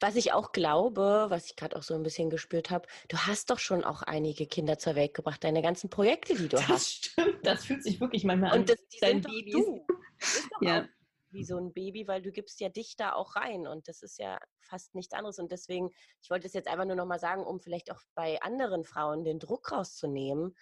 Was 0.00 0.16
ich 0.16 0.32
auch 0.32 0.52
glaube, 0.52 1.26
was 1.28 1.46
ich 1.46 1.56
gerade 1.56 1.76
auch 1.76 1.82
so 1.82 1.94
ein 1.94 2.02
bisschen 2.02 2.30
gespürt 2.30 2.70
habe, 2.70 2.86
du 3.08 3.16
hast 3.16 3.50
doch 3.50 3.58
schon 3.58 3.84
auch 3.84 4.02
einige 4.02 4.46
Kinder 4.46 4.78
zur 4.78 4.94
Welt 4.94 5.14
gebracht, 5.14 5.42
deine 5.44 5.62
ganzen 5.62 5.90
Projekte, 5.90 6.34
die 6.34 6.48
du 6.48 6.56
das 6.56 6.68
hast. 6.68 7.06
Stimmt, 7.06 7.46
das 7.46 7.64
fühlt 7.64 7.82
sich 7.82 8.00
wirklich 8.00 8.24
manchmal 8.24 8.58
Und 8.58 8.70
an. 8.70 8.76
Und 8.76 9.02
dein 9.02 9.20
Baby. 9.20 9.50
Du. 9.52 9.86
ist 10.20 10.48
doch 10.50 10.62
ja. 10.62 10.88
wie 11.30 11.44
so 11.44 11.56
ein 11.56 11.72
Baby, 11.72 12.06
weil 12.06 12.22
du 12.22 12.30
gibst 12.30 12.60
ja 12.60 12.68
dich 12.68 12.96
da 12.96 13.12
auch 13.14 13.36
rein 13.36 13.66
und 13.66 13.88
das 13.88 14.02
ist 14.02 14.18
ja 14.18 14.38
fast 14.60 14.94
nichts 14.94 15.12
anderes. 15.12 15.38
Und 15.38 15.50
deswegen, 15.50 15.90
ich 16.22 16.30
wollte 16.30 16.46
es 16.46 16.52
jetzt 16.52 16.68
einfach 16.68 16.84
nur 16.84 16.96
nochmal 16.96 17.18
sagen, 17.18 17.44
um 17.44 17.60
vielleicht 17.60 17.90
auch 17.90 18.00
bei 18.14 18.40
anderen 18.42 18.84
Frauen 18.84 19.24
den 19.24 19.38
Druck 19.38 19.72
rauszunehmen 19.72 20.54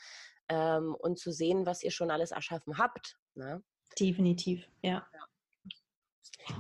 ähm, 0.49 0.95
und 0.95 1.19
zu 1.19 1.33
sehen, 1.33 1.67
was 1.67 1.83
ihr 1.83 1.91
schon 1.91 2.11
alles 2.11 2.31
erschaffen 2.31 2.79
habt. 2.79 3.19
Ne? 3.35 3.63
Definitiv, 3.99 4.67
ja. 4.83 5.07
ja. 5.13 5.27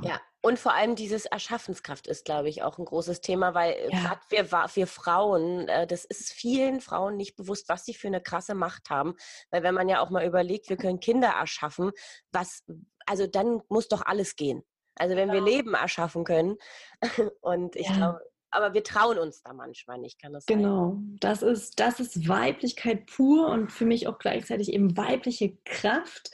Ja, 0.03 0.21
und 0.43 0.59
vor 0.59 0.75
allem 0.75 0.95
dieses 0.95 1.27
Erschaffenskraft 1.27 2.07
ist, 2.07 2.25
glaube 2.25 2.49
ich, 2.49 2.63
auch 2.63 2.79
ein 2.79 2.85
großes 2.85 3.21
Thema, 3.21 3.53
weil 3.55 3.73
äh, 3.73 3.93
ja. 3.93 4.01
gerade 4.01 4.21
wir, 4.31 4.51
wir 4.75 4.87
Frauen, 4.87 5.69
äh, 5.69 5.87
das 5.87 6.05
ist 6.05 6.33
vielen 6.33 6.81
Frauen 6.81 7.17
nicht 7.17 7.37
bewusst, 7.37 7.69
was 7.69 7.85
sie 7.85 7.95
für 7.95 8.09
eine 8.09 8.23
krasse 8.23 8.55
Macht 8.55 8.89
haben. 8.89 9.17
Weil 9.51 9.63
wenn 9.63 9.75
man 9.75 9.89
ja 9.89 10.01
auch 10.01 10.11
mal 10.11 10.27
überlegt, 10.27 10.71
wir 10.71 10.79
können 10.79 11.01
Kinder 11.01 11.29
erschaffen, 11.29 11.93
was, 12.33 12.65
also 13.07 13.27
dann 13.27 13.61
muss 13.69 13.89
doch 13.89 14.03
alles 14.07 14.37
gehen. 14.37 14.63
Also 14.95 15.15
wenn 15.15 15.31
genau. 15.31 15.45
wir 15.45 15.53
Leben 15.53 15.75
erschaffen 15.75 16.25
können. 16.25 16.57
Und 17.41 17.77
ich 17.77 17.89
ja. 17.89 17.97
glaube, 17.97 18.21
aber 18.51 18.75
wir 18.75 18.83
trauen 18.83 19.19
uns 19.19 19.43
da 19.43 19.53
manchmal 19.53 19.99
nicht, 19.99 20.21
kann 20.21 20.33
das 20.33 20.45
sein? 20.47 20.59
Genau, 20.59 20.99
das 21.21 21.43
ist, 21.43 21.79
das 21.79 22.01
ist 22.01 22.29
Weiblichkeit 22.29 23.07
pur 23.07 23.49
und 23.49 23.71
für 23.71 23.85
mich 23.85 24.09
auch 24.09 24.19
gleichzeitig 24.19 24.73
eben 24.73 24.97
weibliche 24.97 25.57
Kraft 25.65 26.33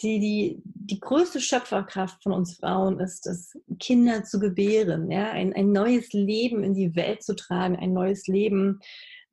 die, 0.00 0.18
die, 0.18 0.62
die 0.64 1.00
größte 1.00 1.40
Schöpferkraft 1.40 2.22
von 2.22 2.32
uns 2.32 2.56
Frauen 2.56 3.00
ist 3.00 3.26
es, 3.26 3.56
Kinder 3.78 4.24
zu 4.24 4.38
gebären, 4.38 5.10
ja? 5.10 5.30
ein, 5.30 5.52
ein 5.54 5.72
neues 5.72 6.12
Leben 6.12 6.62
in 6.62 6.74
die 6.74 6.94
Welt 6.96 7.22
zu 7.22 7.34
tragen, 7.34 7.76
ein 7.76 7.92
neues 7.92 8.26
Leben 8.26 8.80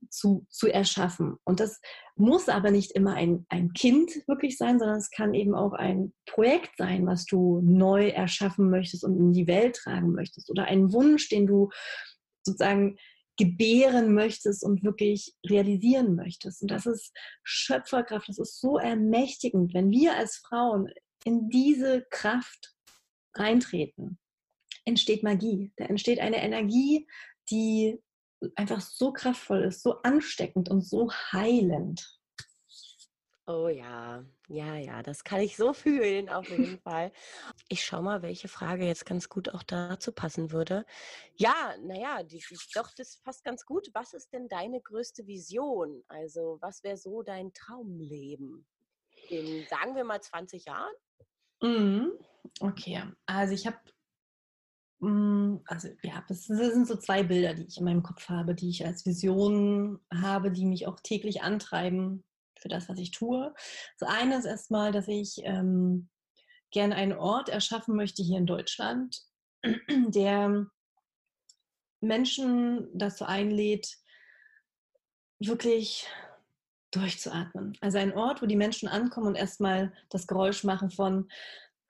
zu, 0.10 0.45
zu 0.49 0.67
erschaffen. 0.67 1.38
Und 1.43 1.60
das 1.60 1.82
muss 2.15 2.49
aber 2.49 2.71
nicht 2.71 2.91
immer 2.91 3.15
ein, 3.15 3.45
ein 3.49 3.73
Kind 3.73 4.12
wirklich 4.28 4.58
sein, 4.58 4.80
sondern 4.80 4.97
es 4.97 5.12
kann 5.12 5.34
eben 5.34 5.56
auch 5.56 5.73
ein 5.73 6.13
Projekt 6.26 6.78
sein, 6.78 7.06
was 7.06 7.26
du 7.26 7.62
neu 7.63 8.10
erschaffen 8.10 8.69
möchtest 8.69 9.04
und 9.04 9.17
in 9.17 9.33
die 9.33 9.48
Welt 9.48 9.75
tragen 9.75 10.13
möchtest 10.13 10.50
oder 10.50 10.65
ein 10.65 10.94
Wunsch, 10.94 11.29
den 11.29 11.48
du 11.48 11.69
sozusagen 12.44 12.98
gebären 13.38 14.13
möchtest 14.13 14.63
und 14.63 14.84
wirklich 14.84 15.34
realisieren 15.48 16.15
möchtest. 16.15 16.62
Und 16.62 16.71
das 16.71 16.86
ist 16.86 17.12
Schöpferkraft, 17.44 18.29
das 18.29 18.38
ist 18.38 18.60
so 18.60 18.77
ermächtigend, 18.77 19.73
wenn 19.73 19.90
wir 19.92 20.15
als 20.15 20.38
Frauen 20.38 20.90
in 21.25 21.50
diese 21.50 22.06
Kraft 22.10 22.75
reintreten. 23.36 24.19
entsteht 24.86 25.23
Magie. 25.23 25.71
Da 25.77 25.86
entsteht 25.86 26.19
eine 26.19 26.44
Energie, 26.44 27.08
die 27.50 28.00
einfach 28.56 28.81
so 28.81 29.13
kraftvoll 29.13 29.63
ist, 29.63 29.81
so 29.81 30.02
ansteckend 30.02 30.69
und 30.69 30.81
so 30.81 31.12
heilend. 31.12 32.19
Oh 33.48 33.69
ja, 33.69 34.25
ja, 34.54 34.75
ja, 34.75 35.01
das 35.01 35.23
kann 35.23 35.41
ich 35.41 35.58
so 35.58 35.73
fühlen, 35.73 36.29
auf 36.29 36.49
jeden 36.49 36.79
Fall. 36.79 37.12
Ich 37.69 37.83
schaue 37.83 38.04
mal, 38.04 38.21
welche 38.21 38.47
Frage 38.47 38.85
jetzt 38.85 39.06
ganz 39.06 39.27
gut 39.27 39.49
auch 39.49 39.63
dazu 39.63 40.12
passen 40.12 40.51
würde. 40.51 40.85
Ja, 41.35 41.75
naja, 41.81 42.21
die, 42.23 42.37
die, 42.37 42.58
doch, 42.75 42.91
das 42.95 43.17
passt 43.17 43.43
ganz 43.43 43.65
gut. 43.65 43.89
Was 43.93 44.13
ist 44.13 44.31
denn 44.31 44.47
deine 44.47 44.79
größte 44.79 45.25
Vision? 45.25 46.04
Also, 46.08 46.58
was 46.62 46.83
wäre 46.83 46.97
so 46.97 47.23
dein 47.23 47.51
Traumleben? 47.54 48.65
In, 49.29 49.65
sagen 49.69 49.95
wir 49.95 50.04
mal, 50.04 50.21
20 50.21 50.65
Jahren? 50.65 50.93
Mhm. 51.62 52.12
Okay, 52.60 53.01
also 53.25 53.54
ich 53.54 53.65
habe, 53.65 53.77
mm, 54.99 55.62
also 55.65 55.87
ja, 56.04 56.23
das 56.27 56.43
sind 56.45 56.87
so 56.87 56.97
zwei 56.97 57.23
Bilder, 57.23 57.54
die 57.54 57.65
ich 57.65 57.77
in 57.77 57.85
meinem 57.85 58.04
Kopf 58.04 58.27
habe, 58.29 58.54
die 58.54 58.69
ich 58.69 58.85
als 58.85 59.06
Vision 59.06 59.99
habe, 60.13 60.51
die 60.51 60.65
mich 60.65 60.85
auch 60.87 60.99
täglich 60.99 61.41
antreiben 61.41 62.23
für 62.63 62.69
das, 62.69 62.89
was 62.89 62.97
ich 62.97 63.11
tue. 63.11 63.53
Das 63.99 64.09
eine 64.09 64.37
ist 64.37 64.45
erstmal, 64.45 64.91
dass 64.91 65.07
ich 65.07 65.41
ähm, 65.43 66.09
gerne 66.71 66.95
einen 66.95 67.13
Ort 67.13 67.49
erschaffen 67.49 67.95
möchte 67.95 68.23
hier 68.23 68.39
in 68.39 68.47
Deutschland, 68.47 69.21
der 69.89 70.65
Menschen 72.01 72.89
dazu 72.97 73.25
einlädt, 73.25 73.97
wirklich 75.39 76.07
durchzuatmen. 76.91 77.77
Also 77.81 77.99
ein 77.99 78.13
Ort, 78.13 78.41
wo 78.41 78.45
die 78.45 78.55
Menschen 78.55 78.87
ankommen 78.87 79.27
und 79.27 79.35
erstmal 79.35 79.93
das 80.09 80.25
Geräusch 80.25 80.63
machen 80.63 80.89
von 80.89 81.29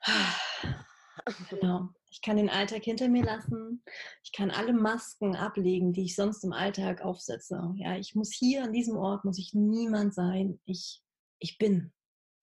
Genau. 1.50 1.90
Ich 2.14 2.22
kann 2.22 2.38
den 2.38 2.50
Alltag 2.50 2.84
hinter 2.84 3.10
mir 3.10 3.24
lassen. 3.24 3.84
Ich 4.24 4.32
kann 4.34 4.52
alle 4.52 4.72
Masken 4.72 5.36
ablegen, 5.36 5.94
die 5.94 6.04
ich 6.04 6.16
sonst 6.16 6.44
im 6.44 6.54
Alltag 6.54 7.02
aufsetze. 7.02 7.74
Ja, 7.78 7.98
ich 7.98 8.14
muss 8.14 8.32
hier 8.32 8.64
an 8.64 8.72
diesem 8.72 8.98
Ort 8.98 9.26
muss 9.26 9.40
ich 9.40 9.56
niemand 9.56 10.14
sein. 10.14 10.60
Ich, 10.66 11.02
ich 11.40 11.58
bin. 11.58 11.92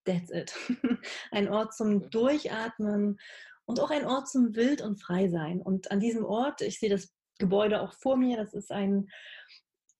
That's 0.04 0.30
it. 0.32 0.52
ein 1.30 1.48
Ort 1.48 1.72
zum. 1.72 2.10
Durchatmen 2.10 3.18
und 3.64 3.78
auch 3.78 3.90
ein 3.90 4.06
Ort 4.06 4.28
zum 4.28 4.56
Wild 4.56 4.82
und 4.82 5.00
Frei 5.00 5.28
sein. 5.28 5.62
Und 5.62 5.92
an 5.92 6.00
diesem 6.00 6.24
Ort, 6.24 6.62
ich 6.62 6.80
sehe 6.80 6.90
das 6.90 7.14
Gebäude 7.38 7.80
auch 7.80 7.92
vor 7.92 8.16
mir, 8.16 8.36
das 8.36 8.52
ist 8.54 8.72
ein, 8.72 9.08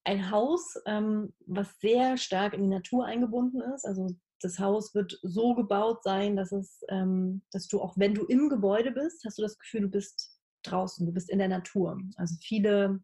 ein 0.02 0.32
Haus, 0.32 0.74
ähm, 0.86 1.32
was 1.46 1.78
sehr 1.78 2.16
stark 2.16 2.54
in 2.54 2.62
die 2.62 2.76
Natur 2.76 3.06
eingebunden 3.06 3.60
ist. 3.60 3.86
Also 3.86 4.08
das 4.40 4.58
Haus 4.58 4.94
wird 4.94 5.18
so 5.22 5.54
gebaut 5.54 6.02
sein, 6.02 6.36
dass 6.36 6.52
es, 6.52 6.82
ähm, 6.88 7.42
dass 7.52 7.68
du 7.68 7.80
auch 7.80 7.94
wenn 7.96 8.14
du 8.14 8.24
im 8.24 8.48
Gebäude 8.48 8.90
bist, 8.92 9.24
hast 9.24 9.38
du 9.38 9.42
das 9.42 9.58
Gefühl, 9.58 9.82
du 9.82 9.88
bist 9.88 10.38
draußen, 10.62 11.06
du 11.06 11.12
bist 11.12 11.30
in 11.30 11.38
der 11.38 11.48
Natur. 11.48 11.98
Also 12.16 12.36
viele 12.40 13.00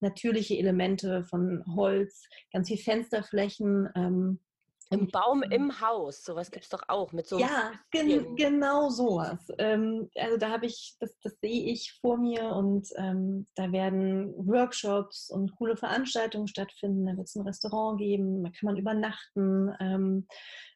natürliche 0.00 0.56
Elemente 0.56 1.24
von 1.24 1.64
Holz, 1.74 2.26
ganz 2.52 2.68
viel 2.68 2.78
Fensterflächen, 2.78 3.88
ähm, 3.94 4.40
im 4.92 5.06
Baum 5.06 5.44
im 5.44 5.80
Haus, 5.80 6.24
sowas 6.24 6.50
gibt 6.50 6.64
es 6.64 6.68
doch 6.68 6.82
auch 6.88 7.12
mit 7.12 7.28
so. 7.28 7.38
Ja, 7.38 7.72
gen 7.92 8.34
genau 8.34 8.88
sowas. 8.88 9.38
Ähm, 9.58 10.10
also 10.16 10.36
da 10.36 10.50
habe 10.50 10.66
ich, 10.66 10.96
das, 10.98 11.16
das 11.22 11.38
sehe 11.40 11.70
ich 11.70 11.96
vor 12.00 12.16
mir 12.16 12.50
und 12.56 12.88
ähm, 12.96 13.46
da 13.54 13.70
werden 13.70 14.34
Workshops 14.36 15.30
und 15.30 15.54
coole 15.54 15.76
Veranstaltungen 15.76 16.48
stattfinden. 16.48 17.06
Da 17.06 17.16
wird 17.16 17.28
es 17.28 17.36
ein 17.36 17.46
Restaurant 17.46 18.00
geben, 18.00 18.42
da 18.42 18.50
kann 18.50 18.66
man 18.66 18.76
übernachten. 18.78 19.70
Ähm, 19.78 20.26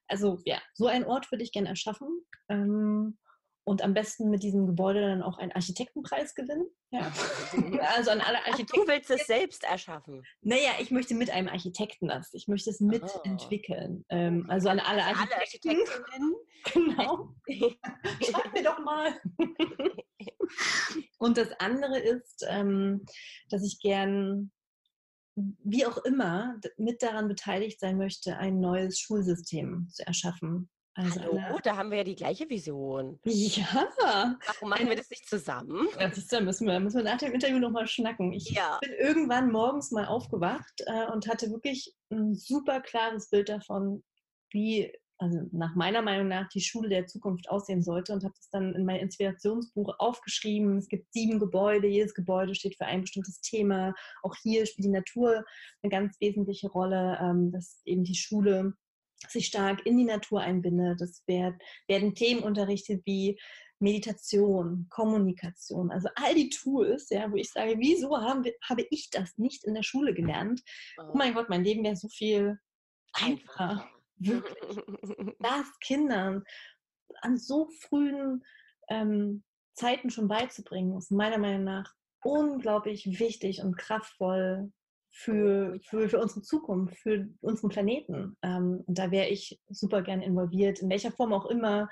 also 0.08 0.40
ja, 0.44 0.60
so 0.74 0.86
einen 0.86 1.04
Ort 1.04 1.30
würde 1.30 1.44
ich 1.44 1.52
gerne 1.52 1.68
erschaffen. 1.68 2.24
Ähm, 2.48 3.18
und 3.66 3.80
am 3.80 3.94
besten 3.94 4.28
mit 4.28 4.42
diesem 4.42 4.66
Gebäude 4.66 5.00
dann 5.00 5.22
auch 5.22 5.38
einen 5.38 5.52
Architektenpreis 5.52 6.34
gewinnen. 6.34 6.66
Ja. 6.90 7.10
Also 7.96 8.10
an 8.10 8.20
alle 8.20 8.38
Architekten. 8.38 8.80
Ach, 8.80 8.84
du 8.84 8.88
willst 8.88 9.10
es 9.10 9.26
selbst 9.26 9.64
erschaffen? 9.64 10.22
Naja, 10.42 10.70
ich 10.80 10.90
möchte 10.90 11.14
mit 11.14 11.30
einem 11.30 11.48
Architekten 11.48 12.08
das. 12.08 12.34
Ich 12.34 12.48
möchte 12.48 12.70
es 12.70 12.80
mitentwickeln. 12.80 14.04
Oh. 14.08 14.14
Ähm, 14.14 14.46
also 14.48 14.68
an 14.68 14.80
alle 14.80 15.04
Architekten. 15.04 15.70
Alle 15.70 15.76
Architektinnen. 15.76 16.34
genau. 16.72 17.34
Schreibt 18.22 18.52
mir 18.52 18.64
doch 18.64 18.78
mal. 18.80 19.14
Und 21.18 21.36
das 21.36 21.52
andere 21.58 21.98
ist, 21.98 22.44
ähm, 22.48 23.04
dass 23.50 23.64
ich 23.64 23.80
gern 23.80 24.50
wie 25.36 25.86
auch 25.86 25.98
immer 25.98 26.60
mit 26.76 27.02
daran 27.02 27.28
beteiligt 27.28 27.80
sein 27.80 27.98
möchte, 27.98 28.36
ein 28.36 28.60
neues 28.60 28.98
Schulsystem 28.98 29.88
zu 29.90 30.06
erschaffen. 30.06 30.70
Also 30.96 31.20
Hallo, 31.20 31.38
eine, 31.38 31.60
da 31.62 31.76
haben 31.76 31.90
wir 31.90 31.98
ja 31.98 32.04
die 32.04 32.14
gleiche 32.14 32.48
Vision. 32.48 33.18
Ja. 33.24 34.38
Warum 34.46 34.68
machen 34.68 34.88
wir 34.88 34.94
das 34.94 35.10
nicht 35.10 35.28
zusammen? 35.28 35.88
Das 35.98 36.28
da 36.28 36.40
müssen 36.40 36.68
wir, 36.68 36.78
müssen 36.78 36.98
wir 36.98 37.04
nach 37.04 37.18
dem 37.18 37.32
Interview 37.32 37.58
nochmal 37.58 37.88
schnacken. 37.88 38.32
Ich 38.32 38.50
ja. 38.50 38.78
bin 38.80 38.92
irgendwann 38.92 39.50
morgens 39.50 39.90
mal 39.90 40.06
aufgewacht 40.06 40.82
äh, 40.86 41.06
und 41.06 41.26
hatte 41.26 41.50
wirklich 41.50 41.92
ein 42.10 42.36
super 42.36 42.80
klares 42.80 43.28
Bild 43.28 43.48
davon, 43.48 44.04
wie, 44.50 44.92
also 45.24 45.40
nach 45.52 45.74
meiner 45.74 46.02
Meinung 46.02 46.28
nach, 46.28 46.48
die 46.50 46.60
Schule 46.60 46.90
der 46.90 47.06
Zukunft 47.06 47.48
aussehen 47.48 47.82
sollte 47.82 48.12
und 48.12 48.24
habe 48.24 48.34
das 48.36 48.50
dann 48.50 48.74
in 48.74 48.84
mein 48.84 49.00
Inspirationsbuch 49.00 49.94
aufgeschrieben. 49.98 50.76
Es 50.76 50.88
gibt 50.88 51.10
sieben 51.12 51.38
Gebäude, 51.38 51.86
jedes 51.86 52.14
Gebäude 52.14 52.54
steht 52.54 52.76
für 52.76 52.84
ein 52.84 53.00
bestimmtes 53.00 53.40
Thema. 53.40 53.94
Auch 54.22 54.34
hier 54.42 54.66
spielt 54.66 54.84
die 54.84 54.90
Natur 54.90 55.44
eine 55.82 55.90
ganz 55.90 56.20
wesentliche 56.20 56.68
Rolle, 56.68 57.18
ähm, 57.22 57.50
dass 57.52 57.80
eben 57.86 58.04
die 58.04 58.14
Schule 58.14 58.74
sich 59.28 59.46
stark 59.46 59.86
in 59.86 59.96
die 59.96 60.04
Natur 60.04 60.42
einbindet. 60.42 61.00
Es 61.00 61.22
werden 61.26 62.14
Themen 62.14 62.42
unterrichtet 62.42 63.00
wie 63.06 63.40
Meditation, 63.80 64.86
Kommunikation, 64.90 65.90
also 65.90 66.08
all 66.16 66.34
die 66.34 66.50
Tools, 66.50 67.08
ja, 67.08 67.30
wo 67.32 67.36
ich 67.36 67.50
sage, 67.50 67.76
wieso 67.78 68.16
haben 68.18 68.44
habe 68.68 68.86
ich 68.90 69.08
das 69.10 69.38
nicht 69.38 69.64
in 69.64 69.74
der 69.74 69.82
Schule 69.82 70.12
gelernt? 70.12 70.62
Oh 70.98 71.16
mein 71.16 71.32
Gott, 71.32 71.48
mein 71.48 71.64
Leben 71.64 71.82
wäre 71.82 71.96
so 71.96 72.08
viel 72.08 72.58
einfacher. 73.14 73.88
Wirklich. 74.16 74.56
Das 75.40 75.78
Kindern 75.80 76.42
an 77.20 77.36
so 77.36 77.68
frühen 77.80 78.44
ähm, 78.88 79.42
Zeiten 79.74 80.10
schon 80.10 80.28
beizubringen, 80.28 80.96
ist 80.96 81.10
meiner 81.10 81.38
Meinung 81.38 81.64
nach 81.64 81.92
unglaublich 82.22 83.18
wichtig 83.18 83.62
und 83.62 83.76
kraftvoll 83.76 84.72
für, 85.10 85.78
für, 85.82 86.08
für 86.08 86.20
unsere 86.20 86.42
Zukunft, 86.42 86.96
für 86.96 87.28
unseren 87.40 87.70
Planeten. 87.70 88.36
Ähm, 88.42 88.82
und 88.86 88.98
da 88.98 89.10
wäre 89.10 89.28
ich 89.28 89.60
super 89.68 90.02
gern 90.02 90.22
involviert, 90.22 90.80
in 90.80 90.90
welcher 90.90 91.12
Form 91.12 91.32
auch 91.32 91.46
immer, 91.46 91.88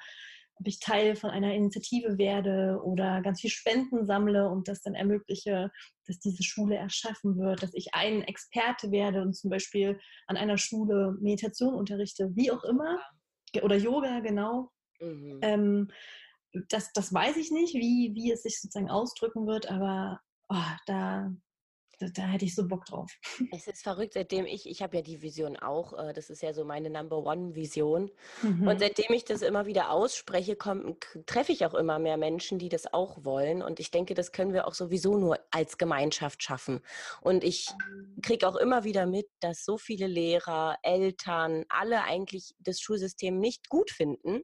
ob 0.63 0.69
ich 0.69 0.79
Teil 0.79 1.17
von 1.17 1.31
einer 1.31 1.53
Initiative 1.55 2.19
werde 2.19 2.81
oder 2.85 3.21
ganz 3.21 3.41
viel 3.41 3.51
Spenden 3.51 4.07
sammle 4.07 4.49
und 4.49 4.69
das 4.69 4.81
dann 4.81 4.95
ermögliche, 4.95 5.73
dass 6.07 6.21
diese 6.21 6.45
Schule 6.45 6.77
erschaffen 6.77 7.37
wird, 7.37 7.65
dass 7.65 7.75
ich 7.75 7.95
ein 7.95 8.23
Experte 8.23 8.93
werde 8.93 9.23
und 9.23 9.35
zum 9.35 9.51
Beispiel 9.51 9.99
an 10.29 10.37
einer 10.37 10.59
Schule 10.59 11.17
Meditation 11.21 11.75
unterrichte, 11.75 12.31
wie 12.37 12.53
auch 12.53 12.63
immer, 12.63 13.01
oder 13.61 13.77
Yoga, 13.77 14.21
genau. 14.21 14.71
Mhm. 15.01 15.41
Ähm, 15.43 15.89
das, 16.69 16.93
das 16.93 17.13
weiß 17.13 17.37
ich 17.39 17.51
nicht, 17.51 17.75
wie, 17.75 18.13
wie 18.15 18.31
es 18.31 18.43
sich 18.43 18.61
sozusagen 18.61 18.91
ausdrücken 18.91 19.49
wird, 19.49 19.69
aber 19.69 20.21
oh, 20.49 20.77
da, 20.87 21.33
da, 22.03 22.09
da, 22.09 22.22
hätte 22.22 22.44
ich 22.44 22.55
so 22.55 22.66
Bock 22.66 22.84
drauf. 22.84 23.11
Es 23.53 23.66
ist 23.66 23.82
verrückt, 23.82 24.14
seitdem 24.14 24.46
ich, 24.46 24.68
ich 24.68 24.82
habe 24.82 24.96
ja 24.96 25.03
die 25.03 25.22
Vision 25.22 25.57
auch, 25.57 25.92
äh, 25.98 26.12
das 26.12 26.30
ist 26.30 26.42
ja 26.42 26.53
so 26.53 26.64
meine 26.64 26.90
Number 26.90 27.18
One-Vision. 27.18 28.11
Mhm. 28.42 28.66
Und 28.66 28.80
seitdem 28.80 29.12
ich 29.12 29.24
das 29.24 29.42
immer 29.42 29.66
wieder 29.66 29.90
ausspreche, 29.90 30.57
treffe 31.26 31.53
ich 31.53 31.64
auch 31.66 31.74
immer 31.74 31.98
mehr 31.98 32.16
Menschen, 32.16 32.59
die 32.59 32.68
das 32.68 32.92
auch 32.92 33.24
wollen. 33.24 33.62
Und 33.62 33.80
ich 33.80 33.90
denke, 33.90 34.14
das 34.14 34.32
können 34.32 34.53
wir 34.53 34.66
auch 34.66 34.74
sowieso 34.74 35.16
nur 35.16 35.38
als 35.50 35.78
Gemeinschaft 35.78 36.42
schaffen. 36.42 36.80
Und 37.20 37.44
ich 37.44 37.68
kriege 38.22 38.48
auch 38.48 38.57
immer 38.57 38.84
wieder 38.84 39.07
mit, 39.07 39.26
dass 39.40 39.64
so 39.64 39.78
viele 39.78 40.07
Lehrer, 40.07 40.76
Eltern, 40.82 41.64
alle 41.68 42.03
eigentlich 42.05 42.55
das 42.59 42.80
Schulsystem 42.80 43.38
nicht 43.38 43.68
gut 43.68 43.90
finden 43.90 44.42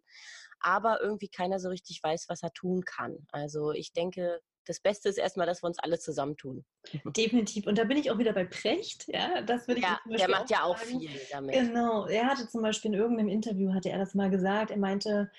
aber 0.60 1.00
irgendwie 1.00 1.28
keiner 1.28 1.60
so 1.60 1.68
richtig 1.68 2.00
weiß, 2.02 2.28
was 2.28 2.42
er 2.42 2.52
tun 2.52 2.84
kann. 2.84 3.26
Also 3.30 3.70
ich 3.70 3.92
denke, 3.92 4.40
das 4.68 4.80
Beste 4.80 5.08
ist 5.08 5.16
erstmal, 5.16 5.46
dass 5.46 5.62
wir 5.62 5.66
uns 5.66 5.78
alle 5.78 5.98
zusammentun. 5.98 6.64
Definitiv. 7.16 7.66
Und 7.66 7.78
da 7.78 7.84
bin 7.84 7.96
ich 7.96 8.10
auch 8.10 8.18
wieder 8.18 8.34
bei 8.34 8.44
Precht. 8.44 9.08
Ja, 9.08 9.40
das 9.40 9.66
würde 9.66 9.80
ich 9.80 9.86
ja, 9.86 9.98
der 10.06 10.28
macht 10.28 10.50
ja 10.50 10.62
auch 10.62 10.78
viel 10.78 11.10
damit. 11.30 11.54
Genau. 11.54 12.06
Er 12.06 12.26
hatte 12.26 12.46
zum 12.48 12.62
Beispiel 12.62 12.92
in 12.92 12.98
irgendeinem 12.98 13.28
Interview, 13.28 13.72
hatte 13.72 13.88
er 13.88 13.98
das 13.98 14.14
mal 14.14 14.30
gesagt. 14.30 14.70
Er 14.70 14.76
meinte, 14.76 15.30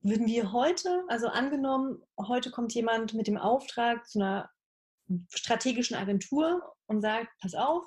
würden 0.00 0.26
wir 0.26 0.52
heute, 0.52 1.04
also 1.08 1.28
angenommen, 1.28 2.02
heute 2.18 2.50
kommt 2.50 2.74
jemand 2.74 3.14
mit 3.14 3.28
dem 3.28 3.38
Auftrag 3.38 4.08
zu 4.08 4.18
einer 4.18 4.50
strategischen 5.28 5.96
Agentur 5.96 6.74
und 6.86 7.02
sagt, 7.02 7.28
pass 7.40 7.54
auf, 7.54 7.84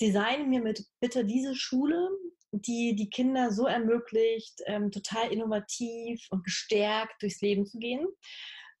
design 0.00 0.50
mir 0.50 0.60
mit 0.60 0.84
bitte 1.00 1.24
diese 1.24 1.54
Schule, 1.54 2.08
die 2.50 2.96
die 2.96 3.10
Kinder 3.10 3.52
so 3.52 3.66
ermöglicht, 3.66 4.60
ähm, 4.66 4.90
total 4.90 5.32
innovativ 5.32 6.26
und 6.30 6.44
gestärkt 6.44 7.22
durchs 7.22 7.40
Leben 7.40 7.64
zu 7.64 7.78
gehen 7.78 8.08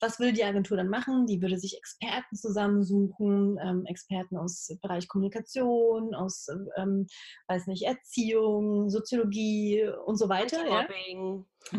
was 0.02 0.18
will 0.18 0.32
die 0.32 0.44
Agentur 0.44 0.76
dann 0.76 0.88
machen? 0.88 1.26
Die 1.26 1.40
würde 1.40 1.58
sich 1.58 1.76
Experten 1.76 2.36
zusammensuchen, 2.36 3.58
ähm, 3.62 3.86
Experten 3.86 4.36
aus 4.36 4.68
Bereich 4.82 5.08
Kommunikation, 5.08 6.14
aus, 6.14 6.48
ähm, 6.76 7.06
weiß 7.46 7.68
nicht, 7.68 7.84
Erziehung, 7.84 8.90
Soziologie 8.90 9.88
und 10.04 10.16
so 10.18 10.28
weiter. 10.28 10.66
Ja? 10.66 10.86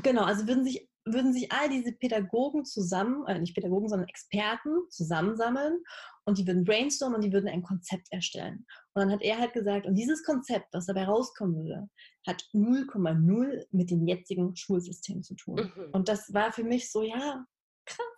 Genau, 0.02 0.24
also 0.24 0.48
würden 0.48 0.64
sich 0.64 0.90
würden 1.06 1.34
sich 1.34 1.52
all 1.52 1.70
diese 1.70 1.92
Pädagogen 1.92 2.64
zusammen, 2.66 3.26
äh, 3.28 3.38
nicht 3.38 3.54
Pädagogen, 3.54 3.90
sondern 3.90 4.08
Experten 4.08 4.90
zusammensammeln 4.90 5.84
und 6.26 6.38
die 6.38 6.48
würden 6.48 6.64
brainstormen 6.64 7.18
und 7.18 7.24
die 7.24 7.34
würden 7.34 7.50
ein 7.50 7.62
Konzept 7.62 8.08
erstellen. 8.12 8.66
Und 8.94 9.02
dann 9.02 9.12
hat 9.12 9.22
er 9.22 9.38
halt 9.38 9.54
gesagt, 9.54 9.86
und 9.86 9.96
dieses 9.96 10.24
Konzept, 10.24 10.68
was 10.72 10.86
dabei 10.86 11.06
rauskommen 11.06 11.56
würde, 11.56 11.90
hat 12.26 12.44
0,0 12.54 13.66
mit 13.72 13.92
dem 13.92 14.08
jetzigen 14.08 14.56
Schulsystem 14.56 15.24
zu 15.24 15.36
tun. 15.36 15.74
Mhm. 15.76 15.90
Und 15.92 16.08
das 16.08 16.34
war 16.34 16.54
für 16.54 16.64
mich 16.64 16.90
so, 16.90 17.04
ja, 17.04 17.46
krass, 17.86 18.13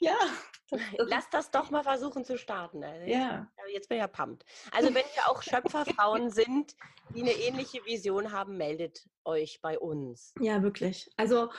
ja. 0.00 0.16
Lass 0.98 1.28
das 1.30 1.50
doch 1.50 1.70
mal 1.70 1.82
versuchen 1.82 2.24
zu 2.24 2.38
starten. 2.38 2.82
Also 2.84 3.06
ja. 3.06 3.50
Jetzt 3.72 3.88
bin 3.88 3.96
ich 3.98 4.02
ja 4.02 4.08
pumpt. 4.08 4.44
Also 4.72 4.88
wenn 4.88 5.04
wir 5.14 5.28
auch 5.28 5.42
Schöpferfrauen 5.42 6.30
sind, 6.30 6.74
die 7.14 7.22
eine 7.22 7.32
ähnliche 7.32 7.84
Vision 7.84 8.32
haben, 8.32 8.56
meldet 8.56 9.08
euch 9.24 9.60
bei 9.62 9.78
uns. 9.78 10.32
Ja, 10.40 10.62
wirklich. 10.62 11.10
Also 11.16 11.50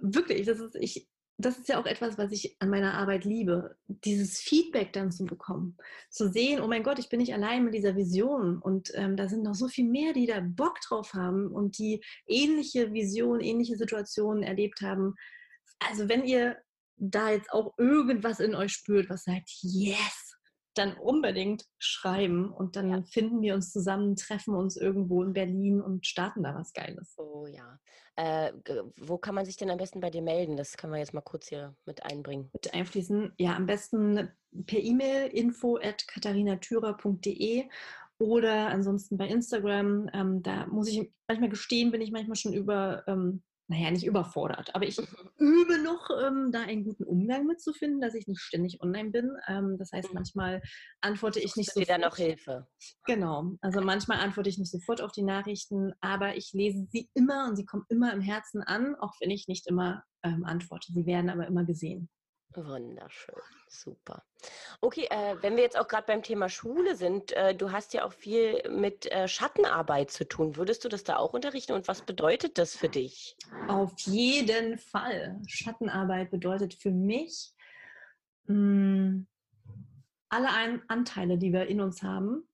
wirklich, 0.00 0.46
das 0.46 0.58
ist, 0.58 0.74
ich, 0.76 1.08
das 1.38 1.58
ist 1.58 1.68
ja 1.68 1.78
auch 1.78 1.86
etwas, 1.86 2.16
was 2.16 2.32
ich 2.32 2.56
an 2.60 2.70
meiner 2.70 2.94
Arbeit 2.94 3.24
liebe, 3.24 3.76
dieses 3.86 4.38
Feedback 4.38 4.92
dann 4.94 5.12
zu 5.12 5.24
bekommen, 5.24 5.76
zu 6.08 6.30
sehen, 6.30 6.60
oh 6.62 6.66
mein 6.66 6.82
Gott, 6.82 6.98
ich 6.98 7.10
bin 7.10 7.20
nicht 7.20 7.34
allein 7.34 7.64
mit 7.64 7.74
dieser 7.74 7.94
Vision 7.94 8.58
und 8.58 8.90
ähm, 8.94 9.16
da 9.16 9.28
sind 9.28 9.42
noch 9.42 9.54
so 9.54 9.68
viel 9.68 9.86
mehr, 9.86 10.14
die 10.14 10.26
da 10.26 10.40
Bock 10.40 10.80
drauf 10.80 11.12
haben 11.12 11.48
und 11.52 11.78
die 11.78 12.02
ähnliche 12.26 12.92
Visionen, 12.94 13.42
ähnliche 13.42 13.76
Situationen 13.76 14.42
erlebt 14.42 14.80
haben. 14.80 15.14
Also 15.78 16.08
wenn 16.08 16.24
ihr 16.24 16.56
da 16.96 17.30
jetzt 17.30 17.52
auch 17.52 17.74
irgendwas 17.78 18.40
in 18.40 18.54
euch 18.54 18.72
spürt, 18.72 19.10
was 19.10 19.24
sagt, 19.24 19.50
yes, 19.60 20.36
dann 20.74 20.94
unbedingt 20.94 21.64
schreiben 21.78 22.52
und 22.52 22.76
dann 22.76 22.90
ja. 22.90 23.02
finden 23.02 23.40
wir 23.40 23.54
uns 23.54 23.72
zusammen, 23.72 24.16
treffen 24.16 24.54
uns 24.54 24.76
irgendwo 24.76 25.22
in 25.22 25.32
Berlin 25.32 25.80
und 25.80 26.06
starten 26.06 26.42
da 26.42 26.54
was 26.54 26.72
Geiles. 26.72 27.14
Oh 27.16 27.46
ja. 27.46 27.78
Äh, 28.16 28.52
wo 28.96 29.18
kann 29.18 29.34
man 29.34 29.44
sich 29.44 29.56
denn 29.56 29.70
am 29.70 29.78
besten 29.78 30.00
bei 30.00 30.10
dir 30.10 30.22
melden? 30.22 30.56
Das 30.56 30.76
können 30.76 30.92
wir 30.92 30.98
jetzt 30.98 31.14
mal 31.14 31.20
kurz 31.20 31.48
hier 31.48 31.74
mit 31.84 32.02
einbringen. 32.04 32.50
Mit 32.52 32.72
einfließen. 32.72 33.32
Ja, 33.38 33.56
am 33.56 33.66
besten 33.66 34.30
per 34.66 34.80
E-Mail 34.80 35.28
info 35.28 35.76
at 35.76 36.06
katharinatürer.de 36.08 37.68
oder 38.18 38.68
ansonsten 38.68 39.16
bei 39.16 39.28
Instagram. 39.28 40.08
Ähm, 40.12 40.42
da 40.42 40.66
muss 40.66 40.88
ich 40.88 41.10
manchmal 41.28 41.50
gestehen, 41.50 41.90
bin 41.90 42.00
ich 42.00 42.10
manchmal 42.10 42.36
schon 42.36 42.54
über 42.54 43.02
ähm, 43.06 43.42
naja, 43.68 43.90
nicht 43.90 44.06
überfordert, 44.06 44.74
aber 44.74 44.86
ich 44.86 44.98
mhm. 44.98 45.06
übe 45.38 45.82
noch, 45.82 46.08
ähm, 46.22 46.50
da 46.52 46.62
einen 46.62 46.84
guten 46.84 47.04
Umgang 47.04 47.46
mitzufinden, 47.46 48.00
dass 48.00 48.14
ich 48.14 48.26
nicht 48.28 48.40
ständig 48.40 48.80
online 48.80 49.10
bin. 49.10 49.30
Ähm, 49.48 49.76
das 49.78 49.90
heißt, 49.92 50.08
mhm. 50.08 50.14
manchmal 50.14 50.62
antworte 51.00 51.40
ich 51.40 51.56
nicht 51.56 51.72
sofort. 51.72 51.90
da 51.90 51.98
noch 51.98 52.16
Hilfe. 52.16 52.68
Genau, 53.06 53.56
also 53.60 53.80
manchmal 53.80 54.20
antworte 54.20 54.48
ich 54.48 54.58
nicht 54.58 54.70
sofort 54.70 55.00
auf 55.00 55.12
die 55.12 55.24
Nachrichten, 55.24 55.92
aber 56.00 56.36
ich 56.36 56.52
lese 56.52 56.86
sie 56.90 57.10
immer 57.14 57.48
und 57.48 57.56
sie 57.56 57.64
kommen 57.64 57.84
immer 57.88 58.12
im 58.12 58.20
Herzen 58.20 58.62
an, 58.62 58.94
auch 58.94 59.14
wenn 59.20 59.30
ich 59.30 59.48
nicht 59.48 59.66
immer 59.66 60.04
ähm, 60.22 60.44
antworte. 60.44 60.92
Sie 60.92 61.06
werden 61.06 61.28
aber 61.28 61.46
immer 61.46 61.64
gesehen. 61.64 62.08
Wunderschön, 62.54 63.34
super. 63.68 64.24
Okay, 64.80 65.06
äh, 65.10 65.36
wenn 65.42 65.56
wir 65.56 65.62
jetzt 65.62 65.78
auch 65.78 65.88
gerade 65.88 66.06
beim 66.06 66.22
Thema 66.22 66.48
Schule 66.48 66.96
sind, 66.96 67.32
äh, 67.32 67.54
du 67.54 67.70
hast 67.70 67.92
ja 67.92 68.04
auch 68.04 68.12
viel 68.12 68.62
mit 68.70 69.10
äh, 69.12 69.28
Schattenarbeit 69.28 70.10
zu 70.10 70.26
tun. 70.26 70.56
Würdest 70.56 70.84
du 70.84 70.88
das 70.88 71.04
da 71.04 71.16
auch 71.16 71.34
unterrichten 71.34 71.72
und 71.72 71.86
was 71.86 72.02
bedeutet 72.02 72.56
das 72.56 72.74
für 72.74 72.88
dich? 72.88 73.36
Auf 73.68 73.92
jeden 74.00 74.78
Fall. 74.78 75.40
Schattenarbeit 75.46 76.30
bedeutet 76.30 76.74
für 76.74 76.90
mich 76.90 77.52
mh, 78.46 78.54
hm, 78.54 79.26
alle 80.28 80.48
Ein 80.48 80.82
Anteile, 80.88 81.38
die 81.38 81.52
wir 81.52 81.66
in 81.66 81.80
uns 81.80 82.02
haben, 82.02 82.48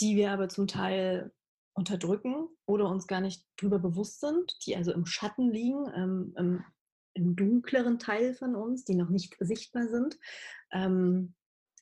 die 0.00 0.16
wir 0.16 0.32
aber 0.32 0.48
zum 0.48 0.66
Teil 0.66 1.32
unterdrücken 1.74 2.48
oder 2.66 2.88
uns 2.88 3.06
gar 3.06 3.20
nicht 3.20 3.46
drüber 3.56 3.78
bewusst 3.78 4.20
sind, 4.20 4.56
die 4.66 4.76
also 4.76 4.92
im 4.92 5.06
Schatten 5.06 5.50
liegen, 5.50 5.86
ähm, 5.94 6.34
im 6.36 6.64
dunkleren 7.14 7.98
Teil 7.98 8.34
von 8.34 8.54
uns, 8.54 8.84
die 8.84 8.94
noch 8.94 9.10
nicht 9.10 9.36
sichtbar 9.40 9.88
sind, 9.88 10.18
ähm, 10.72 11.34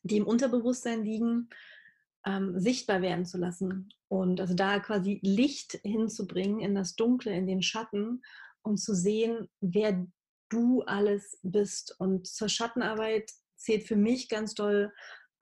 die 0.03 0.16
im 0.16 0.26
Unterbewusstsein 0.26 1.05
liegen, 1.05 1.49
ähm, 2.26 2.59
sichtbar 2.59 3.03
werden 3.03 3.24
zu 3.24 3.39
lassen. 3.39 3.89
Und 4.09 4.41
also 4.41 4.55
da 4.55 4.81
quasi 4.81 5.20
Licht 5.22 5.78
hinzubringen 5.85 6.61
in 6.61 6.74
das 6.74 6.97
Dunkle, 6.97 7.33
in 7.33 7.47
den 7.47 7.62
Schatten 7.62 8.22
und 8.62 8.78
zu 8.78 8.95
sehen, 8.95 9.49
wer 9.61 10.07
du 10.49 10.83
alles 10.83 11.39
bist. 11.43 11.95
Und 11.99 12.26
zur 12.26 12.49
Schattenarbeit 12.49 13.31
zählt 13.57 13.85
für 13.85 13.97
mich 13.97 14.28
ganz 14.28 14.55
doll 14.55 14.93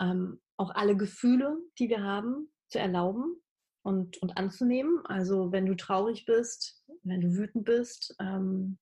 ähm, 0.00 0.40
auch 0.56 0.70
alle 0.74 0.96
Gefühle, 0.96 1.56
die 1.78 1.88
wir 1.88 2.02
haben, 2.02 2.52
zu 2.68 2.78
erlauben 2.78 3.40
und, 3.82 4.18
und 4.18 4.36
anzunehmen. 4.36 5.00
Also 5.06 5.52
wenn 5.52 5.66
du 5.66 5.74
traurig 5.76 6.26
bist, 6.26 6.84
wenn 7.02 7.20
du 7.20 7.34
wütend 7.34 7.64
bist, 7.64 8.14
ähm, 8.20 8.78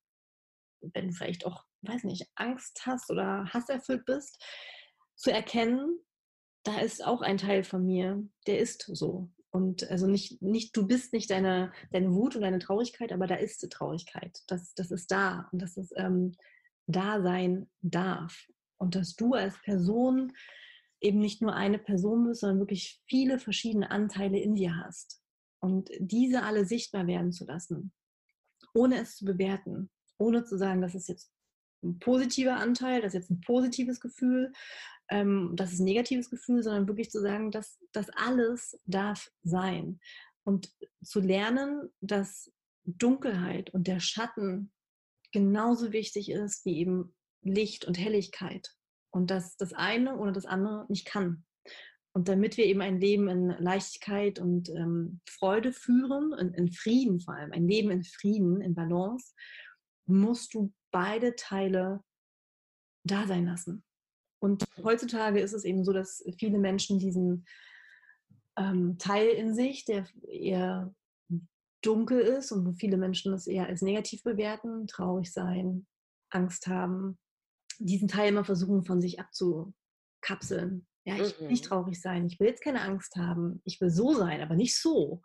wenn 0.95 1.09
du 1.09 1.15
vielleicht 1.15 1.47
auch, 1.47 1.65
weiß 1.83 2.05
nicht, 2.05 2.27
Angst 2.35 2.83
hast 2.87 3.11
oder 3.11 3.47
hasserfüllt 3.53 4.05
bist, 4.05 4.43
zu 5.17 5.33
erkennen, 5.33 5.99
da 6.65 6.81
ist 6.81 7.05
auch 7.05 7.23
ein 7.23 7.39
Teil 7.39 7.65
von 7.65 7.85
mir, 7.87 8.23
der 8.47 8.59
ist 8.59 8.91
so. 8.93 9.31
Und 9.51 9.89
also 9.91 10.07
nicht, 10.07 10.43
nicht 10.43 10.77
du 10.77 10.87
bist 10.87 11.13
nicht 11.13 11.31
deine, 11.31 11.73
deine 11.93 12.13
Wut 12.13 12.37
und 12.37 12.43
deine 12.43 12.59
Traurigkeit, 12.59 13.13
aber 13.13 13.27
da 13.27 13.37
ist 13.37 13.63
die 13.63 13.69
Traurigkeit. 13.69 14.43
Das, 14.49 14.75
das 14.75 14.91
ist 14.91 15.11
da 15.11 15.49
und 15.53 15.63
dass 15.63 15.77
es 15.77 15.93
ähm, 15.97 16.33
da 16.87 17.23
sein 17.23 17.71
darf. 17.81 18.47
Und 18.79 18.95
dass 18.95 19.15
du 19.15 19.33
als 19.33 19.59
Person 19.63 20.33
eben 21.01 21.19
nicht 21.19 21.41
nur 21.41 21.55
eine 21.55 21.79
Person 21.79 22.27
bist, 22.27 22.41
sondern 22.41 22.59
wirklich 22.59 23.01
viele 23.07 23.39
verschiedene 23.39 23.91
Anteile 23.91 24.39
in 24.39 24.55
dir 24.57 24.77
hast. 24.77 25.23
Und 25.61 25.89
diese 25.99 26.43
alle 26.43 26.67
sichtbar 26.67 27.07
werden 27.07 27.33
zu 27.33 27.47
lassen, 27.47 27.93
ohne 28.75 29.01
es 29.01 29.17
zu 29.17 29.25
bewerten 29.25 29.91
ohne 30.19 30.45
zu 30.45 30.57
sagen, 30.57 30.81
das 30.81 30.95
ist 30.95 31.09
jetzt 31.09 31.31
ein 31.83 31.99
positiver 31.99 32.57
Anteil, 32.57 33.01
das 33.01 33.15
ist 33.15 33.21
jetzt 33.21 33.31
ein 33.31 33.41
positives 33.41 34.01
Gefühl, 34.01 34.53
ähm, 35.09 35.53
das 35.55 35.73
ist 35.73 35.81
ein 35.81 35.85
negatives 35.85 36.31
Gefühl, 36.31 36.63
sondern 36.63 36.89
wirklich 36.89 37.11
zu 37.11 37.21
sagen, 37.21 37.51
dass 37.51 37.79
das 37.93 38.09
alles 38.11 38.81
darf 38.85 39.31
sein. 39.43 40.01
Und 40.45 40.73
zu 41.03 41.21
lernen, 41.21 41.91
dass 42.01 42.53
Dunkelheit 42.85 43.71
und 43.71 43.87
der 43.89 44.01
Schatten 44.01 44.73
genauso 45.33 45.93
wichtig 45.93 46.31
ist 46.31 46.65
wie 46.65 46.79
eben 46.79 47.15
Licht 47.43 47.85
und 47.85 47.99
Helligkeit. 47.99 48.73
Und 49.11 49.31
dass 49.31 49.57
das 49.57 49.73
eine 49.73 50.17
oder 50.17 50.33
das 50.33 50.47
andere 50.47 50.87
nicht 50.89 51.07
kann. 51.07 51.45
Und 52.13 52.29
damit 52.29 52.57
wir 52.57 52.65
eben 52.65 52.81
ein 52.81 53.01
Leben 53.01 53.29
in 53.29 53.49
Leichtigkeit 53.59 54.39
und 54.39 54.71
ähm, 54.71 55.21
Freude 55.29 55.73
führen, 55.73 56.33
in, 56.33 56.55
in 56.55 56.73
Frieden 56.73 57.21
vor 57.21 57.35
allem, 57.35 57.53
ein 57.53 57.69
Leben 57.69 57.91
in 57.91 58.05
Frieden, 58.05 58.61
in 58.63 58.75
Balance, 58.75 59.35
musst 60.07 60.55
du 60.55 60.73
beide 60.91 61.37
Teile 61.37 62.03
da 63.05 63.27
sein 63.27 63.47
lassen. 63.47 63.85
Und 64.41 64.65
mhm. 64.77 64.85
heutzutage 64.85 65.41
ist 65.41 65.53
es 65.53 65.65
eben 65.65 65.85
so, 65.85 65.93
dass 65.93 66.25
viele 66.39 66.59
Menschen 66.59 66.99
diesen 66.99 67.47
ähm, 68.59 68.99
Teil 68.99 69.29
in 69.29 69.55
sich, 69.55 69.85
der 69.85 70.07
eher 70.29 70.95
dunkel 71.83 72.21
ist 72.21 72.53
und 72.53 72.67
wo 72.67 72.73
viele 72.73 72.97
Menschen 72.97 73.33
das 73.33 73.47
eher 73.47 73.67
als 73.67 73.83
negativ 73.83 74.23
bewerten, 74.23 74.87
traurig 74.87 75.33
sein, 75.33 75.87
Angst 76.31 76.67
haben, 76.67 77.19
diesen 77.79 78.09
Teil 78.09 78.31
immer 78.31 78.45
versuchen 78.45 78.85
von 78.85 79.01
sich 79.01 79.21
abzukapseln. 79.21 80.87
Ja, 81.05 81.15
ich 81.17 81.39
will 81.39 81.49
nicht 81.49 81.65
mhm. 81.65 81.69
traurig 81.69 82.01
sein, 82.01 82.27
ich 82.27 82.41
will 82.41 82.49
jetzt 82.49 82.63
keine 82.63 82.81
Angst 82.81 83.15
haben, 83.17 83.61
ich 83.65 83.81
will 83.81 83.91
so 83.91 84.13
sein, 84.13 84.41
aber 84.41 84.57
nicht 84.57 84.77
so. 84.77 85.23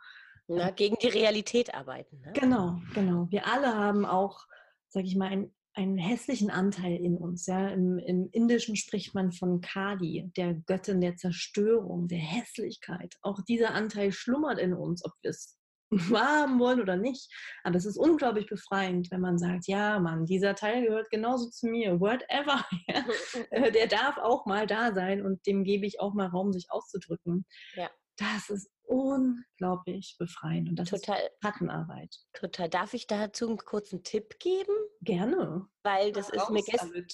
Na, 0.48 0.70
gegen 0.70 0.98
die 1.02 1.08
Realität 1.08 1.74
arbeiten. 1.74 2.20
Ne? 2.22 2.34
Genau, 2.34 2.82
genau. 2.94 3.28
Wir 3.32 3.48
alle 3.48 3.74
haben 3.74 4.06
auch 4.06 4.46
sage 4.92 5.08
ich 5.08 5.16
mal, 5.16 5.30
ein, 5.30 5.52
einen 5.74 5.98
hässlichen 5.98 6.50
Anteil 6.50 6.98
in 6.98 7.18
uns. 7.18 7.46
Ja? 7.46 7.70
Im, 7.70 7.98
Im, 7.98 8.30
Indischen 8.32 8.76
spricht 8.76 9.16
man 9.16 9.32
von 9.32 9.62
Kali, 9.62 10.30
der 10.36 10.54
Göttin 10.54 11.02
der 11.02 11.16
Zerstörung, 11.16 12.08
der 12.08 12.20
Hässlichkeit. 12.20 13.16
Auch 13.22 13.42
dieser 13.42 13.74
Anteil 13.74 14.12
schlummert 14.12 14.60
in 14.60 14.74
uns, 14.74 15.04
ob 15.06 15.14
wir 15.22 15.32
es 15.32 15.58
wahrhaben 15.90 16.60
wollen 16.60 16.82
oder 16.82 16.98
nicht. 16.98 17.30
Aber 17.64 17.76
es 17.78 17.86
ist 17.86 17.98
unglaublich 17.98 18.48
befreiend, 18.48 19.12
wenn 19.12 19.22
man 19.22 19.38
sagt, 19.38 19.68
ja, 19.68 20.00
Mann, 20.00 20.26
dieser 20.26 20.56
Teil 20.56 20.86
gehört 20.86 21.10
genauso 21.10 21.50
zu 21.50 21.68
mir, 21.68 22.00
whatever. 22.00 22.66
Ja? 22.88 23.06
Äh, 23.52 23.72
der 23.72 23.88
darf 23.88 24.18
auch 24.18 24.46
mal 24.46 24.68
da 24.68 24.94
sein 24.94 25.26
und 25.26 25.46
dem 25.46 25.64
gebe 25.64 25.86
ich 25.86 26.00
auch 26.00 26.14
mal 26.14 26.28
Raum, 26.28 26.52
sich 26.54 26.68
auszudrücken. 26.70 27.46
Ja. 27.76 27.90
Das 28.18 28.50
ist 28.50 28.70
unglaublich 28.92 30.18
befreiend 30.20 30.70
und 30.70 30.76
das 30.76 30.90
Total. 30.90 31.18
ist 31.18 31.32
Schattenarbeit. 31.42 32.14
Total. 32.34 32.68
Darf 32.70 32.94
ich 32.94 33.08
dazu 33.08 33.48
einen 33.48 33.58
kurzen 33.58 34.04
Tipp 34.04 34.38
geben? 34.40 34.74
Gerne. 35.00 35.66
Weil 35.84 36.12
das 36.12 36.30
ist, 36.30 36.50
mir 36.50 36.62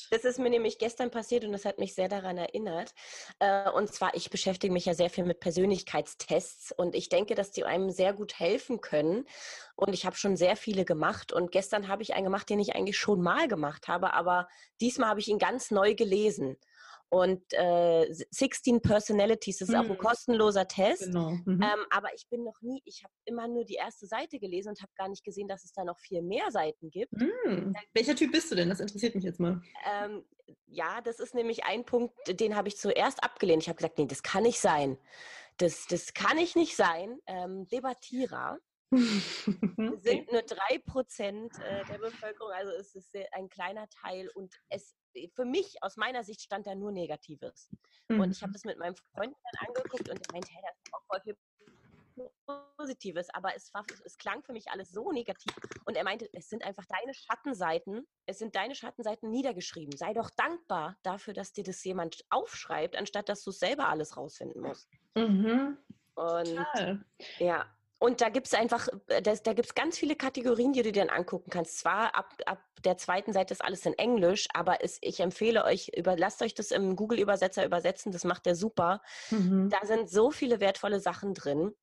das 0.09 0.25
ist 0.25 0.39
mir 0.39 0.49
nämlich 0.49 0.79
gestern 0.79 1.11
passiert 1.11 1.45
und 1.45 1.51
das 1.51 1.65
hat 1.65 1.77
mich 1.77 1.93
sehr 1.93 2.09
daran 2.09 2.37
erinnert. 2.37 2.93
Äh, 3.39 3.69
und 3.69 3.93
zwar, 3.93 4.15
ich 4.15 4.29
beschäftige 4.29 4.73
mich 4.73 4.85
ja 4.85 4.93
sehr 4.93 5.09
viel 5.09 5.23
mit 5.23 5.39
Persönlichkeitstests 5.39 6.71
und 6.71 6.95
ich 6.95 7.09
denke, 7.09 7.35
dass 7.35 7.51
die 7.51 7.63
einem 7.63 7.91
sehr 7.91 8.13
gut 8.13 8.39
helfen 8.39 8.81
können. 8.81 9.25
Und 9.75 9.93
ich 9.93 10.05
habe 10.05 10.15
schon 10.15 10.35
sehr 10.35 10.57
viele 10.57 10.83
gemacht 10.83 11.31
und 11.31 11.51
gestern 11.51 11.87
habe 11.87 12.01
ich 12.01 12.15
einen 12.15 12.25
gemacht, 12.25 12.49
den 12.49 12.59
ich 12.59 12.75
eigentlich 12.75 12.97
schon 12.97 13.21
mal 13.21 13.47
gemacht 13.47 13.87
habe, 13.87 14.13
aber 14.13 14.49
diesmal 14.81 15.09
habe 15.09 15.19
ich 15.19 15.27
ihn 15.27 15.39
ganz 15.39 15.69
neu 15.69 15.93
gelesen. 15.93 16.57
Und 17.09 17.41
äh, 17.53 18.05
16 18.11 18.81
Personalities, 18.81 19.59
das 19.59 19.69
ist 19.69 19.73
mhm. 19.73 19.79
auch 19.79 19.85
ein 19.85 19.91
mhm. 19.91 19.97
kostenloser 19.97 20.67
Test. 20.67 21.05
Genau. 21.05 21.31
Mhm. 21.45 21.61
Ähm, 21.61 21.85
aber 21.89 22.13
ich 22.13 22.27
bin 22.29 22.43
noch 22.43 22.59
nie, 22.61 22.81
ich 22.83 23.03
habe 23.03 23.13
immer 23.25 23.47
nur 23.47 23.63
die 23.63 23.75
erste 23.75 24.07
Seite 24.07 24.39
gelesen 24.39 24.69
und 24.69 24.81
habe 24.81 24.91
gar 24.97 25.07
nicht 25.07 25.23
gesehen, 25.23 25.47
dass 25.47 25.63
es 25.63 25.71
da 25.71 25.85
noch 25.85 25.99
viel 25.99 26.21
mehr 26.21 26.51
Seiten 26.51 26.89
gibt. 26.89 27.13
Mhm. 27.13 27.73
Welcher 27.93 28.15
Typ 28.15 28.33
bist 28.33 28.51
du 28.51 28.55
denn? 28.55 28.67
Das 28.69 28.81
interessiert 28.81 29.15
mich 29.15 29.23
jetzt 29.23 29.39
mal. 29.39 29.61
Ähm, 29.85 30.25
ja, 30.65 30.99
das 31.01 31.19
ist 31.19 31.33
nämlich 31.33 31.63
ein 31.63 31.85
Punkt, 31.85 32.13
den 32.39 32.55
habe 32.55 32.67
ich 32.67 32.77
zuerst 32.77 33.23
abgelehnt. 33.23 33.63
Ich 33.63 33.69
habe 33.69 33.77
gesagt, 33.77 33.97
nee, 33.97 34.05
das 34.05 34.21
kann 34.21 34.43
nicht 34.43 34.59
sein. 34.59 34.97
Das, 35.57 35.87
das 35.87 36.13
kann 36.13 36.37
ich 36.37 36.55
nicht 36.55 36.75
sein. 36.75 37.19
Ähm, 37.25 37.67
Debattierer. 37.67 38.59
sind 38.91 40.31
nur 40.31 40.43
drei 40.43 40.79
Prozent 40.85 41.51
äh, 41.59 41.83
der 41.85 41.97
Bevölkerung, 41.97 42.53
also 42.53 42.71
es 42.71 42.95
ist 42.95 43.13
ein 43.33 43.49
kleiner 43.49 43.85
Teil 43.89 44.29
und 44.33 44.55
es 44.69 44.95
für 45.33 45.45
mich 45.45 45.81
aus 45.81 45.97
meiner 45.97 46.23
Sicht 46.23 46.41
stand 46.41 46.67
da 46.67 46.75
nur 46.75 46.91
Negatives. 46.91 47.69
Mhm. 48.07 48.21
Und 48.21 48.31
ich 48.31 48.41
habe 48.41 48.49
mhm. 48.49 48.53
das 48.53 48.65
mit 48.65 48.77
meinem 48.77 48.95
Freund 48.95 49.35
dann 49.51 49.67
angeguckt 49.67 50.09
und 50.09 50.19
er 50.19 50.31
meinte, 50.31 50.49
hey, 50.51 50.61
das 50.63 50.77
ist 50.77 50.93
auch 50.93 51.03
voll 51.07 51.21
viel 51.21 51.37
Positives, 52.77 53.27
aber 53.33 53.55
es, 53.55 53.73
war, 53.73 53.85
es 54.03 54.17
klang 54.17 54.41
für 54.43 54.53
mich 54.53 54.69
alles 54.71 54.89
so 54.91 55.11
negativ. 55.11 55.53
Und 55.85 55.95
er 55.95 56.03
meinte, 56.03 56.27
es 56.33 56.49
sind 56.49 56.63
einfach 56.63 56.85
deine 56.85 57.13
Schattenseiten, 57.13 58.07
es 58.25 58.39
sind 58.39 58.55
deine 58.55 58.75
Schattenseiten 58.75 59.29
niedergeschrieben. 59.29 59.95
Sei 59.97 60.13
doch 60.13 60.29
dankbar 60.31 60.97
dafür, 61.03 61.33
dass 61.33 61.53
dir 61.53 61.63
das 61.63 61.83
jemand 61.83 62.25
aufschreibt, 62.29 62.95
anstatt 62.95 63.29
dass 63.29 63.43
du 63.43 63.51
selber 63.51 63.89
alles 63.89 64.17
rausfinden 64.17 64.61
musst. 64.61 64.89
Mhm. 65.15 65.77
Und 66.15 66.55
Total. 66.55 67.05
ja, 67.37 67.76
und 67.99 68.21
da 68.21 68.29
gibt 68.29 68.47
es 68.47 68.53
einfach, 68.53 68.87
äh, 69.07 69.21
das, 69.21 69.41
da 69.43 69.53
gibt 69.53 69.67
es 69.67 69.75
ganz 69.75 69.97
viele 69.97 70.15
Kategorien, 70.15 70.73
die 70.73 70.83
du 70.83 70.91
dir 70.91 71.05
dann 71.05 71.15
angucken 71.15 71.49
kannst. 71.49 71.79
Zwar 71.79 72.15
ab, 72.15 72.33
ab 72.45 72.63
der 72.83 72.97
zweiten 72.97 73.33
Seite 73.33 73.53
ist 73.53 73.63
alles 73.63 73.85
in 73.85 73.93
Englisch, 73.93 74.47
aber 74.53 74.83
es, 74.83 74.99
ich 75.01 75.19
empfehle 75.19 75.63
euch, 75.63 75.89
über, 75.95 76.15
lasst 76.15 76.41
euch 76.41 76.53
das 76.53 76.71
im 76.71 76.95
Google-Übersetzer 76.95 77.65
übersetzen, 77.65 78.11
das 78.11 78.23
macht 78.23 78.45
der 78.45 78.55
super. 78.55 79.01
Mhm. 79.31 79.69
Da 79.69 79.85
sind 79.85 80.09
so 80.09 80.29
viele 80.31 80.59
wertvolle 80.59 80.99
Sachen 80.99 81.33
drin. 81.33 81.73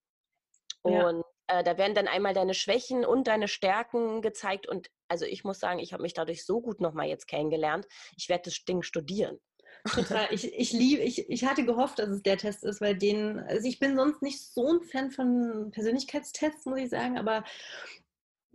Und 0.83 1.25
ja. 1.51 1.59
äh, 1.59 1.65
da 1.65 1.79
werden 1.79 1.95
dann 1.95 2.09
einmal 2.09 2.35
deine 2.35 2.55
Schwächen 2.55 3.05
und 3.05 3.27
deine 3.27 3.49
Stärken 3.49 4.23
gezeigt. 4.23 4.69
Und 4.69 4.91
also 5.09 5.25
ich 5.25 5.43
muss 5.43 5.59
sagen, 5.59 5.81
ich 5.81 5.93
habe 5.93 6.03
mich 6.03 6.15
dadurch 6.15 6.45
so 6.45 6.61
gut 6.61 6.81
nochmal 6.81 7.09
jetzt 7.09 7.27
kennengelernt. 7.27 7.87
Ich 8.17 8.29
werde 8.29 8.45
das 8.45 8.65
Ding 8.65 8.83
studieren. 8.83 9.41
Total. 9.85 10.29
Ich, 10.31 10.53
ich 10.55 10.73
liebe, 10.73 11.03
ich, 11.03 11.29
ich 11.29 11.45
hatte 11.45 11.65
gehofft, 11.65 11.99
dass 11.99 12.09
es 12.09 12.23
der 12.23 12.39
Test 12.39 12.65
ist, 12.65 12.81
weil 12.81 12.97
den, 12.97 13.39
also 13.41 13.69
ich 13.69 13.79
bin 13.79 13.97
sonst 13.97 14.23
nicht 14.23 14.41
so 14.41 14.73
ein 14.73 14.83
Fan 14.83 15.11
von 15.11 15.71
Persönlichkeitstests, 15.73 16.65
muss 16.65 16.79
ich 16.79 16.91
sagen, 16.91 17.19
aber 17.19 17.45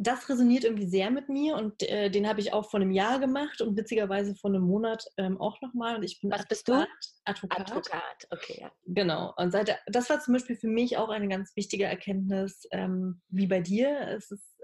das 0.02 0.30
resoniert 0.30 0.64
irgendwie 0.64 0.88
sehr 0.88 1.12
mit 1.12 1.28
mir 1.28 1.58
und 1.58 1.84
äh, 1.84 2.10
den 2.10 2.28
habe 2.28 2.40
ich 2.40 2.54
auch 2.54 2.70
vor 2.70 2.80
einem 2.80 2.92
Jahr 2.92 3.20
gemacht 3.20 3.62
und 3.62 3.76
witzigerweise 3.78 4.34
vor 4.34 4.50
einem 4.50 4.64
Monat 4.64 5.06
ähm, 5.18 5.40
auch 5.40 5.62
nochmal. 5.62 5.98
Und 5.98 6.04
ich 6.04 6.22
bin 6.22 6.32
Was 6.32 6.48
bist 6.48 6.70
du? 6.70 6.88
Advokat. 7.26 7.70
Advokat, 7.70 8.28
okay, 8.32 8.62
ja. 8.62 8.72
Genau. 8.86 9.34
Und 9.36 9.52
seit, 9.52 9.78
das 9.88 10.10
war 10.10 10.22
zum 10.22 10.34
Beispiel 10.34 10.56
für 10.56 10.70
mich 10.70 10.98
auch 10.98 11.10
eine 11.10 11.28
ganz 11.28 11.54
wichtige 11.58 11.84
Erkenntnis, 11.84 12.66
ähm, 12.72 13.22
wie 13.28 13.48
bei 13.48 13.60
dir. 13.60 14.00
Es 14.08 14.32
ist, 14.32 14.58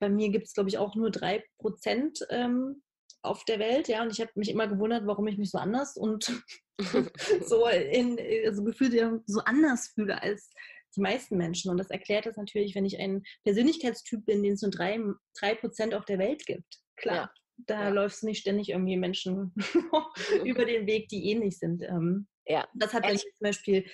bei 0.00 0.10
mir 0.10 0.28
gibt 0.28 0.46
es, 0.46 0.52
glaube 0.52 0.68
ich, 0.68 0.76
auch 0.76 0.94
nur 0.94 1.10
drei 1.10 1.42
Prozent 1.58 2.20
ähm, 2.28 2.82
auf 3.24 3.44
der 3.44 3.58
Welt, 3.58 3.88
ja, 3.88 4.02
und 4.02 4.12
ich 4.12 4.20
habe 4.20 4.30
mich 4.34 4.50
immer 4.50 4.68
gewundert, 4.68 5.06
warum 5.06 5.26
ich 5.26 5.38
mich 5.38 5.50
so 5.50 5.58
anders 5.58 5.96
und 5.96 6.24
so 7.46 7.66
in, 7.68 8.18
also 8.44 8.64
gefühlt 8.64 9.22
so 9.26 9.40
anders 9.40 9.92
fühle 9.94 10.20
als 10.20 10.50
die 10.96 11.00
meisten 11.00 11.36
Menschen. 11.36 11.70
Und 11.70 11.78
das 11.78 11.90
erklärt 11.90 12.26
das 12.26 12.36
natürlich, 12.36 12.74
wenn 12.74 12.84
ich 12.84 12.98
ein 12.98 13.22
Persönlichkeitstyp 13.44 14.24
bin, 14.24 14.42
den 14.42 14.54
es 14.54 14.62
nur 14.62 14.70
drei, 14.70 14.98
drei 15.38 15.54
Prozent 15.54 15.94
auf 15.94 16.04
der 16.04 16.18
Welt 16.18 16.46
gibt. 16.46 16.80
Klar, 16.96 17.16
ja. 17.16 17.30
da 17.66 17.82
ja. 17.84 17.88
läufst 17.90 18.22
du 18.22 18.26
nicht 18.26 18.40
ständig 18.40 18.70
irgendwie 18.70 18.96
Menschen 18.96 19.54
über 20.44 20.64
den 20.64 20.86
Weg, 20.86 21.08
die 21.08 21.30
ähnlich 21.30 21.58
sind. 21.58 21.82
Ähm, 21.82 22.26
ja. 22.46 22.66
Das 22.74 22.92
hat 22.92 23.04
dann 23.04 23.16
zum 23.16 23.30
Beispiel 23.40 23.88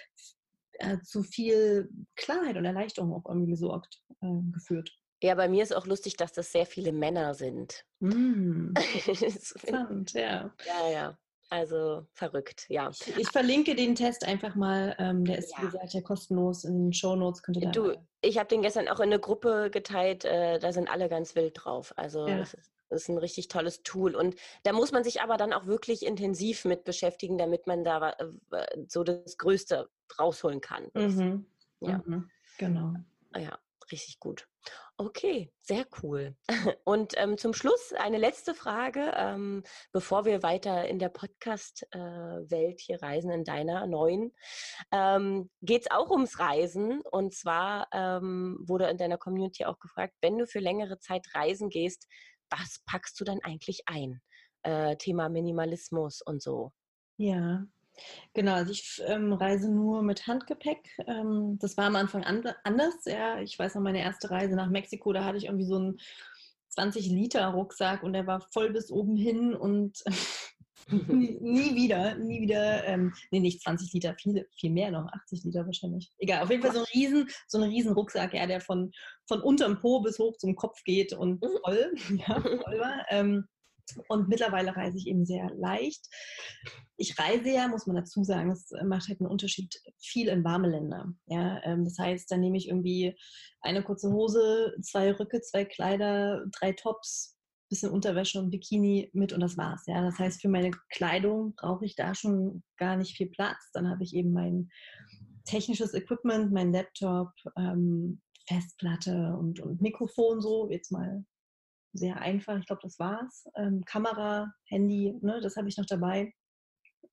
äh, 0.79 0.99
zu 1.03 1.23
viel 1.23 1.89
Klarheit 2.17 2.57
und 2.57 2.65
Erleichterung 2.65 3.13
auch 3.13 3.29
irgendwie 3.29 3.51
gesorgt, 3.51 4.01
äh, 4.23 4.53
geführt. 4.53 4.91
Ja, 5.23 5.35
bei 5.35 5.49
mir 5.49 5.63
ist 5.63 5.75
auch 5.75 5.87
lustig, 5.87 6.17
dass 6.17 6.33
das 6.33 6.51
sehr 6.51 6.67
viele 6.67 6.93
Männer 6.93 7.35
sind. 7.35 7.85
Mm, 8.01 8.73
interessant, 9.07 10.13
ja. 10.15 10.53
Ja, 10.67 10.91
ja. 10.91 11.19
Also 11.51 12.07
verrückt, 12.13 12.67
ja. 12.69 12.91
Ich, 12.91 13.17
ich 13.17 13.29
verlinke 13.29 13.75
den 13.75 13.97
Test 13.97 14.25
einfach 14.25 14.55
mal. 14.55 14.95
Ähm, 14.99 15.25
der 15.25 15.39
ist, 15.39 15.53
ja. 15.53 15.63
wie 15.63 15.67
gesagt, 15.67 15.93
ja 15.93 16.01
kostenlos 16.01 16.63
in 16.65 16.87
den 16.87 16.93
Show 16.93 17.17
Notes. 17.17 17.43
Könnt 17.43 17.57
ihr 17.57 17.67
da 17.67 17.71
du, 17.73 17.97
ich 18.23 18.39
habe 18.39 18.49
den 18.49 18.63
gestern 18.63 18.87
auch 18.87 19.01
in 19.01 19.11
eine 19.11 19.19
Gruppe 19.19 19.69
geteilt. 19.71 20.25
Äh, 20.25 20.61
da 20.61 20.73
sind 20.73 20.89
alle 20.89 21.09
ganz 21.09 21.35
wild 21.35 21.55
drauf. 21.57 21.93
Also 21.97 22.29
ja. 22.29 22.39
das, 22.39 22.55
ist, 22.55 22.71
das, 22.89 23.03
ist, 23.03 23.09
ein 23.09 23.19
richtig 23.19 23.49
tolles 23.49 23.83
Tool. 23.83 24.15
Und 24.15 24.37
da 24.63 24.73
muss 24.73 24.93
man 24.93 25.03
sich 25.03 25.23
aber 25.23 25.37
dann 25.37 25.53
auch 25.53 25.67
wirklich 25.67 26.07
intensiv 26.07 26.65
mit 26.65 26.85
beschäftigen, 26.85 27.37
damit 27.37 27.67
man 27.67 27.83
da 27.83 28.11
äh, 28.11 28.85
so 28.87 29.03
das 29.03 29.37
Größte 29.37 29.91
rausholen 30.21 30.61
kann. 30.61 30.89
Mhm. 30.95 31.47
Ja. 31.81 32.01
Mhm. 32.07 32.31
Genau. 32.59 32.95
Ja, 33.37 33.59
richtig 33.93 34.19
gut. 34.19 34.47
Okay, 34.97 35.51
sehr 35.63 35.87
cool. 36.03 36.37
Und 36.85 37.15
ähm, 37.17 37.39
zum 37.39 37.55
Schluss 37.55 37.93
eine 37.99 38.19
letzte 38.19 38.55
Frage, 38.55 39.13
ähm, 39.17 39.63
bevor 39.93 40.25
wir 40.25 40.43
weiter 40.43 40.87
in 40.89 40.99
der 40.99 41.09
Podcast-Welt 41.09 42.81
äh, 42.81 42.83
hier 42.83 43.03
reisen, 43.03 43.31
in 43.31 43.45
deiner 43.45 43.87
neuen. 43.87 44.35
Ähm, 44.93 45.51
Geht 45.63 45.83
es 45.83 45.91
auch 45.91 46.11
ums 46.11 46.39
Reisen? 46.39 47.01
Und 47.01 47.35
zwar 47.35 47.89
ähm, 47.93 48.59
wurde 48.67 48.89
in 48.89 48.99
deiner 48.99 49.17
Community 49.17 49.65
auch 49.65 49.79
gefragt, 49.79 50.15
wenn 50.21 50.37
du 50.37 50.47
für 50.47 50.61
längere 50.61 50.99
Zeit 50.99 51.27
reisen 51.35 51.71
gehst, 51.71 52.07
was 52.51 52.81
packst 52.85 53.19
du 53.21 53.25
dann 53.25 53.41
eigentlich 53.43 53.83
ein? 53.87 54.21
Äh, 54.63 54.97
Thema 54.97 55.31
Minimalismus 55.31 56.21
und 56.21 56.43
so. 56.43 56.73
Ja, 57.17 57.65
Genau, 58.35 58.55
also 58.55 58.73
ich 58.73 59.03
ähm, 59.07 59.33
reise 59.33 59.71
nur 59.71 60.03
mit 60.03 60.27
Handgepäck. 60.27 60.89
Ähm, 61.07 61.59
das 61.61 61.77
war 61.77 61.87
am 61.87 61.97
Anfang 61.97 62.25
an, 62.25 62.43
anders. 62.65 62.95
Ja. 63.07 63.41
Ich 63.41 63.59
weiß 63.59 63.75
noch, 63.75 63.83
meine 63.83 64.01
erste 64.01 64.31
Reise 64.31 64.55
nach 64.57 64.71
Mexiko, 64.71 65.13
da 65.13 65.25
hatte 65.25 65.39
ich 65.39 65.47
irgendwie 65.47 65.67
so 65.67 65.77
einen 65.77 65.99
20-Liter-Rucksack 66.77 68.03
und 68.03 68.13
der 68.13 68.27
war 68.27 68.41
voll 68.53 68.71
bis 68.71 68.91
oben 68.91 69.17
hin 69.17 69.55
und 69.55 70.03
nie, 70.91 71.39
nie, 71.41 71.75
wieder, 71.75 72.15
nie 72.17 72.41
wieder, 72.41 72.85
ähm, 72.87 73.13
nee, 73.31 73.41
nicht 73.41 73.63
20 73.63 73.93
Liter, 73.93 74.15
viel, 74.15 74.47
viel 74.57 74.71
mehr 74.71 74.91
noch, 74.91 75.07
80 75.13 75.45
Liter 75.45 75.67
wahrscheinlich. 75.67 76.11
Egal, 76.19 76.43
auf 76.43 76.51
jeden 76.51 76.63
Fall 76.63 76.73
so 76.73 76.81
ein 76.81 76.87
riesen, 76.95 77.29
so 77.47 77.59
ein 77.59 77.69
riesen 77.69 77.93
Rucksack, 77.93 78.35
ja, 78.35 78.47
der 78.47 78.61
von, 78.61 78.93
von 79.27 79.41
unterm 79.41 79.79
Po 79.81 80.01
bis 80.01 80.19
hoch 80.19 80.37
zum 80.37 80.57
Kopf 80.57 80.83
geht 80.85 81.13
und 81.13 81.43
mhm. 81.43 81.49
voll, 81.65 81.93
ja, 82.27 82.41
voll 82.41 82.79
war. 82.79 83.05
Ähm, 83.11 83.47
und 84.09 84.29
mittlerweile 84.29 84.77
reise 84.77 84.99
ich 84.99 85.07
eben 85.07 85.25
sehr 85.25 85.51
leicht. 85.57 86.07
Ich 86.97 87.19
reise 87.19 87.51
ja, 87.51 87.69
muss 87.69 87.87
man 87.87 87.97
dazu 87.97 88.25
sagen, 88.25 88.51
es 88.51 88.71
macht 88.85 89.09
halt 89.09 89.21
einen 89.21 89.31
Unterschied 89.31 89.75
viel 89.99 90.29
in 90.29 90.45
warme 90.45 90.69
Länder. 90.69 91.13
Ja, 91.27 91.61
ähm, 91.65 91.85
das 91.85 91.99
heißt, 91.99 92.31
dann 92.31 92.41
nehme 92.41 92.57
ich 92.57 92.69
irgendwie 92.69 93.17
eine 93.61 93.83
kurze 93.83 94.11
Hose, 94.13 94.75
zwei 94.83 95.13
Röcke, 95.13 95.41
zwei 95.41 95.65
Kleider, 95.65 96.45
drei 96.59 96.73
Tops, 96.73 97.37
bisschen 97.71 97.93
Unterwäsche 97.93 98.41
und 98.41 98.51
Bikini 98.51 99.11
mit 99.13 99.33
und 99.33 99.41
das 99.41 99.57
war's. 99.57 99.85
Ja, 99.87 100.03
das 100.03 100.19
heißt, 100.19 100.43
für 100.43 100.49
meine 100.49 100.73
Kleidung 100.91 101.55
brauche 101.55 101.85
ich 101.85 101.95
da 101.95 102.15
schon 102.15 102.63
gar 102.77 102.97
nicht 102.97 103.17
viel 103.17 103.29
Platz. 103.31 103.71
Dann 103.73 103.89
habe 103.89 104.03
ich 104.03 104.15
eben 104.15 104.33
mein 104.33 104.69
technisches 105.45 105.95
Equipment, 105.95 106.53
mein 106.53 106.73
Laptop, 106.73 107.31
ähm, 107.57 108.21
Festplatte 108.49 109.37
und, 109.39 109.61
und 109.61 109.81
Mikrofon 109.81 110.41
so, 110.41 110.69
jetzt 110.71 110.91
mal 110.91 111.25
sehr 111.93 112.21
einfach. 112.21 112.59
Ich 112.59 112.67
glaube, 112.67 112.83
das 112.83 112.99
war's. 112.99 113.49
Ähm, 113.57 113.85
Kamera, 113.85 114.53
Handy, 114.67 115.17
ne, 115.21 115.41
das 115.41 115.57
habe 115.57 115.69
ich 115.69 115.77
noch 115.77 115.87
dabei. 115.87 116.33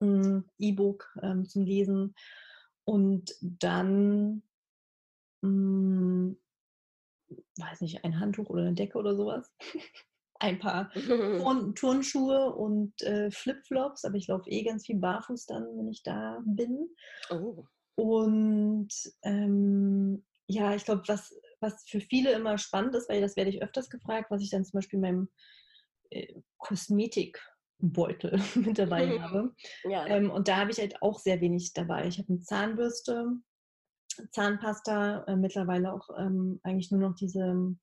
Ähm, 0.01 0.49
E-Book 0.57 1.17
ähm, 1.21 1.45
zum 1.45 1.65
Lesen. 1.65 2.15
Und 2.85 3.33
dann, 3.41 4.43
mh, 5.41 5.49
hm, 5.49 6.37
weiß 7.57 7.81
nicht, 7.81 8.03
ein 8.03 8.19
Handtuch 8.19 8.49
oder 8.49 8.61
eine 8.61 8.73
Decke 8.73 8.97
oder 8.97 9.15
sowas. 9.15 9.51
ein 10.39 10.59
paar 10.59 10.91
Turn 10.93 11.75
Turnschuhe 11.75 12.53
und 12.53 13.01
äh, 13.01 13.31
Flipflops, 13.31 14.05
aber 14.05 14.15
ich 14.15 14.27
laufe 14.27 14.49
eh 14.49 14.63
ganz 14.63 14.85
viel 14.85 14.97
barfuß 14.97 15.45
dann, 15.47 15.65
wenn 15.77 15.87
ich 15.87 16.03
da 16.03 16.41
bin. 16.45 16.89
Oh. 17.29 17.65
Und 17.95 18.89
ähm, 19.23 20.23
ja, 20.47 20.75
ich 20.75 20.85
glaube, 20.85 21.03
was 21.07 21.35
was 21.59 21.83
für 21.87 22.01
viele 22.01 22.31
immer 22.33 22.57
spannend 22.57 22.95
ist, 22.95 23.09
weil 23.09 23.21
das 23.21 23.35
werde 23.35 23.49
ich 23.49 23.61
öfters 23.61 23.89
gefragt, 23.89 24.29
was 24.29 24.41
ich 24.41 24.49
dann 24.49 24.65
zum 24.65 24.77
Beispiel 24.77 24.97
in 24.97 25.01
meinem 25.01 25.29
äh, 26.09 26.33
Kosmetikbeutel 26.57 28.39
mit 28.55 28.77
dabei 28.77 29.19
habe. 29.21 29.55
Ja. 29.83 30.05
Ähm, 30.07 30.29
und 30.29 30.47
da 30.47 30.57
habe 30.57 30.71
ich 30.71 30.79
halt 30.79 31.01
auch 31.01 31.19
sehr 31.19 31.41
wenig 31.41 31.73
dabei. 31.73 32.07
Ich 32.07 32.17
habe 32.17 32.29
eine 32.29 32.41
Zahnbürste, 32.41 33.31
Zahnpasta, 34.31 35.25
äh, 35.25 35.35
mittlerweile 35.35 35.93
auch 35.93 36.09
ähm, 36.17 36.59
eigentlich 36.63 36.91
nur 36.91 37.01
noch 37.01 37.15
diese, 37.15 37.75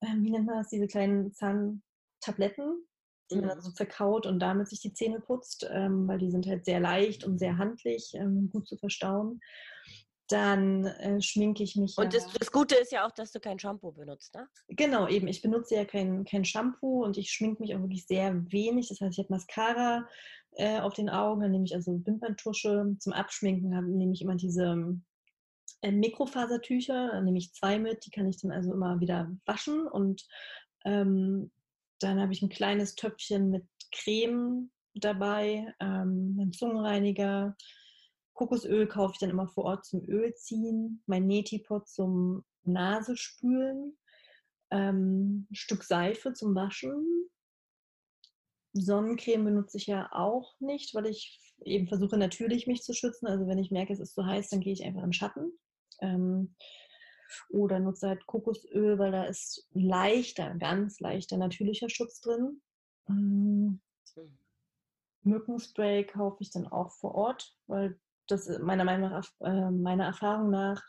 äh, 0.00 0.14
wie 0.16 0.30
nennt 0.30 0.46
man 0.46 0.58
das, 0.58 0.70
diese 0.70 0.86
kleinen 0.86 1.32
Zahntabletten, 1.32 2.84
die 3.30 3.36
man 3.36 3.48
dann 3.48 3.58
mhm. 3.58 3.62
so 3.62 3.70
verkaut 3.72 4.26
und 4.26 4.38
damit 4.38 4.68
sich 4.68 4.80
die 4.80 4.92
Zähne 4.92 5.20
putzt, 5.20 5.68
ähm, 5.70 6.06
weil 6.06 6.18
die 6.18 6.30
sind 6.30 6.46
halt 6.46 6.64
sehr 6.64 6.80
leicht 6.80 7.24
und 7.24 7.38
sehr 7.38 7.58
handlich, 7.58 8.12
ähm, 8.14 8.50
gut 8.52 8.68
zu 8.68 8.76
verstauen 8.76 9.40
dann 10.28 10.84
äh, 10.84 11.20
schminke 11.20 11.62
ich 11.62 11.76
mich. 11.76 11.96
Und 11.96 12.12
ja. 12.12 12.20
das, 12.20 12.32
das, 12.32 12.50
Gute 12.50 12.74
ist 12.76 12.92
ja 12.92 13.06
auch, 13.06 13.12
dass 13.12 13.32
du 13.32 13.40
kein 13.40 13.58
Shampoo 13.58 13.92
benutzt, 13.92 14.34
ne? 14.34 14.48
Genau, 14.68 15.06
eben. 15.08 15.28
Ich 15.28 15.40
benutze 15.40 15.76
ja 15.76 15.84
kein, 15.84 16.24
kein 16.24 16.44
Shampoo 16.44 17.04
und 17.04 17.16
ich 17.16 17.30
schminke 17.30 17.62
mich 17.62 17.74
auch 17.74 17.80
wirklich 17.80 18.06
sehr 18.06 18.34
wenig. 18.50 18.88
Das 18.88 19.00
heißt, 19.00 19.12
ich 19.12 19.24
habe 19.24 19.32
Mascara, 19.32 20.06
äh, 20.56 20.80
auf 20.80 20.94
den 20.94 21.08
Augen. 21.08 21.42
Dann 21.42 21.52
nehme 21.52 21.64
ich 21.64 21.74
also 21.74 21.92
Wimperntusche. 22.04 22.96
Zum 22.98 23.12
Abschminken 23.12 23.76
hab, 23.76 23.84
nehme 23.84 24.12
ich 24.12 24.22
immer 24.22 24.36
diese 24.36 24.98
äh, 25.82 25.92
Mikrofasertücher. 25.92 27.10
Dann 27.12 27.24
nehme 27.24 27.38
ich 27.38 27.52
zwei 27.52 27.78
mit. 27.78 28.04
Die 28.06 28.10
kann 28.10 28.28
ich 28.28 28.40
dann 28.40 28.50
also 28.50 28.72
immer 28.72 28.98
wieder 29.00 29.30
waschen. 29.44 29.86
Und 29.86 30.26
ähm, 30.84 31.50
dann 32.00 32.20
habe 32.20 32.32
ich 32.32 32.42
ein 32.42 32.48
kleines 32.48 32.94
Töpfchen 32.94 33.50
mit 33.50 33.64
Creme 33.92 34.70
dabei, 34.94 35.74
ähm, 35.80 36.36
einen 36.40 36.52
Zungenreiniger. 36.52 37.56
Kokosöl 38.36 38.86
kaufe 38.86 39.14
ich 39.14 39.18
dann 39.18 39.30
immer 39.30 39.48
vor 39.48 39.64
Ort 39.64 39.86
zum 39.86 40.06
Ölziehen. 40.06 41.02
Mein 41.06 41.26
Neti-Pot 41.26 41.88
zum 41.88 42.44
Nasespülen. 42.64 43.96
Ähm, 44.70 45.46
ein 45.50 45.54
Stück 45.54 45.82
Seife 45.82 46.34
zum 46.34 46.54
Waschen. 46.54 47.30
Sonnencreme 48.74 49.44
benutze 49.44 49.78
ich 49.78 49.86
ja 49.86 50.10
auch 50.12 50.60
nicht, 50.60 50.94
weil 50.94 51.06
ich 51.06 51.40
eben 51.64 51.88
versuche 51.88 52.18
natürlich 52.18 52.66
mich 52.66 52.82
zu 52.82 52.92
schützen. 52.92 53.26
Also 53.26 53.46
wenn 53.46 53.58
ich 53.58 53.70
merke, 53.70 53.94
es 53.94 54.00
ist 54.00 54.14
zu 54.14 54.26
heiß, 54.26 54.50
dann 54.50 54.60
gehe 54.60 54.74
ich 54.74 54.84
einfach 54.84 55.02
in 55.02 55.14
Schatten. 55.14 55.58
Ähm, 56.02 56.54
oder 57.48 57.80
nutze 57.80 58.08
halt 58.08 58.26
Kokosöl, 58.26 58.98
weil 58.98 59.12
da 59.12 59.24
ist 59.24 59.66
leichter, 59.72 60.54
ganz 60.56 61.00
leichter 61.00 61.38
natürlicher 61.38 61.88
Schutz 61.88 62.20
drin. 62.20 62.60
Ähm, 63.08 63.80
Mückenspray 65.22 66.04
kaufe 66.04 66.42
ich 66.42 66.50
dann 66.50 66.66
auch 66.66 66.92
vor 66.92 67.14
Ort, 67.14 67.56
weil 67.66 67.98
das 68.26 68.48
meiner 68.60 68.84
Meinung 68.84 69.10
nach, 69.10 69.28
äh, 69.40 69.70
meiner 69.70 70.06
Erfahrung 70.06 70.50
nach 70.50 70.82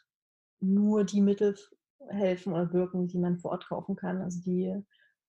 nur 0.60 1.04
die 1.04 1.22
Mittel 1.22 1.56
helfen 2.10 2.54
oder 2.54 2.72
wirken, 2.74 3.08
die 3.08 3.18
man 3.18 3.38
vor 3.38 3.52
Ort 3.52 3.68
kaufen 3.68 3.96
kann. 3.96 4.22
Also 4.22 4.42
die 4.42 4.74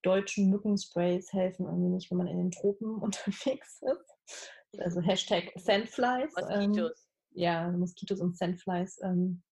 deutschen 0.02 0.50
Mückensprays 0.50 1.32
helfen 1.32 1.66
irgendwie 1.66 1.90
nicht, 1.90 2.10
wenn 2.10 2.18
man 2.18 2.28
in 2.28 2.38
den 2.38 2.50
Tropen 2.50 2.96
unterwegs 3.02 3.82
ist. 3.82 4.80
Also 4.80 5.00
Hashtag 5.00 5.52
Sandflies. 5.56 6.34
Moskitos. 6.36 6.90
Ähm, 6.90 7.40
ja, 7.40 7.70
Moskitos 7.70 8.20
und 8.20 8.36
Sandflies. 8.36 9.00
Ähm, 9.02 9.42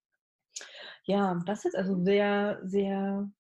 ja, 1.05 1.41
das 1.47 1.65
ist 1.65 1.77
also 1.77 2.03
sehr, 2.03 2.61
sehr 2.65 3.31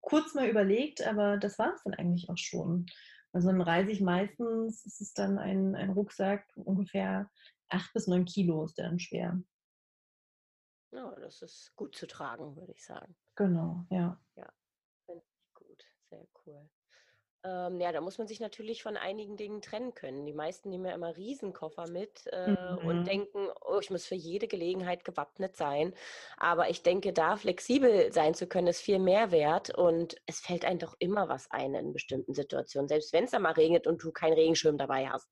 kurz 0.00 0.34
mal 0.34 0.48
überlegt, 0.48 1.06
aber 1.06 1.38
das 1.38 1.58
war 1.58 1.74
es 1.74 1.82
dann 1.84 1.94
eigentlich 1.94 2.28
auch 2.28 2.36
schon. 2.36 2.86
Also 3.32 3.48
dann 3.48 3.62
reise 3.62 3.90
ich 3.90 4.00
meistens, 4.00 4.84
ist 4.84 5.00
es 5.00 5.14
dann 5.14 5.38
ein, 5.38 5.74
ein 5.74 5.90
Rucksack, 5.90 6.46
ungefähr 6.56 7.30
acht 7.72 7.92
bis 7.92 8.06
neun 8.06 8.24
Kilo 8.24 8.64
ist 8.64 8.78
der 8.78 8.86
dann 8.86 8.98
schwer. 8.98 9.40
Ja, 10.92 11.14
das 11.20 11.40
ist 11.42 11.74
gut 11.74 11.96
zu 11.96 12.06
tragen, 12.06 12.54
würde 12.56 12.72
ich 12.72 12.84
sagen. 12.84 13.16
Genau, 13.34 13.84
ja. 13.90 14.20
Ja, 14.36 14.52
finde 15.06 15.24
ich 15.24 15.54
gut. 15.54 15.84
Sehr 16.10 16.26
cool. 16.44 16.68
Ähm, 17.44 17.80
ja, 17.80 17.90
da 17.90 18.00
muss 18.00 18.18
man 18.18 18.28
sich 18.28 18.38
natürlich 18.38 18.84
von 18.84 18.96
einigen 18.96 19.36
Dingen 19.36 19.62
trennen 19.62 19.94
können. 19.94 20.26
Die 20.26 20.32
meisten 20.32 20.68
nehmen 20.68 20.84
ja 20.84 20.94
immer 20.94 21.16
Riesenkoffer 21.16 21.88
mit 21.88 22.26
äh, 22.30 22.50
mhm. 22.50 22.86
und 22.86 23.04
denken, 23.06 23.48
oh, 23.62 23.78
ich 23.80 23.90
muss 23.90 24.06
für 24.06 24.14
jede 24.14 24.46
Gelegenheit 24.46 25.04
gewappnet 25.04 25.56
sein. 25.56 25.92
Aber 26.36 26.70
ich 26.70 26.82
denke, 26.84 27.12
da 27.12 27.36
flexibel 27.36 28.12
sein 28.12 28.34
zu 28.34 28.46
können, 28.46 28.68
ist 28.68 28.80
viel 28.80 29.00
mehr 29.00 29.32
wert 29.32 29.76
und 29.76 30.16
es 30.26 30.38
fällt 30.38 30.64
einem 30.64 30.78
doch 30.78 30.94
immer 31.00 31.28
was 31.28 31.50
ein 31.50 31.74
in 31.74 31.92
bestimmten 31.92 32.34
Situationen, 32.34 32.86
selbst 32.86 33.12
wenn 33.12 33.24
es 33.24 33.32
da 33.32 33.40
mal 33.40 33.52
regnet 33.52 33.88
und 33.88 34.02
du 34.04 34.12
keinen 34.12 34.34
Regenschirm 34.34 34.78
dabei 34.78 35.08
hast. 35.08 35.28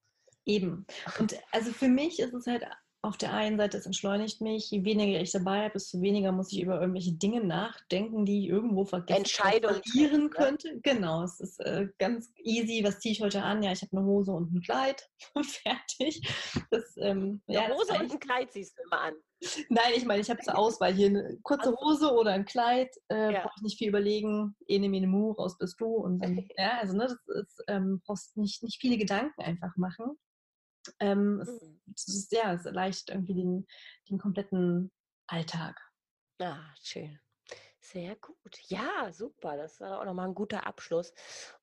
Eben. 0.50 0.86
Und 1.18 1.36
also 1.52 1.72
für 1.72 1.88
mich 1.88 2.18
ist 2.18 2.34
es 2.34 2.46
halt 2.46 2.64
auf 3.02 3.16
der 3.16 3.32
einen 3.32 3.56
Seite, 3.56 3.78
es 3.78 3.86
entschleunigt 3.86 4.42
mich, 4.42 4.70
je 4.70 4.84
weniger 4.84 5.20
ich 5.20 5.32
dabei 5.32 5.62
habe, 5.62 5.72
desto 5.72 6.02
weniger 6.02 6.32
muss 6.32 6.52
ich 6.52 6.60
über 6.60 6.80
irgendwelche 6.80 7.12
Dinge 7.12 7.42
nachdenken, 7.42 8.26
die 8.26 8.40
ich 8.40 8.48
irgendwo 8.48 8.84
vergessen 8.84 9.24
verlieren 9.24 10.24
ne? 10.24 10.30
könnte. 10.30 10.80
Genau, 10.82 11.22
es 11.22 11.40
ist 11.40 11.60
äh, 11.60 11.88
ganz 11.98 12.30
easy. 12.36 12.84
Was 12.84 12.98
ziehe 13.00 13.12
ich 13.12 13.22
heute 13.22 13.42
an? 13.42 13.62
Ja, 13.62 13.72
ich 13.72 13.80
habe 13.80 13.96
eine 13.96 14.06
Hose 14.06 14.32
und 14.32 14.52
ein 14.52 14.60
Kleid. 14.60 15.08
Fertig. 15.42 16.20
Das, 16.70 16.94
ähm, 16.98 17.40
eine 17.46 17.56
ja, 17.56 17.68
Hose 17.70 17.94
und 17.94 18.12
ein 18.12 18.20
Kleid 18.20 18.52
siehst 18.52 18.76
du 18.76 18.82
immer 18.82 19.00
an. 19.00 19.14
Nein, 19.70 19.92
ich 19.96 20.04
meine, 20.04 20.20
ich 20.20 20.28
habe 20.28 20.42
zur 20.42 20.58
Auswahl 20.58 20.92
hier 20.92 21.06
eine 21.06 21.38
kurze 21.42 21.74
Hose 21.74 22.12
oder 22.12 22.32
ein 22.32 22.44
Kleid. 22.44 22.94
Äh, 23.08 23.32
ja. 23.32 23.40
Brauche 23.40 23.54
ich 23.56 23.62
nicht 23.62 23.78
viel 23.78 23.88
überlegen. 23.88 24.54
Ene, 24.66 24.90
mene, 24.90 25.06
mu, 25.06 25.32
raus 25.32 25.56
bist 25.56 25.80
du. 25.80 25.86
Und 25.86 26.20
dann, 26.20 26.36
ja, 26.58 26.78
also, 26.80 26.94
ne, 26.94 27.04
das 27.04 27.36
ist, 27.42 27.64
ähm, 27.68 28.02
brauchst 28.04 28.36
nicht, 28.36 28.62
nicht 28.62 28.78
viele 28.78 28.98
Gedanken 28.98 29.40
einfach 29.40 29.74
machen. 29.76 30.18
Ähm, 30.98 31.40
es, 31.40 31.48
mhm. 31.48 31.80
es, 31.94 32.08
ist, 32.08 32.32
ja, 32.32 32.52
es 32.52 32.64
erleichtert 32.66 33.14
irgendwie 33.14 33.34
den, 33.34 33.66
den 34.08 34.18
kompletten 34.18 34.90
Alltag. 35.26 35.80
Ah, 36.40 36.74
schön. 36.82 37.18
Sehr 37.80 38.14
gut. 38.16 38.58
Ja, 38.68 39.12
super. 39.12 39.56
Das 39.56 39.80
war 39.80 40.00
auch 40.00 40.04
nochmal 40.04 40.28
ein 40.28 40.34
guter 40.34 40.66
Abschluss. 40.66 41.12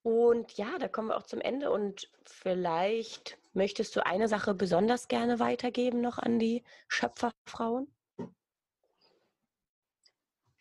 Und 0.01 0.53
ja, 0.57 0.78
da 0.78 0.88
kommen 0.88 1.09
wir 1.09 1.17
auch 1.17 1.23
zum 1.23 1.41
Ende. 1.41 1.71
Und 1.71 2.11
vielleicht 2.25 3.38
möchtest 3.53 3.95
du 3.95 4.05
eine 4.05 4.28
Sache 4.28 4.53
besonders 4.53 5.07
gerne 5.07 5.39
weitergeben 5.39 6.01
noch 6.01 6.17
an 6.17 6.39
die 6.39 6.63
Schöpferfrauen? 6.88 7.93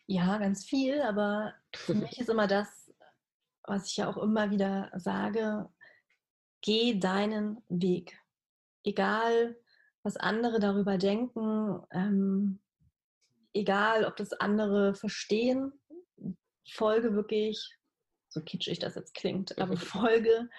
Ja, 0.05 0.37
ganz 0.37 0.63
viel. 0.63 1.01
Aber 1.01 1.53
für 1.75 1.95
mich 1.95 2.19
ist 2.19 2.29
immer 2.29 2.47
das, 2.47 2.93
was 3.63 3.87
ich 3.87 3.97
ja 3.97 4.09
auch 4.09 4.17
immer 4.17 4.51
wieder 4.51 4.91
sage, 4.95 5.69
geh 6.61 6.99
deinen 6.99 7.61
Weg 7.67 8.17
egal 8.87 9.55
was 10.03 10.15
andere 10.15 10.59
darüber 10.59 10.97
denken, 10.97 11.81
ähm, 11.91 12.61
egal 13.53 14.05
ob 14.05 14.15
das 14.15 14.31
andere 14.31 14.95
verstehen, 14.95 15.73
folge 16.69 17.13
wirklich, 17.13 17.77
so 18.29 18.41
kitschig 18.41 18.79
das 18.79 18.95
jetzt 18.95 19.13
klingt, 19.13 19.57
aber 19.59 19.75
folge 19.77 20.49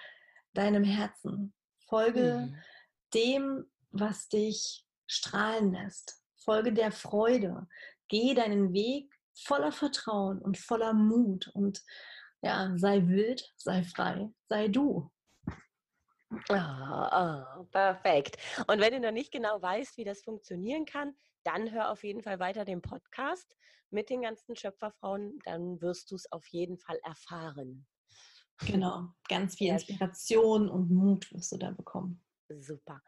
deinem 0.53 0.83
Herzen. 0.83 1.53
Folge 1.87 2.47
mhm. 2.47 2.55
dem, 3.13 3.65
was 3.91 4.29
dich 4.29 4.85
strahlen 5.07 5.73
lässt. 5.73 6.21
Folge 6.43 6.71
der 6.71 6.91
Freude. 6.91 7.67
Geh 8.07 8.35
deinen 8.35 8.73
Weg 8.73 9.11
voller 9.33 9.71
Vertrauen 9.71 10.39
und 10.39 10.57
voller 10.57 10.93
Mut 10.93 11.47
und 11.53 11.81
ja, 12.41 12.71
sei 12.77 13.07
wild, 13.07 13.51
sei 13.57 13.83
frei, 13.83 14.29
sei 14.47 14.67
du. 14.67 15.11
Ah, 16.49 17.57
oh, 17.57 17.63
perfekt. 17.65 18.37
Und 18.67 18.79
wenn 18.79 18.93
du 18.93 18.99
noch 18.99 19.11
nicht 19.11 19.31
genau 19.31 19.61
weißt, 19.61 19.97
wie 19.97 20.03
das 20.03 20.21
funktionieren 20.21 20.85
kann, 20.85 21.15
dann 21.43 21.71
hör 21.71 21.91
auf 21.91 22.03
jeden 22.03 22.21
Fall 22.21 22.39
weiter 22.39 22.65
den 22.65 22.81
Podcast 22.81 23.57
mit 23.89 24.09
den 24.09 24.21
ganzen 24.21 24.55
Schöpferfrauen. 24.55 25.39
Dann 25.45 25.81
wirst 25.81 26.11
du 26.11 26.15
es 26.15 26.31
auf 26.31 26.45
jeden 26.47 26.77
Fall 26.77 26.99
erfahren. 27.03 27.87
Genau, 28.65 29.07
ganz 29.27 29.55
viel 29.55 29.71
Inspiration 29.71 30.69
und 30.69 30.91
Mut 30.91 31.31
wirst 31.31 31.51
du 31.53 31.57
da 31.57 31.71
bekommen. 31.71 32.21
Super. 32.57 33.01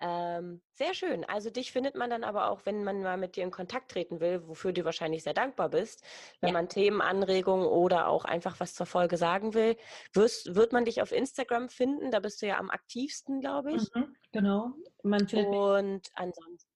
Ähm, 0.00 0.62
sehr 0.72 0.94
schön. 0.94 1.24
Also 1.24 1.50
dich 1.50 1.72
findet 1.72 1.94
man 1.94 2.10
dann 2.10 2.24
aber 2.24 2.50
auch, 2.50 2.64
wenn 2.64 2.84
man 2.84 3.02
mal 3.02 3.16
mit 3.16 3.36
dir 3.36 3.44
in 3.44 3.50
Kontakt 3.50 3.90
treten 3.90 4.20
will, 4.20 4.46
wofür 4.46 4.72
du 4.72 4.84
wahrscheinlich 4.84 5.22
sehr 5.22 5.34
dankbar 5.34 5.68
bist, 5.68 6.02
wenn 6.40 6.48
ja. 6.48 6.52
man 6.54 6.68
Themenanregungen 6.68 7.66
oder 7.66 8.08
auch 8.08 8.24
einfach 8.24 8.60
was 8.60 8.74
zur 8.74 8.86
Folge 8.86 9.16
sagen 9.16 9.54
will, 9.54 9.76
wirst, 10.12 10.54
wird 10.54 10.72
man 10.72 10.84
dich 10.84 11.02
auf 11.02 11.12
Instagram 11.12 11.68
finden. 11.68 12.10
Da 12.10 12.20
bist 12.20 12.40
du 12.40 12.46
ja 12.46 12.58
am 12.58 12.70
aktivsten, 12.70 13.40
glaube 13.40 13.72
ich. 13.72 13.94
Mhm, 13.94 14.16
genau. 14.32 14.72
Man 15.02 15.28
findet 15.28 15.54
Und 15.54 16.10
ansonsten. 16.14 16.70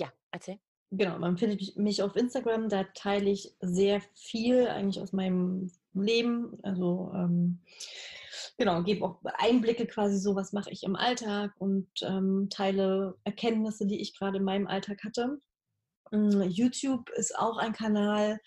Ja, 0.00 0.12
erzähl. 0.30 0.58
Genau, 0.90 1.18
man 1.18 1.38
findet 1.38 1.76
mich 1.76 2.02
auf 2.02 2.16
Instagram, 2.16 2.68
da 2.68 2.84
teile 2.94 3.30
ich 3.30 3.56
sehr 3.60 4.02
viel 4.14 4.68
eigentlich 4.68 5.00
aus 5.00 5.12
meinem 5.12 5.70
Leben. 5.94 6.58
Also 6.62 7.12
ähm, 7.14 7.60
genau, 8.58 8.82
gebe 8.82 9.04
auch 9.04 9.20
Einblicke 9.38 9.86
quasi 9.86 10.18
so, 10.18 10.34
was 10.34 10.52
mache 10.52 10.70
ich 10.70 10.82
im 10.82 10.96
Alltag 10.96 11.52
und 11.58 11.88
ähm, 12.02 12.48
teile 12.50 13.16
Erkenntnisse, 13.24 13.86
die 13.86 14.00
ich 14.00 14.16
gerade 14.16 14.38
in 14.38 14.44
meinem 14.44 14.66
Alltag 14.66 15.04
hatte. 15.04 15.38
Mm, 16.10 16.42
YouTube 16.42 17.10
ist 17.10 17.38
auch 17.38 17.58
ein 17.58 17.72
Kanal, 17.72 18.38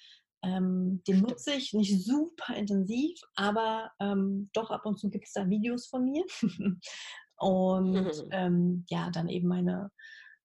ähm, 0.45 1.01
den 1.07 1.21
nutze 1.21 1.53
ich 1.53 1.73
nicht 1.73 2.05
super 2.05 2.55
intensiv, 2.55 3.19
aber 3.35 3.91
ähm, 3.99 4.49
doch 4.53 4.69
ab 4.69 4.85
und 4.85 4.99
zu 4.99 5.09
gibt 5.09 5.25
es 5.25 5.33
da 5.33 5.49
Videos 5.49 5.87
von 5.87 6.05
mir. 6.05 6.23
und 7.37 8.23
ähm, 8.31 8.85
ja, 8.89 9.09
dann 9.09 9.27
eben 9.27 9.47
meine, 9.47 9.89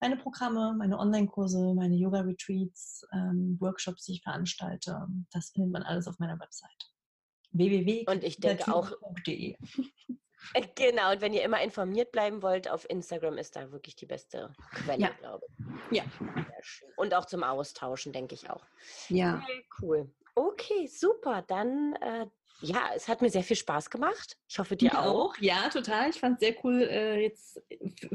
meine 0.01 0.17
Programme, 0.17 0.75
meine 0.77 0.99
Online-Kurse, 0.99 1.75
meine 1.75 1.95
Yoga-Retreats, 1.95 3.07
ähm, 3.13 3.57
Workshops, 3.61 4.05
die 4.05 4.13
ich 4.13 4.23
veranstalte. 4.23 5.07
Das 5.33 5.51
findet 5.51 5.73
man 5.73 5.83
alles 5.83 6.09
auf 6.09 6.19
meiner 6.19 6.39
Website 6.39 6.91
www. 7.53 8.05
Und 8.07 8.25
ich 8.25 8.39
denke 8.39 8.73
auch. 8.75 8.93
Äh, 10.55 10.67
genau, 10.75 11.13
und 11.13 11.21
wenn 11.21 11.35
ihr 11.35 11.43
immer 11.43 11.61
informiert 11.63 12.13
bleiben 12.13 12.41
wollt, 12.41 12.71
auf 12.71 12.89
Instagram 12.89 13.37
ist 13.37 13.57
da 13.57 13.71
wirklich 13.73 13.95
die 13.95 14.07
beste 14.07 14.55
Quelle, 14.73 15.03
ja. 15.03 15.11
glaube 15.11 15.45
ich. 15.91 15.99
Ja. 15.99 16.05
Und 16.97 17.13
auch 17.13 17.27
zum 17.27 17.43
Austauschen, 17.43 18.15
denke 18.15 18.35
ich 18.35 18.49
auch. 18.49 18.65
Ja. 19.11 19.45
cool. 19.83 20.11
Okay, 20.41 20.87
super. 20.87 21.45
Dann, 21.47 21.93
äh, 22.01 22.27
ja, 22.63 22.91
es 22.95 23.09
hat 23.09 23.21
mir 23.21 23.29
sehr 23.29 23.43
viel 23.43 23.57
Spaß 23.57 23.91
gemacht. 23.91 24.39
Ich 24.49 24.59
hoffe, 24.59 24.75
dir 24.75 24.99
auch. 24.99 25.33
auch. 25.33 25.37
Ja, 25.39 25.69
total. 25.69 26.09
Ich 26.09 26.19
fand 26.19 26.41
es 26.41 26.49
sehr 26.49 26.57
cool, 26.65 26.81
äh, 26.81 27.21
jetzt 27.21 27.61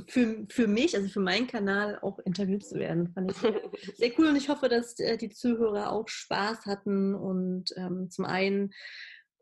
für, 0.07 0.47
für 0.49 0.67
mich, 0.67 0.95
also 0.95 1.07
für 1.07 1.19
meinen 1.19 1.45
Kanal 1.45 1.99
auch 2.01 2.17
interviewt 2.17 2.65
zu 2.65 2.80
werden. 2.80 3.13
Fand 3.13 3.30
ich 3.30 3.38
sehr, 3.38 3.61
sehr 3.95 4.11
cool 4.17 4.26
und 4.26 4.38
ich 4.38 4.49
hoffe, 4.49 4.69
dass 4.69 4.97
äh, 4.99 5.17
die 5.17 5.30
Zuhörer 5.30 5.91
auch 5.91 6.07
Spaß 6.07 6.65
hatten 6.65 7.13
und 7.13 7.65
ähm, 7.78 8.09
zum 8.09 8.26
einen 8.26 8.73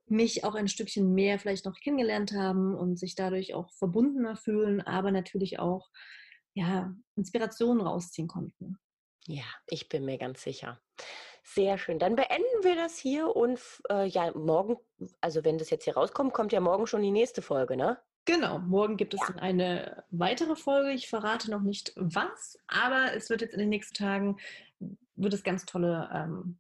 mich 0.08 0.44
auch 0.44 0.56
ein 0.56 0.68
Stückchen 0.68 1.14
mehr 1.14 1.40
vielleicht 1.40 1.66
noch 1.66 1.80
kennengelernt 1.80 2.34
haben 2.34 2.76
und 2.76 3.00
sich 3.00 3.16
dadurch 3.16 3.54
auch 3.54 3.72
verbundener 3.72 4.36
fühlen, 4.36 4.82
aber 4.82 5.12
natürlich 5.12 5.58
auch 5.58 5.90
ja, 6.54 6.94
Inspirationen 7.16 7.88
rausziehen 7.88 8.28
konnten. 8.28 8.78
Ja, 9.26 9.46
ich 9.68 9.88
bin 9.88 10.04
mir 10.04 10.18
ganz 10.18 10.44
sicher. 10.44 10.82
Sehr 11.44 11.78
schön. 11.78 12.00
Dann 12.00 12.16
beenden 12.16 12.64
wir 12.64 12.76
das 12.76 12.98
hier 12.98 13.36
und 13.36 13.60
äh, 13.90 14.06
ja, 14.08 14.32
morgen, 14.34 14.78
also 15.20 15.44
wenn 15.44 15.58
das 15.58 15.70
jetzt 15.70 15.84
hier 15.84 15.96
rauskommt, 15.96 16.34
kommt 16.34 16.54
ja 16.54 16.62
morgen 16.62 16.88
schon 16.88 17.02
die 17.02 17.12
nächste 17.12 17.42
Folge, 17.42 17.76
ne? 17.76 18.00
Genau, 18.26 18.60
morgen 18.60 18.96
gibt 18.96 19.14
es 19.14 19.20
ja. 19.20 19.36
eine 19.36 20.06
weitere 20.10 20.56
Folge. 20.56 20.92
Ich 20.92 21.10
verrate 21.10 21.52
noch 21.52 21.62
nicht 21.62 21.92
was, 21.98 22.58
aber 22.68 23.14
es 23.14 23.30
wird 23.30 23.42
jetzt 23.42 23.54
in 23.54 23.60
den 23.60 23.70
nächsten 23.70 23.94
Tagen, 23.94 24.38
wird 25.16 25.34
es 25.34 25.44
ganz 25.44 25.66
tolle 25.66 26.10
ähm, 26.14 26.58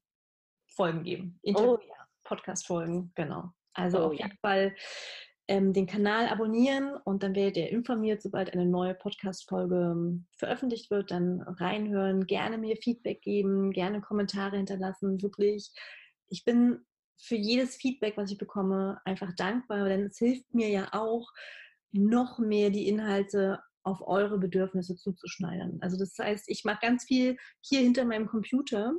Folgen 0.67 1.03
geben. 1.03 1.39
Inter 1.41 1.69
oh 1.69 1.79
ja. 1.79 2.07
Podcast-Folgen, 2.25 3.13
genau. 3.15 3.53
Also 3.73 3.99
oh, 3.99 4.07
auf 4.07 4.13
jeden 4.13 4.29
ja. 4.29 4.35
Fall 4.41 4.75
ähm, 5.47 5.73
den 5.73 5.87
Kanal 5.87 6.27
abonnieren 6.27 6.95
und 7.03 7.23
dann 7.23 7.35
werdet 7.35 7.57
ihr 7.57 7.69
informiert, 7.69 8.21
sobald 8.21 8.53
eine 8.53 8.65
neue 8.65 8.93
Podcast-Folge 8.93 9.75
ähm, 9.75 10.25
veröffentlicht 10.37 10.89
wird. 10.89 11.11
Dann 11.11 11.41
reinhören, 11.41 12.25
gerne 12.27 12.57
mir 12.57 12.77
Feedback 12.77 13.21
geben, 13.21 13.71
gerne 13.71 14.01
Kommentare 14.01 14.57
hinterlassen. 14.57 15.21
Wirklich, 15.21 15.71
ich 16.29 16.45
bin 16.45 16.79
für 17.17 17.35
jedes 17.35 17.75
Feedback, 17.75 18.17
was 18.17 18.31
ich 18.31 18.37
bekomme, 18.37 18.99
einfach 19.05 19.33
dankbar, 19.35 19.87
denn 19.89 20.05
es 20.05 20.17
hilft 20.17 20.53
mir 20.53 20.69
ja 20.69 20.89
auch, 20.91 21.31
noch 21.93 22.39
mehr 22.39 22.71
die 22.71 22.87
Inhalte 22.87 23.61
auf 23.83 24.01
eure 24.01 24.39
Bedürfnisse 24.39 24.95
zuzuschneidern. 24.95 25.77
Also 25.81 25.97
das 25.97 26.17
heißt, 26.17 26.45
ich 26.47 26.63
mache 26.63 26.79
ganz 26.81 27.05
viel 27.05 27.37
hier 27.61 27.81
hinter 27.81 28.05
meinem 28.05 28.27
Computer, 28.27 28.93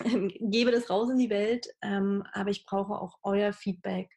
gebe 0.40 0.72
das 0.72 0.90
raus 0.90 1.10
in 1.10 1.18
die 1.18 1.30
Welt, 1.30 1.68
ähm, 1.82 2.24
aber 2.32 2.50
ich 2.50 2.64
brauche 2.64 2.94
auch 2.94 3.18
euer 3.22 3.52
Feedback, 3.52 4.10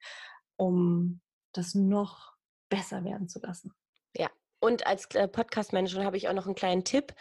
um 0.56 1.22
das 1.58 1.76
noch 1.76 2.34
besser 2.70 3.04
werden 3.04 3.28
zu 3.28 3.40
lassen. 3.40 3.74
Ja, 4.16 4.30
und 4.60 4.88
als 4.88 5.06
äh, 5.14 5.28
Podcast-Managerin 5.28 6.06
habe 6.06 6.18
ich 6.18 6.28
auch 6.28 6.34
noch 6.34 6.48
einen 6.48 6.56
kleinen 6.56 6.84
Tipp. 6.84 7.14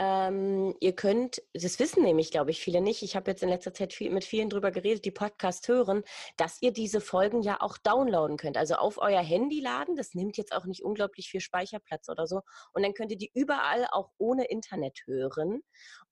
Ähm, 0.00 0.74
ihr 0.80 0.94
könnt, 0.94 1.40
das 1.54 1.78
wissen 1.78 2.02
nämlich, 2.02 2.32
glaube 2.32 2.50
ich, 2.50 2.60
viele 2.60 2.80
nicht. 2.80 3.02
Ich 3.02 3.14
habe 3.14 3.30
jetzt 3.30 3.44
in 3.44 3.48
letzter 3.48 3.72
Zeit 3.72 3.92
viel, 3.92 4.10
mit 4.10 4.24
vielen 4.24 4.50
drüber 4.50 4.72
geredet, 4.72 5.04
die 5.04 5.12
Podcast 5.12 5.68
hören, 5.68 6.02
dass 6.36 6.60
ihr 6.60 6.72
diese 6.72 7.00
Folgen 7.00 7.42
ja 7.42 7.60
auch 7.60 7.78
downloaden 7.78 8.36
könnt. 8.36 8.56
Also 8.56 8.74
auf 8.74 8.98
euer 8.98 9.22
Handy 9.22 9.60
laden. 9.60 9.94
Das 9.94 10.14
nimmt 10.14 10.36
jetzt 10.36 10.52
auch 10.52 10.64
nicht 10.64 10.82
unglaublich 10.82 11.30
viel 11.30 11.40
Speicherplatz 11.40 12.08
oder 12.08 12.26
so. 12.26 12.40
Und 12.72 12.82
dann 12.82 12.94
könnt 12.94 13.12
ihr 13.12 13.18
die 13.18 13.30
überall 13.34 13.86
auch 13.92 14.10
ohne 14.18 14.46
Internet 14.46 15.02
hören. 15.06 15.62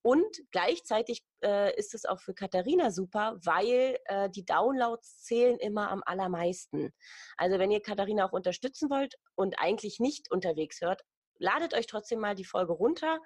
Und 0.02 0.36
gleichzeitig 0.52 1.24
äh, 1.42 1.74
ist 1.76 1.94
es 1.94 2.04
auch 2.04 2.20
für 2.20 2.34
Katharina 2.34 2.90
super, 2.90 3.38
weil 3.44 3.98
äh, 4.06 4.30
die 4.30 4.44
Downloads 4.44 5.22
zählen 5.22 5.58
immer 5.58 5.90
am 5.90 6.02
allermeisten. 6.04 6.92
Also 7.36 7.58
wenn 7.58 7.70
ihr 7.70 7.80
Katharina 7.80 8.26
auch 8.26 8.32
unterstützen 8.32 8.90
wollt 8.90 9.16
und 9.34 9.58
eigentlich 9.58 10.00
nicht 10.00 10.30
unterwegs 10.30 10.80
hört, 10.80 11.02
ladet 11.38 11.74
euch 11.74 11.86
trotzdem 11.86 12.20
mal 12.20 12.34
die 12.34 12.44
Folge 12.44 12.72
runter 12.72 13.18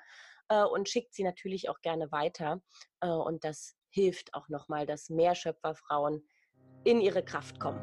äh, 0.48 0.62
und 0.62 0.88
schickt 0.88 1.14
sie 1.14 1.24
natürlich 1.24 1.68
auch 1.68 1.80
gerne 1.80 2.10
weiter. 2.12 2.62
Äh, 3.00 3.08
und 3.08 3.44
das 3.44 3.74
hilft 3.90 4.34
auch 4.34 4.48
nochmal, 4.48 4.86
dass 4.86 5.10
mehr 5.10 5.34
Schöpferfrauen 5.34 6.26
in 6.84 7.00
ihre 7.00 7.24
Kraft 7.24 7.60
kommen. 7.60 7.80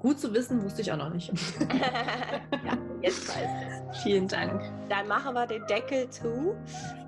Gut 0.00 0.18
zu 0.18 0.34
wissen, 0.34 0.62
wusste 0.62 0.82
ich 0.82 0.90
auch 0.90 0.96
noch 0.96 1.10
nicht. 1.10 1.30
ja, 1.70 2.81
jetzt 3.02 3.28
weiß 3.28 3.48
es. 3.92 4.02
Vielen 4.02 4.28
Dank. 4.28 4.62
Dann 4.88 5.06
machen 5.08 5.34
wir 5.34 5.46
den 5.46 5.66
Deckel 5.66 6.08
zu. 6.10 6.56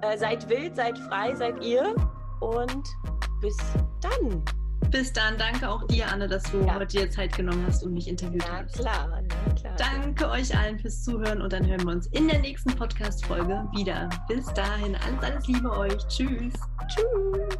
Äh, 0.03 0.19
seid 0.19 0.49
wild, 0.49 0.77
seid 0.77 0.99
frei, 0.99 1.35
seid 1.35 1.63
ihr. 1.63 1.95
Und 2.41 2.85
bis 3.41 3.57
dann. 4.01 4.45
Bis 4.91 5.13
dann. 5.13 5.37
Danke 5.39 5.69
auch 5.69 5.87
dir, 5.87 6.07
Anne, 6.11 6.29
dass 6.29 6.45
du 6.45 6.61
ja. 6.65 6.75
heute 6.75 6.99
dir 6.99 7.11
Zeit 7.11 7.37
genommen 7.37 7.65
hast 7.67 7.83
und 7.83 7.95
mich 7.95 8.07
interviewt 8.07 8.45
na, 8.47 8.63
hast. 8.63 8.75
Klar, 8.79 9.09
na 9.11 9.55
klar. 9.55 9.75
Danke 9.77 10.29
euch 10.29 10.57
allen 10.57 10.79
fürs 10.79 11.03
Zuhören 11.03 11.43
und 11.43 11.53
dann 11.53 11.67
hören 11.67 11.85
wir 11.85 11.93
uns 11.93 12.07
in 12.09 12.29
der 12.29 12.41
nächsten 12.41 12.75
Podcast-Folge 12.77 13.67
wieder. 13.75 14.09
Bis 14.29 14.47
dahin, 14.55 14.97
alles, 14.97 15.23
alles 15.23 15.47
Liebe 15.47 15.71
euch. 15.71 15.99
Tschüss. 16.09 16.53
Tschüss. 16.89 17.59